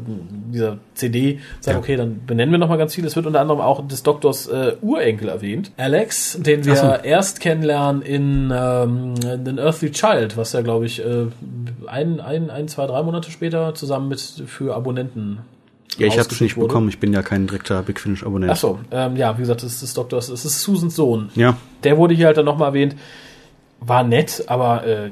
dieser 0.52 0.80
CD, 0.96 1.40
sagen, 1.62 1.78
Ja. 1.78 1.80
okay, 1.82 1.96
dann 1.96 2.26
benennen 2.26 2.52
wir 2.52 2.58
nochmal 2.60 2.78
ganz 2.78 2.94
viel. 2.94 3.06
Es 3.06 3.16
wird 3.16 3.26
unter 3.26 3.40
anderem 3.40 3.62
auch 3.62 3.88
des 3.88 4.04
Doktors 4.04 4.48
äh, 4.48 4.74
Urenkel 4.82 5.30
erwähnt. 5.30 5.72
Alex, 5.78 6.38
den 6.42 6.66
wir 6.66 6.76
so. 6.76 6.88
erst 6.88 7.40
kennenlernen 7.40 8.02
in 8.02 8.52
ähm, 8.54 9.16
den 9.46 9.60
Earthly 9.60 9.92
Child, 9.92 10.36
was 10.36 10.52
ja, 10.52 10.62
glaube 10.62 10.86
ich, 10.86 11.00
äh, 11.06 11.28
ein, 11.88 12.20
ein, 12.20 12.50
ein, 12.50 12.68
zwei, 12.68 12.86
drei 12.86 13.02
Monate 13.02 13.32
später 13.32 13.74
zusammen 13.76 14.10
mit 14.10 14.20
für 14.20 14.76
Abonnenten. 14.76 15.40
Ja, 15.98 16.08
ich 16.08 16.18
habe 16.20 16.30
es 16.30 16.42
nicht 16.42 16.58
wurde. 16.58 16.68
bekommen. 16.68 16.90
Ich 16.90 17.00
bin 17.00 17.14
ja 17.14 17.22
kein 17.22 17.48
direkter 17.48 17.82
Big 17.84 18.00
Finish 18.00 18.24
Abonnent. 18.24 18.52
Ach 18.52 18.58
so, 18.58 18.80
ähm, 18.92 19.16
ja, 19.16 19.38
wie 19.38 19.42
gesagt, 19.42 19.64
das 19.64 19.82
ist 19.82 19.98
Doktors, 19.98 20.30
es 20.30 20.46
ist 20.46 20.62
Susans 20.62 20.96
Sohn. 20.96 21.30
Ja, 21.36 21.58
Der 21.84 21.98
wurde 21.98 22.14
hier 22.14 22.28
halt 22.28 22.38
dann 22.38 22.46
nochmal 22.46 22.70
erwähnt. 22.70 22.96
War 23.80 24.04
nett, 24.04 24.44
aber 24.48 24.86
äh, 24.86 25.12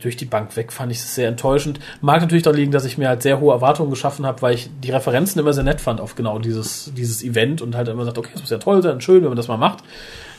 durch 0.00 0.16
die 0.16 0.24
Bank 0.24 0.56
weg 0.56 0.72
fand 0.72 0.90
ich 0.92 0.98
es 0.98 1.14
sehr 1.14 1.28
enttäuschend. 1.28 1.78
Mag 2.00 2.20
natürlich 2.20 2.42
daran 2.42 2.58
liegen, 2.58 2.72
dass 2.72 2.84
ich 2.84 2.98
mir 2.98 3.08
halt 3.08 3.22
sehr 3.22 3.40
hohe 3.40 3.52
Erwartungen 3.52 3.90
geschaffen 3.90 4.26
habe, 4.26 4.42
weil 4.42 4.54
ich 4.54 4.70
die 4.82 4.90
Referenzen 4.90 5.40
immer 5.40 5.52
sehr 5.52 5.64
nett 5.64 5.80
fand 5.80 6.00
auf 6.00 6.14
genau 6.14 6.38
dieses, 6.38 6.92
dieses 6.96 7.22
Event 7.22 7.62
und 7.62 7.76
halt 7.76 7.88
immer 7.88 8.04
sagt, 8.04 8.18
okay, 8.18 8.30
das 8.32 8.42
muss 8.42 8.50
ja 8.50 8.58
toll 8.58 8.82
sein, 8.82 9.00
schön, 9.00 9.22
wenn 9.22 9.28
man 9.28 9.36
das 9.36 9.48
mal 9.48 9.56
macht. 9.56 9.84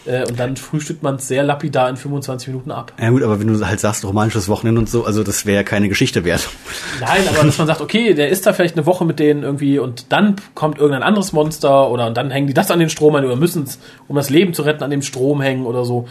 Äh, 0.05 0.27
und 0.27 0.39
dann 0.39 0.57
frühstückt 0.57 1.01
man 1.01 1.15
es 1.15 1.27
sehr 1.27 1.43
lapidar 1.43 1.89
in 1.89 1.95
25 1.95 2.49
Minuten 2.49 2.71
ab. 2.71 2.91
Ja 2.99 3.09
gut, 3.09 3.23
aber 3.23 3.39
wenn 3.39 3.47
du 3.47 3.65
halt 3.65 3.79
sagst, 3.79 4.03
romantisches 4.03 4.49
Wochenende 4.49 4.79
und 4.79 4.89
so, 4.89 5.05
also 5.05 5.23
das 5.23 5.45
wäre 5.45 5.57
ja 5.57 5.63
keine 5.63 5.87
Geschichte 5.87 6.25
wert. 6.25 6.49
Nein, 6.99 7.21
aber 7.29 7.45
dass 7.45 7.57
man 7.57 7.67
sagt, 7.67 7.81
okay, 7.81 8.13
der 8.13 8.29
ist 8.29 8.45
da 8.45 8.53
vielleicht 8.53 8.75
eine 8.75 8.85
Woche 8.85 9.05
mit 9.05 9.19
denen 9.19 9.43
irgendwie 9.43 9.79
und 9.79 10.11
dann 10.11 10.35
kommt 10.55 10.77
irgendein 10.77 11.03
anderes 11.03 11.31
Monster 11.31 11.89
oder 11.89 12.07
und 12.07 12.17
dann 12.17 12.31
hängen 12.31 12.47
die 12.47 12.53
das 12.53 12.71
an 12.71 12.79
den 12.79 12.89
Strom 12.89 13.15
ein 13.15 13.25
oder 13.25 13.35
müssen 13.35 13.63
es, 13.63 13.79
um 14.07 14.15
das 14.15 14.29
Leben 14.29 14.53
zu 14.53 14.63
retten, 14.63 14.83
an 14.83 14.91
dem 14.91 15.01
Strom 15.01 15.41
hängen 15.41 15.65
oder 15.65 15.85
so. 15.85 16.07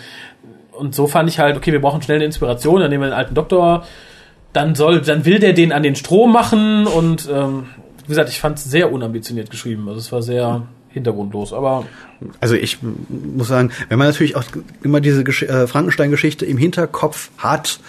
Und 0.72 0.94
so 0.94 1.06
fand 1.06 1.28
ich 1.28 1.38
halt, 1.38 1.56
okay, 1.56 1.72
wir 1.72 1.80
brauchen 1.80 2.00
schnell 2.00 2.16
eine 2.16 2.24
Inspiration, 2.24 2.80
dann 2.80 2.90
nehmen 2.90 3.02
wir 3.02 3.10
den 3.10 3.16
alten 3.16 3.34
Doktor, 3.34 3.84
dann 4.54 4.74
soll, 4.74 5.02
dann 5.02 5.26
will 5.26 5.38
der 5.38 5.52
den 5.52 5.72
an 5.72 5.82
den 5.82 5.96
Strom 5.96 6.32
machen 6.32 6.86
und 6.86 7.28
ähm, 7.30 7.66
wie 8.04 8.08
gesagt, 8.08 8.30
ich 8.30 8.40
fand 8.40 8.58
es 8.58 8.64
sehr 8.64 8.90
unambitioniert 8.90 9.50
geschrieben. 9.50 9.86
Also 9.88 10.00
es 10.00 10.12
war 10.12 10.22
sehr 10.22 10.66
hintergrundlos, 10.92 11.52
aber 11.52 11.86
Also 12.40 12.54
ich 12.54 12.78
muss 13.08 13.48
sagen, 13.48 13.70
wenn 13.88 13.98
man 13.98 14.08
natürlich 14.08 14.36
auch 14.36 14.44
immer 14.82 15.00
diese 15.00 15.24
Gesch 15.24 15.42
äh, 15.42 15.66
Frankenstein-Geschichte 15.66 16.46
im 16.46 16.58
Hinterkopf 16.58 17.30
hat, 17.38 17.80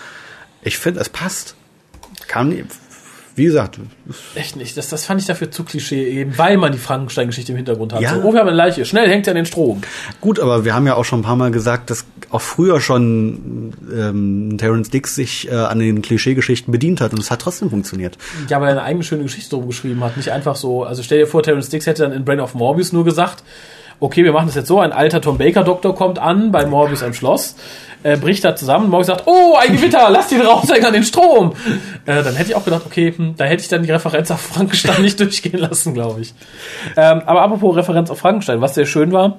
ich 0.62 0.78
finde, 0.78 1.02
es 1.02 1.10
passt. 1.10 1.56
Kann, 2.28 2.68
wie 3.36 3.46
gesagt, 3.46 3.80
echt 4.36 4.56
nicht. 4.56 4.78
Das, 4.78 4.90
das 4.90 5.06
fand 5.06 5.22
ich 5.22 5.28
dafür 5.28 5.50
zu 5.50 5.64
Klischee, 5.64 6.04
eben 6.08 6.38
weil 6.38 6.58
man 6.58 6.72
die 6.72 6.78
Frankenstein-Geschichte 6.78 7.52
im 7.52 7.56
Hintergrund 7.56 7.94
hat. 7.94 8.02
Ja. 8.02 8.16
So, 8.16 8.22
oh, 8.22 8.34
wir 8.34 8.40
haben 8.40 8.48
eine 8.48 8.56
Leiche, 8.56 8.86
schnell 8.86 9.10
hängt 9.10 9.28
er 9.28 9.32
an 9.32 9.36
den 9.36 9.46
Strom. 9.46 9.82
gut, 10.22 10.40
aber 10.40 10.66
wir 10.66 10.76
haben 10.76 10.86
ja 10.86 10.96
auch 10.96 11.06
schon 11.06 11.20
ein 11.20 11.24
paar 11.24 11.36
Mal 11.36 11.52
gesagt, 11.52 11.90
dass 11.90 12.06
auch 12.30 12.42
früher 12.42 12.80
schon 12.82 13.74
ähm, 13.92 14.58
Terence 14.58 14.90
Dix 14.90 15.16
sich 15.16 15.50
äh, 15.50 15.56
an 15.56 15.80
den 15.80 16.02
Klischeegeschichten 16.02 16.72
bedient 16.72 17.02
hat 17.02 17.14
und 17.14 17.20
es 17.20 17.32
hat 17.32 17.42
trotzdem 17.42 17.70
funktioniert. 17.70 18.18
Ja, 18.50 18.62
weil 18.62 18.70
er 18.70 18.72
eine 18.74 18.84
eigene 18.84 19.04
schöne 19.04 19.24
Geschichte 19.24 19.50
drum 19.52 19.68
geschrieben 19.68 20.04
hat. 20.04 20.18
Nicht 20.18 20.32
einfach 20.32 20.56
so, 20.56 20.84
also 20.84 21.02
stell 21.04 21.20
dir 21.20 21.28
vor, 21.28 21.44
Terence 21.44 21.70
Dix 21.70 21.88
hätte 21.88 22.04
dann 22.04 22.12
in 22.12 22.26
Brain 22.26 22.40
of 22.40 22.54
Morbius 22.54 22.94
nur 22.94 23.04
gesagt, 23.04 23.44
okay, 24.00 24.24
wir 24.24 24.34
machen 24.34 24.48
das 24.48 24.56
jetzt 24.56 24.68
so, 24.68 24.80
ein 24.80 24.92
alter 24.92 25.22
Tom 25.22 25.38
Baker 25.38 25.64
Doktor 25.64 25.96
kommt 25.96 26.20
an 26.20 26.52
bei 26.52 26.66
Morbius 26.66 27.04
am 27.04 27.14
Schloss, 27.14 27.56
äh, 28.04 28.18
bricht 28.18 28.44
da 28.44 28.56
zusammen, 28.56 28.90
Morbius 28.90 29.08
sagt, 29.08 29.24
oh, 29.26 29.56
ein 29.60 29.76
Gewitter, 29.76 30.10
lass 30.10 30.32
ihn 30.32 30.42
raushängen 30.42 30.86
an 30.86 30.94
den 30.94 31.04
Strom. 31.04 31.54
Äh, 32.06 32.24
dann 32.24 32.36
hätte 32.36 32.52
ich 32.52 32.56
auch 32.56 32.66
gedacht, 32.66 32.84
okay, 32.86 33.14
hm, 33.16 33.36
da 33.38 33.46
hätte 33.46 33.64
ich 33.64 33.70
dann 33.70 33.84
die 33.84 33.92
Referenz 33.92 34.30
auf 34.32 34.42
Frankenstein 34.42 35.02
nicht 35.02 35.20
durchgehen 35.20 35.60
lassen, 35.60 35.94
glaube 35.94 36.22
ich. 36.22 36.34
Ähm, 36.96 37.22
aber 37.26 37.42
apropos 37.42 37.76
Referenz 37.76 38.10
auf 38.10 38.20
Frankenstein, 38.20 38.62
was 38.62 38.76
sehr 38.76 38.86
schön 38.86 39.12
war, 39.12 39.38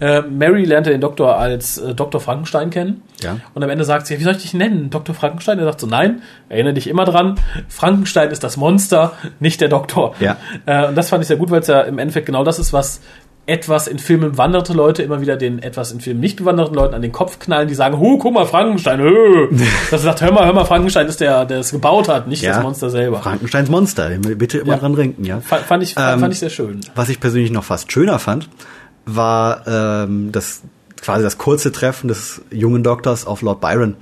äh, 0.00 0.20
Mary 0.22 0.64
lernte 0.64 0.90
den 0.90 1.00
Doktor 1.00 1.38
als 1.38 1.78
äh, 1.78 1.94
Dr. 1.94 2.20
Frankenstein 2.20 2.70
kennen. 2.70 3.02
Ja. 3.22 3.38
Und 3.54 3.62
am 3.62 3.70
Ende 3.70 3.84
sagt 3.84 4.06
sie, 4.06 4.18
wie 4.18 4.24
soll 4.24 4.34
ich 4.34 4.42
dich 4.42 4.54
nennen? 4.54 4.90
Dr. 4.90 5.14
Frankenstein? 5.14 5.58
Er 5.58 5.64
sagt 5.64 5.80
so, 5.80 5.86
nein, 5.86 6.22
erinnere 6.50 6.74
dich 6.74 6.86
immer 6.86 7.06
dran, 7.06 7.40
Frankenstein 7.68 8.30
ist 8.30 8.44
das 8.44 8.58
Monster, 8.58 9.12
nicht 9.40 9.60
der 9.60 9.68
Doktor. 9.68 10.14
Ja. 10.20 10.36
Äh, 10.66 10.88
und 10.88 10.96
das 10.96 11.08
fand 11.08 11.22
ich 11.22 11.28
sehr 11.28 11.38
gut, 11.38 11.50
weil 11.50 11.60
es 11.60 11.68
ja 11.68 11.80
im 11.80 11.98
Endeffekt 11.98 12.26
genau 12.26 12.44
das 12.44 12.58
ist, 12.58 12.74
was 12.74 13.00
etwas 13.46 13.86
in 13.86 13.98
Filmen 14.00 14.32
bewanderte 14.32 14.72
Leute 14.72 15.02
immer 15.04 15.20
wieder 15.20 15.36
den 15.36 15.62
etwas 15.62 15.92
in 15.92 16.00
Filmen 16.00 16.18
nicht 16.20 16.36
bewanderten 16.36 16.74
Leuten 16.74 16.94
an 16.94 17.02
den 17.02 17.12
Kopf 17.12 17.38
knallen, 17.38 17.68
die 17.68 17.74
sagen, 17.74 17.98
hu, 17.98 18.18
guck 18.18 18.34
mal, 18.34 18.44
Frankenstein, 18.46 19.00
hö. 19.00 19.48
Das 19.90 20.02
sagt, 20.02 20.20
hör 20.20 20.32
mal, 20.32 20.46
hör 20.46 20.52
mal, 20.52 20.64
Frankenstein 20.64 21.06
ist 21.06 21.20
der, 21.20 21.44
der 21.44 21.60
es 21.60 21.70
gebaut 21.70 22.08
hat, 22.08 22.26
nicht 22.26 22.44
das 22.44 22.60
Monster 22.62 22.90
selber. 22.90 23.20
Frankensteins 23.22 23.68
Monster, 23.70 24.10
bitte 24.18 24.58
immer 24.58 24.72
Ja. 24.74 24.78
dran 24.78 24.96
denken, 24.96 25.24
ja. 25.24 25.40
Fa- 25.40 25.58
Fand 25.58 25.82
ich, 25.84 25.94
Ähm, 25.96 26.18
fand 26.20 26.32
ich 26.32 26.40
sehr 26.40 26.50
schön. 26.50 26.80
Was 26.96 27.08
ich 27.08 27.20
persönlich 27.20 27.52
noch 27.52 27.64
fast 27.64 27.92
schöner 27.92 28.18
fand, 28.18 28.48
war 29.04 29.62
ähm, 29.68 30.32
das 30.32 30.62
quasi 31.00 31.22
das 31.22 31.38
kurze 31.38 31.70
Treffen 31.70 32.08
des 32.08 32.42
jungen 32.50 32.82
Doktors 32.82 33.26
auf 33.26 33.42
Lord 33.42 33.60
Byron. 33.60 33.94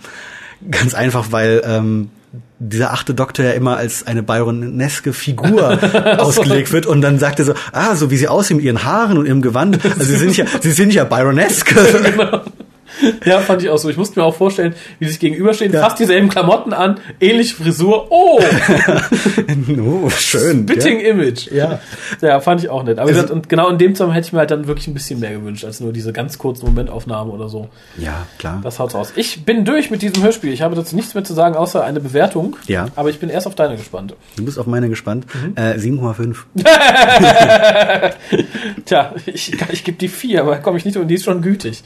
Ganz 0.71 0.95
einfach, 0.95 1.27
weil 1.33 1.61
ähm, 1.67 2.09
dieser 2.59 2.93
achte 2.93 3.15
Doktor 3.15 3.45
ja 3.45 3.53
immer 3.53 3.77
als 3.77 4.07
eine 4.07 4.23
Byroneske 4.23 5.13
Figur 5.13 5.79
ausgelegt 6.19 6.73
wird 6.73 6.87
und 6.87 7.03
dann 7.03 7.19
sagt 7.19 7.39
er 7.39 7.45
so, 7.45 7.55
ah, 7.73 7.95
so 7.95 8.11
wie 8.11 8.17
sie 8.17 8.29
aussehen 8.29 8.57
mit 8.57 8.65
ihren 8.65 8.85
Haaren 8.85 9.19
und 9.19 9.27
ihrem 9.27 9.43
Gewand, 9.43 9.85
also 9.85 10.05
sie 10.05 10.17
sind 10.17 10.37
ja, 10.37 10.45
sie 10.61 10.73
sind 10.73 10.95
ja 10.95 11.05
Byronesk. 11.05 11.75
Ja, 13.25 13.41
fand 13.41 13.63
ich 13.63 13.71
auch 13.71 13.79
so. 13.79 13.89
Ich 13.89 13.97
musste 13.97 14.19
mir 14.21 14.27
auch 14.27 14.35
vorstellen, 14.35 14.75
wie 14.99 15.07
sie 15.07 15.13
sich 15.13 15.21
gegenüberstehen, 15.21 15.73
Ja. 15.73 15.81
fast 15.83 15.99
dieselben 15.99 16.29
Klamotten 16.29 16.73
an, 16.73 16.99
ähnliche 17.21 17.57
Frisur. 17.57 18.09
Oh, 18.11 18.41
oh, 19.79 20.11
schön. 20.11 20.67
Spitting 20.69 21.01
Image. 21.01 21.51
Ja. 21.51 21.81
Ja, 22.21 22.41
fand 22.41 22.63
ich 22.63 22.69
auch 22.69 22.83
nett. 22.85 22.99
Aber 22.99 23.09
Also- 23.09 23.15
gesagt, 23.15 23.31
und 23.33 23.49
genau 23.49 23.69
in 23.71 23.79
dem 23.79 23.95
Zusammenhang 23.95 24.17
hätte 24.17 24.27
ich 24.29 24.33
mir 24.33 24.41
halt 24.41 24.51
dann 24.51 24.67
wirklich 24.67 24.87
ein 24.89 24.95
bisschen 24.95 25.21
mehr 25.21 25.33
gewünscht, 25.33 25.65
als 25.65 25.81
nur 25.81 25.93
diese 25.93 26.13
ganz 26.13 26.39
kurzen 26.39 26.67
Momentaufnahmen 26.67 27.33
oder 27.33 27.49
so. 27.49 27.69
Ja, 27.97 28.05
ja 28.05 28.27
klar. 28.39 28.61
Das 28.63 28.79
haut's 28.79 28.95
raus. 28.95 29.13
Ich 29.17 29.45
bin 29.45 29.65
durch 29.65 29.91
mit 29.91 30.03
diesem 30.03 30.23
Hörspiel. 30.23 30.53
Ich 30.53 30.63
habe 30.63 30.75
dazu 30.75 30.95
nichts 30.97 31.15
mehr 31.15 31.25
zu 31.25 31.35
sagen, 31.35 31.57
außer 31.57 31.85
eine 31.85 32.01
Bewertung. 32.01 32.57
Ja. 32.67 32.87
Aber 32.97 33.11
ich 33.11 33.19
bin 33.19 33.29
erst 33.31 33.47
auf 33.47 33.55
deine 33.55 33.77
gespannt. 33.77 34.15
Du 34.37 34.45
bist 34.45 34.59
auf 34.59 34.67
meine 34.67 34.89
gespannt. 34.89 35.27
Mhm. 35.35 35.53
Äh, 35.57 35.75
7,5. 35.79 36.37
Tja, 38.85 39.15
ich, 39.27 39.53
ich 39.73 39.85
gebe 39.85 39.99
die 39.99 40.09
vier, 40.09 40.43
aber 40.43 40.57
komme 40.57 40.79
ich 40.79 40.85
nicht 40.85 40.97
und 40.97 41.09
die 41.09 41.15
ist 41.15 41.25
schon 41.25 41.43
gütig. 41.43 41.83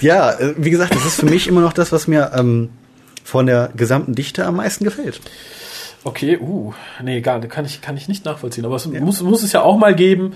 Ja, 0.00 0.32
äh, 0.32 0.45
wie 0.56 0.70
gesagt, 0.70 0.94
das 0.94 1.04
ist 1.04 1.20
für 1.20 1.26
mich 1.26 1.48
immer 1.48 1.60
noch 1.60 1.72
das, 1.72 1.92
was 1.92 2.06
mir 2.06 2.32
ähm, 2.34 2.70
von 3.24 3.46
der 3.46 3.70
gesamten 3.76 4.14
Dichte 4.14 4.46
am 4.46 4.56
meisten 4.56 4.84
gefällt. 4.84 5.20
Okay, 6.06 6.38
uh, 6.38 6.72
nee, 7.02 7.20
gar 7.20 7.40
kann 7.40 7.64
ich, 7.64 7.80
kann 7.80 7.96
ich 7.96 8.06
nicht 8.06 8.24
nachvollziehen. 8.24 8.64
Aber 8.64 8.76
es 8.76 8.86
muss, 8.86 9.22
muss 9.22 9.42
es 9.42 9.50
ja 9.50 9.62
auch 9.62 9.76
mal 9.76 9.92
geben, 9.92 10.34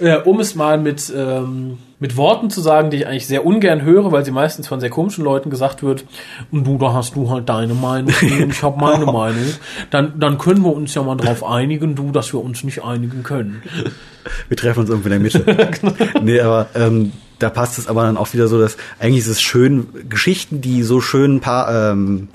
äh, 0.00 0.16
um 0.16 0.40
es 0.40 0.56
mal 0.56 0.78
mit, 0.78 1.12
ähm, 1.16 1.78
mit 2.00 2.16
Worten 2.16 2.50
zu 2.50 2.60
sagen, 2.60 2.90
die 2.90 2.96
ich 2.96 3.06
eigentlich 3.06 3.28
sehr 3.28 3.46
ungern 3.46 3.82
höre, 3.82 4.10
weil 4.10 4.24
sie 4.24 4.32
meistens 4.32 4.66
von 4.66 4.80
sehr 4.80 4.90
komischen 4.90 5.22
Leuten 5.22 5.48
gesagt 5.48 5.84
wird, 5.84 6.04
und 6.50 6.66
du, 6.66 6.76
da 6.76 6.92
hast 6.92 7.14
du 7.14 7.30
halt 7.30 7.48
deine 7.48 7.74
Meinung 7.74 8.12
und 8.20 8.50
ich 8.50 8.64
habe 8.64 8.80
meine 8.80 9.06
Meinung. 9.12 9.44
Dann, 9.90 10.18
dann 10.18 10.38
können 10.38 10.64
wir 10.64 10.72
uns 10.72 10.92
ja 10.92 11.04
mal 11.04 11.14
drauf 11.14 11.44
einigen, 11.44 11.94
du, 11.94 12.10
dass 12.10 12.32
wir 12.32 12.42
uns 12.42 12.64
nicht 12.64 12.82
einigen 12.82 13.22
können. 13.22 13.62
Wir 14.48 14.56
treffen 14.56 14.80
uns 14.80 14.90
irgendwo 14.90 15.08
in 15.08 15.12
der 15.12 15.20
Mitte. 15.20 16.20
nee, 16.20 16.40
aber 16.40 16.66
ähm, 16.74 17.12
da 17.42 17.50
passt 17.50 17.78
es 17.78 17.88
aber 17.88 18.02
dann 18.02 18.16
auch 18.16 18.32
wieder 18.32 18.48
so, 18.48 18.60
dass 18.60 18.76
eigentlich 18.98 19.20
ist 19.24 19.28
es 19.28 19.42
schön, 19.42 19.88
Geschichten, 20.08 20.60
die 20.60 20.82
so 20.82 21.00
schön 21.00 21.36
ein 21.36 21.40
paar, 21.40 21.92
ähm, 21.92 22.28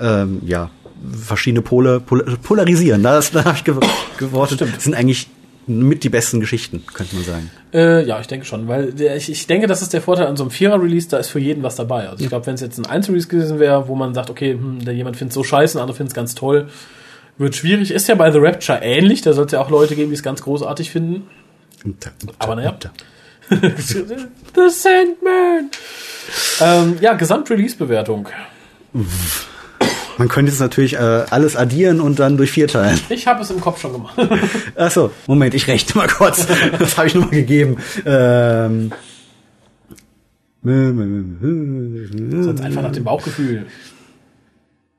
ähm, 0.00 0.40
ja, 0.44 0.70
verschiedene 1.12 1.62
Pole 1.62 2.00
pol 2.00 2.24
polarisieren. 2.42 3.02
Das, 3.02 3.30
da 3.30 3.44
habe 3.44 3.56
ich 3.56 3.64
ge 3.64 3.74
gewortet. 4.18 4.56
Stimmt. 4.56 4.80
sind 4.80 4.94
eigentlich 4.94 5.28
mit 5.68 6.02
die 6.02 6.08
besten 6.08 6.40
Geschichten, 6.40 6.82
könnte 6.94 7.14
man 7.14 7.24
sagen. 7.24 7.50
Äh, 7.74 8.04
ja, 8.06 8.18
ich 8.20 8.26
denke 8.26 8.46
schon, 8.46 8.68
weil 8.68 8.92
der, 8.92 9.16
ich, 9.16 9.30
ich 9.30 9.46
denke, 9.46 9.66
das 9.66 9.82
ist 9.82 9.92
der 9.92 10.00
Vorteil 10.00 10.26
an 10.26 10.36
so 10.36 10.44
einem 10.44 10.50
Vierer-Release, 10.50 11.08
da 11.08 11.18
ist 11.18 11.28
für 11.28 11.38
jeden 11.38 11.62
was 11.62 11.76
dabei. 11.76 12.08
Also 12.08 12.24
ich 12.24 12.30
glaube, 12.30 12.46
wenn 12.46 12.54
es 12.54 12.62
jetzt 12.62 12.78
ein 12.78 12.86
Einzel-Release 12.86 13.28
gewesen 13.28 13.58
wäre, 13.58 13.86
wo 13.86 13.94
man 13.94 14.14
sagt, 14.14 14.30
okay, 14.30 14.52
hm, 14.52 14.84
der 14.84 14.94
jemand 14.94 15.18
findet 15.18 15.34
so 15.34 15.44
scheiße, 15.44 15.76
ein 15.78 15.82
anderer 15.82 15.96
findet 15.96 16.12
es 16.12 16.14
ganz 16.14 16.34
toll, 16.34 16.68
wird 17.36 17.54
schwierig. 17.54 17.90
Ist 17.90 18.08
ja 18.08 18.14
bei 18.14 18.32
The 18.32 18.38
Rapture 18.38 18.80
ähnlich, 18.82 19.20
da 19.20 19.34
soll 19.34 19.44
es 19.44 19.52
ja 19.52 19.60
auch 19.60 19.70
Leute 19.70 19.94
geben, 19.94 20.08
die 20.08 20.14
es 20.14 20.22
ganz 20.22 20.42
großartig 20.42 20.90
finden. 20.90 21.28
Aber 22.38 22.56
naja. 22.56 22.76
The 23.50 24.68
Sandman! 24.70 25.70
Ähm, 26.60 26.98
ja, 27.00 27.14
Gesamt-Release-Bewertung. 27.14 28.28
Man 30.18 30.28
könnte 30.28 30.50
jetzt 30.50 30.60
natürlich 30.60 30.94
äh, 30.94 30.98
alles 31.30 31.56
addieren 31.56 32.00
und 32.00 32.18
dann 32.18 32.36
durch 32.36 32.50
vier 32.50 32.66
teilen. 32.68 32.98
Ich 33.08 33.26
habe 33.26 33.42
es 33.42 33.50
im 33.50 33.60
Kopf 33.60 33.80
schon 33.80 33.92
gemacht. 33.92 34.18
Ach 34.76 34.90
so, 34.90 35.12
Moment, 35.26 35.54
ich 35.54 35.68
rechne 35.68 35.94
mal 36.00 36.08
kurz. 36.08 36.46
Das 36.78 36.98
habe 36.98 37.06
ich 37.06 37.14
nur 37.14 37.24
mal 37.24 37.30
gegeben. 37.30 37.76
Ähm, 38.04 38.92
Sonst 40.62 42.60
einfach 42.60 42.82
nach 42.82 42.92
dem 42.92 43.04
Bauchgefühl. 43.04 43.66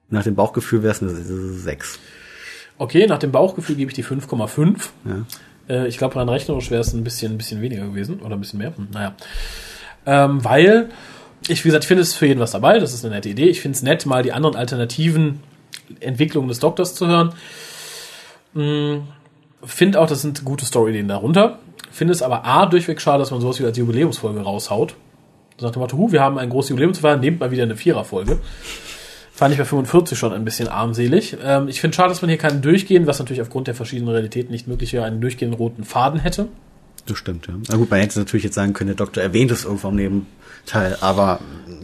nach 0.09 0.23
dem 0.23 0.35
Bauchgefühl 0.35 0.81
wäre 0.83 0.93
es 0.93 1.01
eine 1.01 1.11
6. 1.11 1.99
Okay, 2.77 3.05
nach 3.07 3.19
dem 3.19 3.31
Bauchgefühl 3.31 3.75
gebe 3.75 3.91
ich 3.91 3.95
die 3.95 4.05
5,5. 4.05 4.77
Ja. 5.05 5.25
Äh, 5.69 5.87
ich 5.87 5.97
glaube, 5.97 6.15
rein 6.15 6.27
rechnerisch 6.27 6.71
wäre 6.71 6.81
es 6.81 6.93
ein 6.93 7.03
bisschen, 7.03 7.33
ein 7.33 7.37
bisschen 7.37 7.61
weniger 7.61 7.85
gewesen 7.85 8.19
oder 8.19 8.35
ein 8.35 8.41
bisschen 8.41 8.59
mehr. 8.59 8.75
Hm, 8.75 8.87
naja. 8.91 9.15
Ähm, 10.05 10.43
weil 10.43 10.89
ich, 11.47 11.63
wie 11.63 11.69
gesagt, 11.69 11.85
finde 11.85 12.01
es 12.01 12.15
für 12.15 12.25
jeden 12.25 12.39
was 12.39 12.51
dabei. 12.51 12.79
Das 12.79 12.93
ist 12.93 13.05
eine 13.05 13.15
nette 13.15 13.29
Idee. 13.29 13.49
Ich 13.49 13.61
finde 13.61 13.75
es 13.75 13.83
nett, 13.83 14.05
mal 14.05 14.23
die 14.23 14.33
anderen 14.33 14.55
alternativen 14.55 15.41
Entwicklungen 15.99 16.49
des 16.49 16.59
Doktors 16.59 16.95
zu 16.95 17.07
hören. 17.07 17.33
Hm, 18.53 19.03
Finde 19.63 19.99
auch, 19.99 20.07
das 20.07 20.21
sind 20.21 20.45
gute 20.45 20.65
Story-Ideen 20.65 21.07
darunter. 21.07 21.59
Finde 21.91 22.13
es 22.13 22.21
aber 22.21 22.45
A, 22.45 22.65
durchweg 22.65 23.01
schade, 23.01 23.19
dass 23.19 23.31
man 23.31 23.41
sowas 23.41 23.59
wie 23.59 23.65
als 23.65 23.77
Jubiläumsfolge 23.77 24.39
raushaut. 24.39 24.95
So 25.57 25.67
nach 25.67 25.75
Motto, 25.75 25.97
hu, 25.97 26.11
wir 26.13 26.21
haben 26.21 26.37
ein 26.37 26.49
großes 26.49 26.69
Jubiläum 26.69 26.93
zu 26.93 27.01
feiern, 27.01 27.19
nehmt 27.19 27.41
mal 27.41 27.51
wieder 27.51 27.63
eine 27.63 27.75
Viererfolge. 27.75 28.39
Fand 29.39 29.53
ich 29.53 29.57
bei 29.57 29.63
45 29.63 30.19
schon 30.19 30.33
ein 30.33 30.43
bisschen 30.43 30.67
armselig. 30.67 31.37
Ähm, 31.41 31.69
ich 31.69 31.79
finde 31.79 31.95
schade, 31.95 32.09
dass 32.09 32.21
man 32.21 32.27
hier 32.27 32.37
keinen 32.37 32.61
durchgehend, 32.61 33.07
was 33.07 33.19
natürlich 33.19 33.41
aufgrund 33.41 33.67
der 33.67 33.73
verschiedenen 33.73 34.09
Realitäten 34.09 34.51
nicht 34.51 34.67
möglich 34.67 34.91
wäre, 34.91 35.05
einen 35.05 35.21
durchgehenden 35.21 35.57
roten 35.57 35.85
Faden 35.85 36.19
hätte. 36.19 36.49
Das 37.09 37.17
stimmt, 37.17 37.47
ja. 37.47 37.55
Na 37.69 37.75
gut, 37.75 37.89
man 37.89 37.99
hätte 37.99 38.19
natürlich 38.19 38.43
jetzt 38.43 38.53
sagen 38.53 38.73
können, 38.73 38.89
der 38.89 38.95
Doktor 38.95 39.23
erwähnt 39.23 39.49
es 39.49 39.65
irgendwo 39.65 39.89
im 39.89 39.95
Nebenteil, 39.95 40.95
aber 41.01 41.39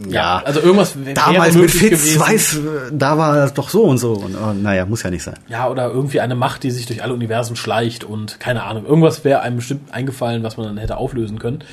ja. 0.08 0.40
Also 0.44 0.60
irgendwas 0.60 0.94
Damals 1.14 1.56
mit 1.56 1.70
Fitz 1.70 2.16
weiß, 2.16 2.60
da 2.92 3.18
war 3.18 3.34
das 3.34 3.54
doch 3.54 3.68
so 3.68 3.82
und 3.84 3.98
so. 3.98 4.12
Und, 4.12 4.36
oh, 4.36 4.52
naja, 4.52 4.86
muss 4.86 5.02
ja 5.02 5.10
nicht 5.10 5.24
sein. 5.24 5.34
Ja, 5.48 5.68
oder 5.68 5.90
irgendwie 5.90 6.20
eine 6.20 6.36
Macht, 6.36 6.62
die 6.62 6.70
sich 6.70 6.86
durch 6.86 7.02
alle 7.02 7.12
Universen 7.12 7.56
schleicht 7.56 8.04
und 8.04 8.38
keine 8.38 8.62
Ahnung. 8.62 8.86
Irgendwas 8.86 9.24
wäre 9.24 9.40
einem 9.40 9.56
bestimmt 9.56 9.92
eingefallen, 9.92 10.44
was 10.44 10.56
man 10.56 10.66
dann 10.66 10.78
hätte 10.78 10.96
auflösen 10.96 11.40
können. 11.40 11.64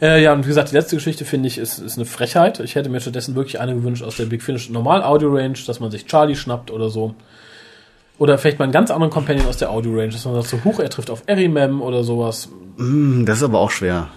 Äh, 0.00 0.22
ja, 0.22 0.32
und 0.32 0.44
wie 0.44 0.48
gesagt, 0.48 0.70
die 0.70 0.76
letzte 0.76 0.96
Geschichte 0.96 1.26
finde 1.26 1.48
ich 1.48 1.58
ist, 1.58 1.78
ist 1.78 1.98
eine 1.98 2.06
Frechheit. 2.06 2.60
Ich 2.60 2.74
hätte 2.74 2.88
mir 2.88 3.00
stattdessen 3.00 3.34
wirklich 3.34 3.60
eine 3.60 3.74
gewünscht 3.74 4.02
aus 4.02 4.16
der 4.16 4.26
Big 4.26 4.42
Finish 4.42 4.70
Normal 4.70 5.02
Audio 5.02 5.30
Range, 5.34 5.58
dass 5.66 5.80
man 5.80 5.90
sich 5.90 6.06
Charlie 6.06 6.36
schnappt 6.36 6.70
oder 6.70 6.88
so. 6.88 7.14
Oder 8.18 8.38
vielleicht 8.38 8.58
mal 8.58 8.64
einen 8.64 8.72
ganz 8.72 8.90
anderen 8.90 9.12
Companion 9.12 9.46
aus 9.46 9.56
der 9.56 9.70
Audio 9.70 9.92
Range, 9.92 10.12
dass 10.12 10.24
man 10.24 10.34
sagt 10.34 10.48
so, 10.48 10.64
huch, 10.64 10.78
er 10.78 10.88
trifft 10.90 11.10
auf 11.10 11.22
Erimem 11.26 11.82
oder 11.82 12.04
sowas. 12.04 12.48
Hm, 12.76 13.26
das 13.26 13.38
ist 13.38 13.42
aber 13.44 13.58
auch 13.58 13.70
schwer. 13.70 14.08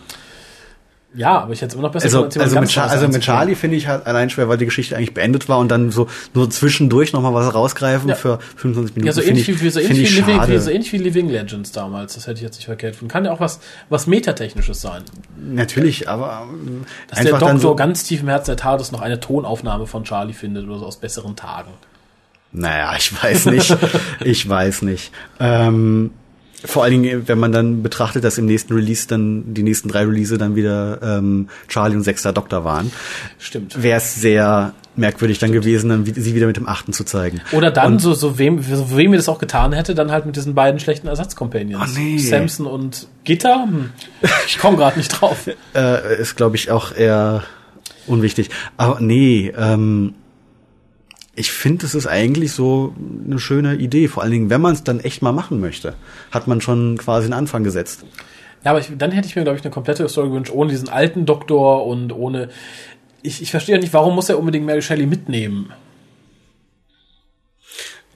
Ja, 1.16 1.40
aber 1.40 1.54
ich 1.54 1.62
hätte 1.62 1.70
es 1.70 1.74
immer 1.74 1.84
noch 1.84 1.94
besser 1.94 2.06
Also, 2.06 2.26
als 2.26 2.38
also, 2.38 2.56
jemand 2.56 2.68
mit, 2.68 2.78
also 2.78 3.08
mit. 3.08 3.22
Charlie 3.22 3.56
finde 3.56 3.76
ich 3.78 3.88
halt 3.88 4.06
allein 4.06 4.30
schwer, 4.30 4.50
weil 4.50 4.58
die 4.58 4.66
Geschichte 4.66 4.96
eigentlich 4.96 5.16
beendet 5.16 5.50
war 5.50 5.58
und 5.58 5.70
dann 5.70 5.90
so 5.90 6.08
nur 6.36 6.48
zwischendurch 6.50 7.12
noch 7.12 7.24
mal 7.24 7.34
was 7.34 7.56
rausgreifen 7.56 8.10
Ja. 8.10 8.16
für 8.16 8.38
25 8.58 8.96
Minuten. 8.96 9.08
Ja, 9.08 9.14
so 9.14 9.22
ähnlich, 9.22 9.50
ich, 9.50 9.64
wie, 9.64 9.70
so, 9.72 9.80
ähnlich 9.80 10.04
ich 10.04 10.12
wie 10.28 10.32
Living, 10.32 10.48
wie, 10.48 10.58
so 10.60 10.70
ähnlich 10.70 10.94
wie 10.94 10.98
Living 10.98 11.30
Legends 11.30 11.72
damals. 11.72 12.14
Das 12.14 12.28
hätte 12.28 12.36
ich 12.36 12.44
jetzt 12.44 12.58
nicht 12.58 12.66
verkehrt 12.66 12.94
gefunden. 12.94 13.12
Kann 13.12 13.26
ja 13.26 13.32
auch 13.32 13.40
was, 13.40 13.62
was 13.90 14.06
Metatechnisches 14.06 14.80
sein. 14.80 15.02
Natürlich, 15.38 16.08
aber 16.08 16.48
ähm, 16.52 16.86
Dass 17.10 17.22
der 17.22 17.32
Doktor 17.32 17.58
so. 17.58 17.76
ganz 17.76 18.04
tief 18.04 18.22
im 18.22 18.28
Herzen 18.28 18.52
der 18.52 18.58
TARDIS 18.58 18.92
noch 18.92 19.02
eine 19.02 19.20
Tonaufnahme 19.20 19.88
von 19.88 20.04
Charlie 20.04 20.34
findet 20.34 20.68
oder 20.68 20.78
so 20.78 20.86
aus 20.86 20.98
besseren 20.98 21.36
Tagen. 21.36 21.72
Naja, 22.58 22.94
ich 22.98 23.12
weiß 23.24 23.46
nicht. 23.48 23.76
ich 24.24 24.48
weiß 24.50 24.82
nicht. 24.82 25.12
Ähm, 25.40 26.12
vor 26.66 26.84
allen 26.84 27.04
Dingen, 27.04 27.28
wenn 27.28 27.38
man 27.38 27.52
dann 27.52 27.84
betrachtet, 27.84 28.24
dass 28.24 28.38
im 28.40 28.46
nächsten 28.48 28.74
Release 28.74 29.08
dann, 29.08 29.54
die 29.54 29.62
nächsten 29.62 29.90
drei 29.90 30.04
Release 30.06 30.36
dann 30.40 30.56
wieder 30.56 31.00
ähm, 31.04 31.50
Charlie 31.68 31.96
und 31.96 32.02
Sechster 32.02 32.34
Doktor 32.34 32.64
waren, 32.64 32.92
Stimmt. 33.38 33.82
wäre 33.82 33.98
es 33.98 34.16
sehr 34.16 34.74
merkwürdig 34.96 35.38
dann 35.38 35.52
gewesen, 35.52 35.90
dann 35.90 36.04
sie 36.06 36.34
wieder 36.34 36.48
mit 36.48 36.58
dem 36.58 36.68
Achten 36.68 36.94
zu 36.94 37.04
zeigen. 37.04 37.42
Oder 37.52 37.70
dann, 37.70 37.94
Und- 37.94 38.00
so, 38.00 38.16
so 38.16 38.40
wem, 38.40 38.64
so 38.64 38.98
wem 38.98 39.12
mir 39.12 39.18
das 39.18 39.30
auch 39.30 39.38
getan 39.38 39.72
hätte, 39.72 39.94
dann 39.94 40.12
halt 40.12 40.26
mit 40.26 40.36
diesen 40.36 40.56
beiden 40.56 40.80
schlechten 40.80 41.08
Ersatzcompanions. 41.08 41.94
Oh, 41.96 42.00
nee. 42.00 42.18
Samson 42.18 42.66
und 42.66 43.08
Gitter? 43.24 43.64
Hm. 43.64 43.92
Ich 44.48 44.58
komme 44.58 44.78
gerade 44.78 44.98
nicht 44.98 45.10
drauf. 45.10 45.48
äh, 45.76 46.20
ist, 46.20 46.36
glaube 46.36 46.56
ich, 46.56 46.72
auch 46.72 46.92
eher 46.96 47.44
unwichtig. 48.08 48.50
Aber 48.78 49.00
nee, 49.00 49.54
ähm, 49.56 50.16
ich 51.38 51.52
finde, 51.52 51.86
es 51.86 51.94
ist 51.94 52.08
eigentlich 52.08 52.52
so 52.52 52.96
eine 53.26 53.38
schöne 53.38 53.76
Idee. 53.76 54.08
Vor 54.08 54.24
allen 54.24 54.32
Dingen, 54.32 54.50
wenn 54.50 54.60
man 54.60 54.74
es 54.74 54.84
dann 54.84 55.00
echt 55.00 55.22
mal 55.22 55.32
machen 55.32 55.60
möchte, 55.60 55.94
hat 56.32 56.48
man 56.48 56.62
schon 56.62 56.98
quasi 56.98 57.26
einen 57.26 57.34
Anfang 57.34 57.64
gesetzt. 57.64 58.06
Ja, 58.66 58.72
aber 58.72 58.80
ich, 58.80 58.90
dann 58.98 59.12
hätte 59.12 59.28
ich 59.28 59.36
mir, 59.36 59.44
glaube 59.44 59.58
ich, 59.58 59.64
eine 59.64 59.72
komplette 59.72 60.10
Story 60.10 60.30
gewünscht, 60.30 60.52
ohne 60.52 60.72
diesen 60.72 60.90
alten 60.90 61.28
Doktor 61.28 61.86
und 61.86 62.12
ohne. 62.12 62.50
Ich, 63.22 63.42
ich 63.42 63.52
verstehe 63.52 63.76
ja 63.76 63.82
nicht, 63.82 63.94
warum 63.94 64.16
muss 64.16 64.30
er 64.30 64.40
unbedingt 64.40 64.66
Mary 64.66 64.82
Shelley 64.82 65.06
mitnehmen? 65.06 65.72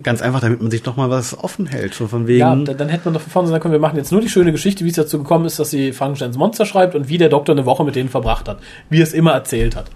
Ganz 0.02 0.24
einfach, 0.24 0.40
damit 0.40 0.60
man 0.60 0.72
sich 0.72 0.84
noch 0.84 0.98
mal 0.98 1.12
was 1.12 1.38
offen 1.38 1.68
hält. 1.68 1.94
So 1.94 2.08
von 2.08 2.26
wegen. 2.26 2.40
Ja, 2.40 2.56
dann, 2.56 2.76
dann 2.76 2.90
hätte 2.90 3.06
man 3.06 3.14
doch 3.14 3.22
von 3.22 3.32
vorne 3.32 3.50
sagen 3.50 3.62
können, 3.62 3.74
wir 3.74 3.80
machen 3.80 3.98
jetzt 3.98 4.12
nur 4.12 4.22
die 4.22 4.30
schöne 4.30 4.52
Geschichte, 4.52 4.84
wie 4.84 4.90
es 4.90 4.96
dazu 4.96 5.20
gekommen 5.20 5.46
ist, 5.46 5.60
dass 5.60 5.70
sie 5.70 5.94
Frankensteins 5.94 6.38
Monster 6.38 6.66
schreibt 6.66 6.96
und 6.96 7.08
wie 7.08 7.20
der 7.20 7.30
Doktor 7.30 7.54
eine 7.54 7.68
Woche 7.68 7.84
mit 7.84 7.96
denen 7.96 8.10
verbracht 8.10 8.48
hat. 8.48 8.60
Wie 8.90 9.00
er 9.00 9.04
es 9.04 9.14
immer 9.14 9.34
erzählt 9.34 9.76
hat. 9.76 9.92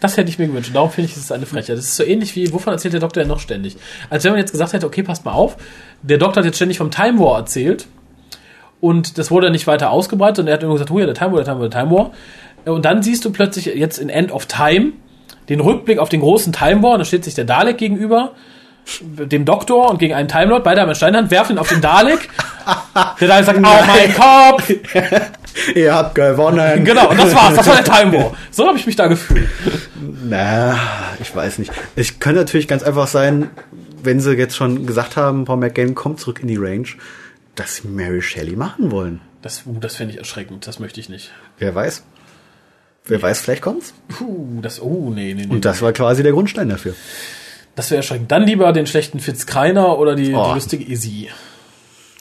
Das 0.00 0.16
hätte 0.16 0.30
ich 0.30 0.38
mir 0.38 0.46
gewünscht. 0.46 0.70
Darum 0.74 0.90
finde 0.90 1.10
ich, 1.10 1.16
es 1.16 1.22
ist 1.22 1.32
eine 1.32 1.46
Frechheit. 1.46 1.76
Das 1.76 1.84
ist 1.84 1.96
so 1.96 2.02
ähnlich 2.02 2.34
wie, 2.34 2.52
wovon 2.52 2.72
erzählt 2.72 2.94
der 2.94 3.00
Doktor 3.00 3.20
denn 3.20 3.28
noch 3.28 3.40
ständig? 3.40 3.76
Als 4.08 4.24
wenn 4.24 4.32
man 4.32 4.40
jetzt 4.40 4.52
gesagt 4.52 4.72
hätte, 4.72 4.86
okay, 4.86 5.02
passt 5.02 5.24
mal 5.24 5.32
auf, 5.32 5.56
der 6.02 6.18
Doktor 6.18 6.40
hat 6.40 6.46
jetzt 6.46 6.56
ständig 6.56 6.78
vom 6.78 6.90
Time 6.90 7.18
War 7.18 7.38
erzählt 7.38 7.86
und 8.80 9.18
das 9.18 9.30
wurde 9.30 9.50
nicht 9.50 9.66
weiter 9.66 9.90
ausgebreitet 9.90 10.40
und 10.40 10.46
er 10.48 10.54
hat 10.54 10.62
immer 10.62 10.72
gesagt, 10.72 10.90
oh 10.90 10.98
ja, 10.98 11.06
der 11.06 11.14
Time 11.14 11.32
War, 11.32 11.36
der 11.36 11.44
Time 11.44 11.60
War, 11.60 11.68
der 11.68 11.80
Time 11.80 11.94
War. 11.94 12.12
Und 12.64 12.84
dann 12.84 13.02
siehst 13.02 13.24
du 13.24 13.30
plötzlich 13.30 13.66
jetzt 13.66 13.98
in 13.98 14.08
End 14.08 14.32
of 14.32 14.46
Time 14.46 14.92
den 15.48 15.60
Rückblick 15.60 15.98
auf 15.98 16.08
den 16.08 16.20
großen 16.20 16.52
Time 16.52 16.82
War 16.82 16.92
und 16.92 17.00
da 17.00 17.04
steht 17.04 17.24
sich 17.24 17.34
der 17.34 17.44
Dalek 17.44 17.78
gegenüber 17.78 18.32
dem 19.00 19.44
Doktor 19.44 19.90
und 19.90 19.98
gegen 19.98 20.14
einen 20.14 20.28
Time 20.28 20.46
Lord, 20.46 20.64
beide 20.64 20.80
haben 20.80 20.88
eine 20.88 20.96
Steinhand, 20.96 21.30
werfen 21.30 21.56
ihn 21.56 21.58
auf 21.58 21.68
den 21.68 21.80
Dalek. 21.80 22.28
Der 23.20 23.28
Dalek 23.28 23.44
sagt, 23.44 23.58
oh 23.58 23.62
mein 23.62 24.14
Kopf! 24.14 24.70
Ihr 25.74 25.94
habt 25.94 26.14
gewonnen. 26.14 26.84
Genau, 26.84 27.10
und 27.10 27.18
das 27.18 27.34
war's, 27.34 27.54
das 27.54 27.66
war 27.66 27.76
der 27.76 27.84
Time 27.84 28.12
War. 28.12 28.32
So 28.50 28.66
habe 28.66 28.78
ich 28.78 28.86
mich 28.86 28.96
da 28.96 29.06
gefühlt. 29.06 29.48
Na, 30.00 30.78
ich 31.20 31.34
weiß 31.34 31.58
nicht. 31.58 31.72
Es 31.96 32.18
könnte 32.18 32.40
natürlich 32.40 32.68
ganz 32.68 32.82
einfach 32.82 33.06
sein, 33.06 33.50
wenn 34.02 34.20
sie 34.20 34.32
jetzt 34.32 34.56
schon 34.56 34.86
gesagt 34.86 35.16
haben, 35.16 35.44
Paul 35.44 35.58
McGann 35.58 35.94
kommt 35.94 36.20
zurück 36.20 36.40
in 36.40 36.48
die 36.48 36.56
Range, 36.56 36.86
dass 37.54 37.76
sie 37.76 37.88
Mary 37.88 38.22
Shelley 38.22 38.56
machen 38.56 38.90
wollen. 38.90 39.20
Das, 39.42 39.64
uh, 39.66 39.78
das 39.78 39.96
finde 39.96 40.12
ich 40.14 40.18
erschreckend, 40.18 40.66
das 40.66 40.78
möchte 40.78 41.00
ich 41.00 41.08
nicht. 41.08 41.32
Wer 41.58 41.74
weiß. 41.74 42.02
Wer 43.06 43.22
weiß, 43.22 43.40
vielleicht 43.40 43.62
kommt's. 43.62 43.94
Puh, 44.08 44.60
das, 44.60 44.80
oh, 44.80 45.10
nee, 45.14 45.34
nee, 45.34 45.46
nee. 45.46 45.52
Und 45.52 45.64
das 45.64 45.80
war 45.82 45.92
quasi 45.92 46.22
der 46.22 46.32
Grundstein 46.32 46.68
dafür. 46.68 46.94
Das 47.74 47.90
wäre 47.90 47.98
erschreckend. 47.98 48.30
Dann 48.30 48.42
lieber 48.44 48.72
den 48.72 48.86
schlechten 48.86 49.20
Fitz 49.20 49.46
Kreiner 49.46 49.98
oder 49.98 50.14
die, 50.14 50.34
Oh. 50.34 50.48
die 50.48 50.54
lustige 50.54 50.84
Easy. 50.84 51.28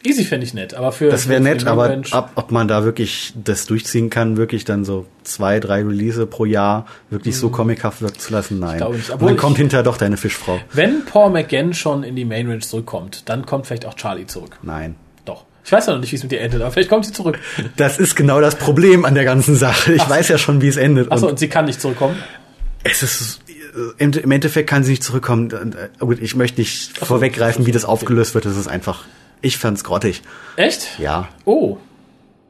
Easy 0.01 0.23
fände 0.23 0.45
ich 0.45 0.53
nett, 0.53 0.73
aber 0.73 0.93
für 0.93 1.09
Das 1.09 1.27
wäre 1.27 1.41
nett, 1.41 1.67
aber 1.67 1.97
ab, 2.11 2.31
ob 2.35 2.51
man 2.51 2.69
da 2.69 2.85
wirklich 2.85 3.33
das 3.43 3.65
durchziehen 3.65 4.09
kann, 4.09 4.37
wirklich 4.37 4.63
dann 4.63 4.85
so 4.85 5.05
zwei, 5.23 5.59
drei 5.59 5.83
Release 5.83 6.25
pro 6.25 6.45
Jahr 6.45 6.85
wirklich 7.09 7.35
so 7.35 7.49
comichaft 7.49 8.01
wirken 8.01 8.17
zu 8.17 8.31
lassen, 8.31 8.59
nein. 8.59 8.75
Mhm. 8.75 8.77
glaube 8.77 8.95
nicht. 8.95 9.09
Und 9.09 9.15
Obwohl 9.15 9.27
dann 9.27 9.35
ich- 9.35 9.41
kommt 9.41 9.57
hinterher 9.57 9.83
doch 9.83 9.97
deine 9.97 10.15
Fischfrau. 10.15 10.59
wenn 10.71 11.03
Paul 11.03 11.31
McGann 11.31 11.73
schon 11.73 12.03
in 12.03 12.15
die 12.15 12.23
Main 12.23 12.47
Range 12.47 12.59
zurückkommt, 12.59 13.23
dann 13.27 13.45
kommt 13.45 13.67
vielleicht 13.67 13.85
auch 13.85 13.93
Charlie 13.95 14.25
zurück. 14.25 14.57
Nein. 14.61 14.95
Doch. 15.25 15.43
Ich 15.65 15.71
weiß 15.73 15.87
ja 15.87 15.93
noch 15.93 15.99
nicht, 15.99 16.13
wie 16.13 16.15
es 16.15 16.23
mit 16.23 16.31
ihr 16.31 16.39
endet, 16.39 16.61
aber 16.61 16.71
vielleicht 16.71 16.89
kommt 16.89 17.05
sie 17.05 17.11
zurück. 17.11 17.37
Das 17.75 17.99
ist 17.99 18.15
genau 18.15 18.39
das 18.39 18.55
Problem 18.55 19.03
an 19.03 19.15
der 19.15 19.25
ganzen 19.25 19.55
Sache. 19.57 19.91
Ich 19.93 20.09
weiß 20.09 20.29
ja 20.29 20.37
schon, 20.37 20.61
wie 20.61 20.69
es 20.69 20.77
endet. 20.77 21.11
Achso, 21.11 21.25
Und 21.25 21.31
und 21.33 21.39
sie 21.39 21.49
kann 21.49 21.65
nicht 21.65 21.81
zurückkommen. 21.81 22.15
es 22.85 23.03
ist 23.03 23.41
im 23.97 24.13
im 24.13 24.31
Endeffekt 24.31 24.69
kann 24.69 24.83
sie 24.85 24.91
nicht 24.91 25.03
zurückkommen. 25.03 25.51
Und, 25.51 25.75
äh, 25.75 25.89
Gut, 25.99 26.19
ich 26.21 26.35
möchte 26.37 26.61
nicht 26.61 26.97
vorweggreifen, 26.97 27.65
wie 27.65 27.71
das 27.73 27.83
aufgelöst 27.85 28.33
wird. 28.33 28.45
Das 28.45 28.55
ist 28.57 28.67
einfach. 28.69 29.03
Ich 29.41 29.57
fand's 29.57 29.83
grottig. 29.83 30.21
Echt? 30.55 30.99
Ja. 30.99 31.27
Oh. 31.45 31.77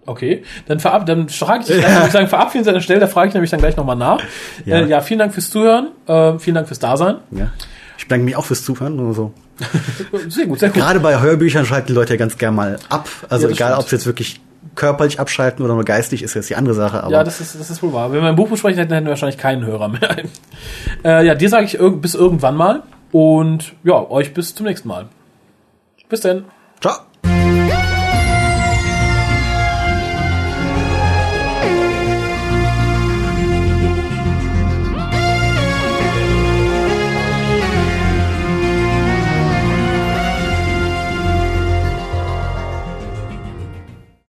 Okay, 0.05 0.43
dann, 0.67 0.79
verab 0.79 1.05
dann 1.05 1.29
frage 1.29 1.61
ich 1.61 1.67
dich, 1.67 1.81
dann 1.81 1.93
würde 1.93 2.07
ich 2.07 2.11
sagen, 2.11 2.27
verabschieden 2.27 2.63
Sie 2.63 2.69
an 2.71 2.73
der 2.73 2.81
Stelle, 2.81 2.99
da 2.99 3.05
frage 3.07 3.27
ich 3.27 3.33
nämlich 3.35 3.51
dann 3.51 3.59
gleich 3.59 3.77
nochmal 3.77 3.95
nach. 3.95 4.19
Ja. 4.65 4.79
Äh, 4.79 4.87
ja, 4.87 5.01
vielen 5.01 5.19
Dank 5.19 5.33
fürs 5.33 5.51
Zuhören, 5.51 5.89
äh, 6.07 6.39
vielen 6.39 6.55
Dank 6.55 6.67
fürs 6.67 6.79
Dasein. 6.79 7.17
ja. 7.31 7.51
Ich 7.99 8.05
bedanke 8.05 8.23
mich 8.25 8.35
auch 8.37 8.45
fürs 8.45 8.63
Zuhören. 8.63 8.95
Nur 8.95 9.13
so. 9.13 9.33
Sehr 10.29 10.45
gut, 10.47 10.59
sehr 10.61 10.69
gut. 10.69 10.77
Gerade 10.77 11.01
bei 11.01 11.19
Hörbüchern 11.19 11.65
schalten 11.65 11.87
die 11.87 11.93
Leute 11.93 12.13
ja 12.13 12.17
ganz 12.17 12.37
gern 12.37 12.55
mal 12.55 12.79
ab. 12.87 13.09
Also 13.27 13.47
Ja, 13.47 13.53
egal, 13.53 13.73
ob 13.77 13.89
sie 13.89 13.97
jetzt 13.97 14.05
wirklich 14.05 14.39
körperlich 14.75 15.19
abschalten 15.19 15.65
oder 15.65 15.73
nur 15.73 15.83
geistig, 15.83 16.23
ist 16.23 16.33
jetzt 16.33 16.49
die 16.49 16.55
andere 16.55 16.73
Sache. 16.75 17.03
Aber 17.03 17.11
Ja, 17.11 17.25
das 17.25 17.41
ist, 17.41 17.59
das 17.59 17.69
ist 17.69 17.83
wohl 17.83 17.91
wahr. 17.91 18.13
Wenn 18.13 18.21
wir 18.21 18.29
ein 18.29 18.37
Buch 18.37 18.47
besprechen 18.47 18.79
hätten, 18.79 18.93
hätten 18.93 19.05
wir 19.05 19.11
wahrscheinlich 19.11 19.37
keinen 19.37 19.65
Hörer 19.65 19.89
mehr. 19.89 20.15
äh, 21.03 21.25
ja, 21.25 21.35
dir 21.35 21.49
sage 21.49 21.65
ich 21.65 21.77
irg 21.77 22.01
bis 22.01 22.15
irgendwann 22.15 22.55
mal 22.55 22.83
und 23.11 23.73
ja, 23.83 24.09
euch 24.09 24.33
bis 24.33 24.55
zum 24.55 24.65
nächsten 24.65 24.87
Mal. 24.87 25.07
Bis 26.07 26.21
dann. 26.21 26.45
Ciao. 26.81 27.08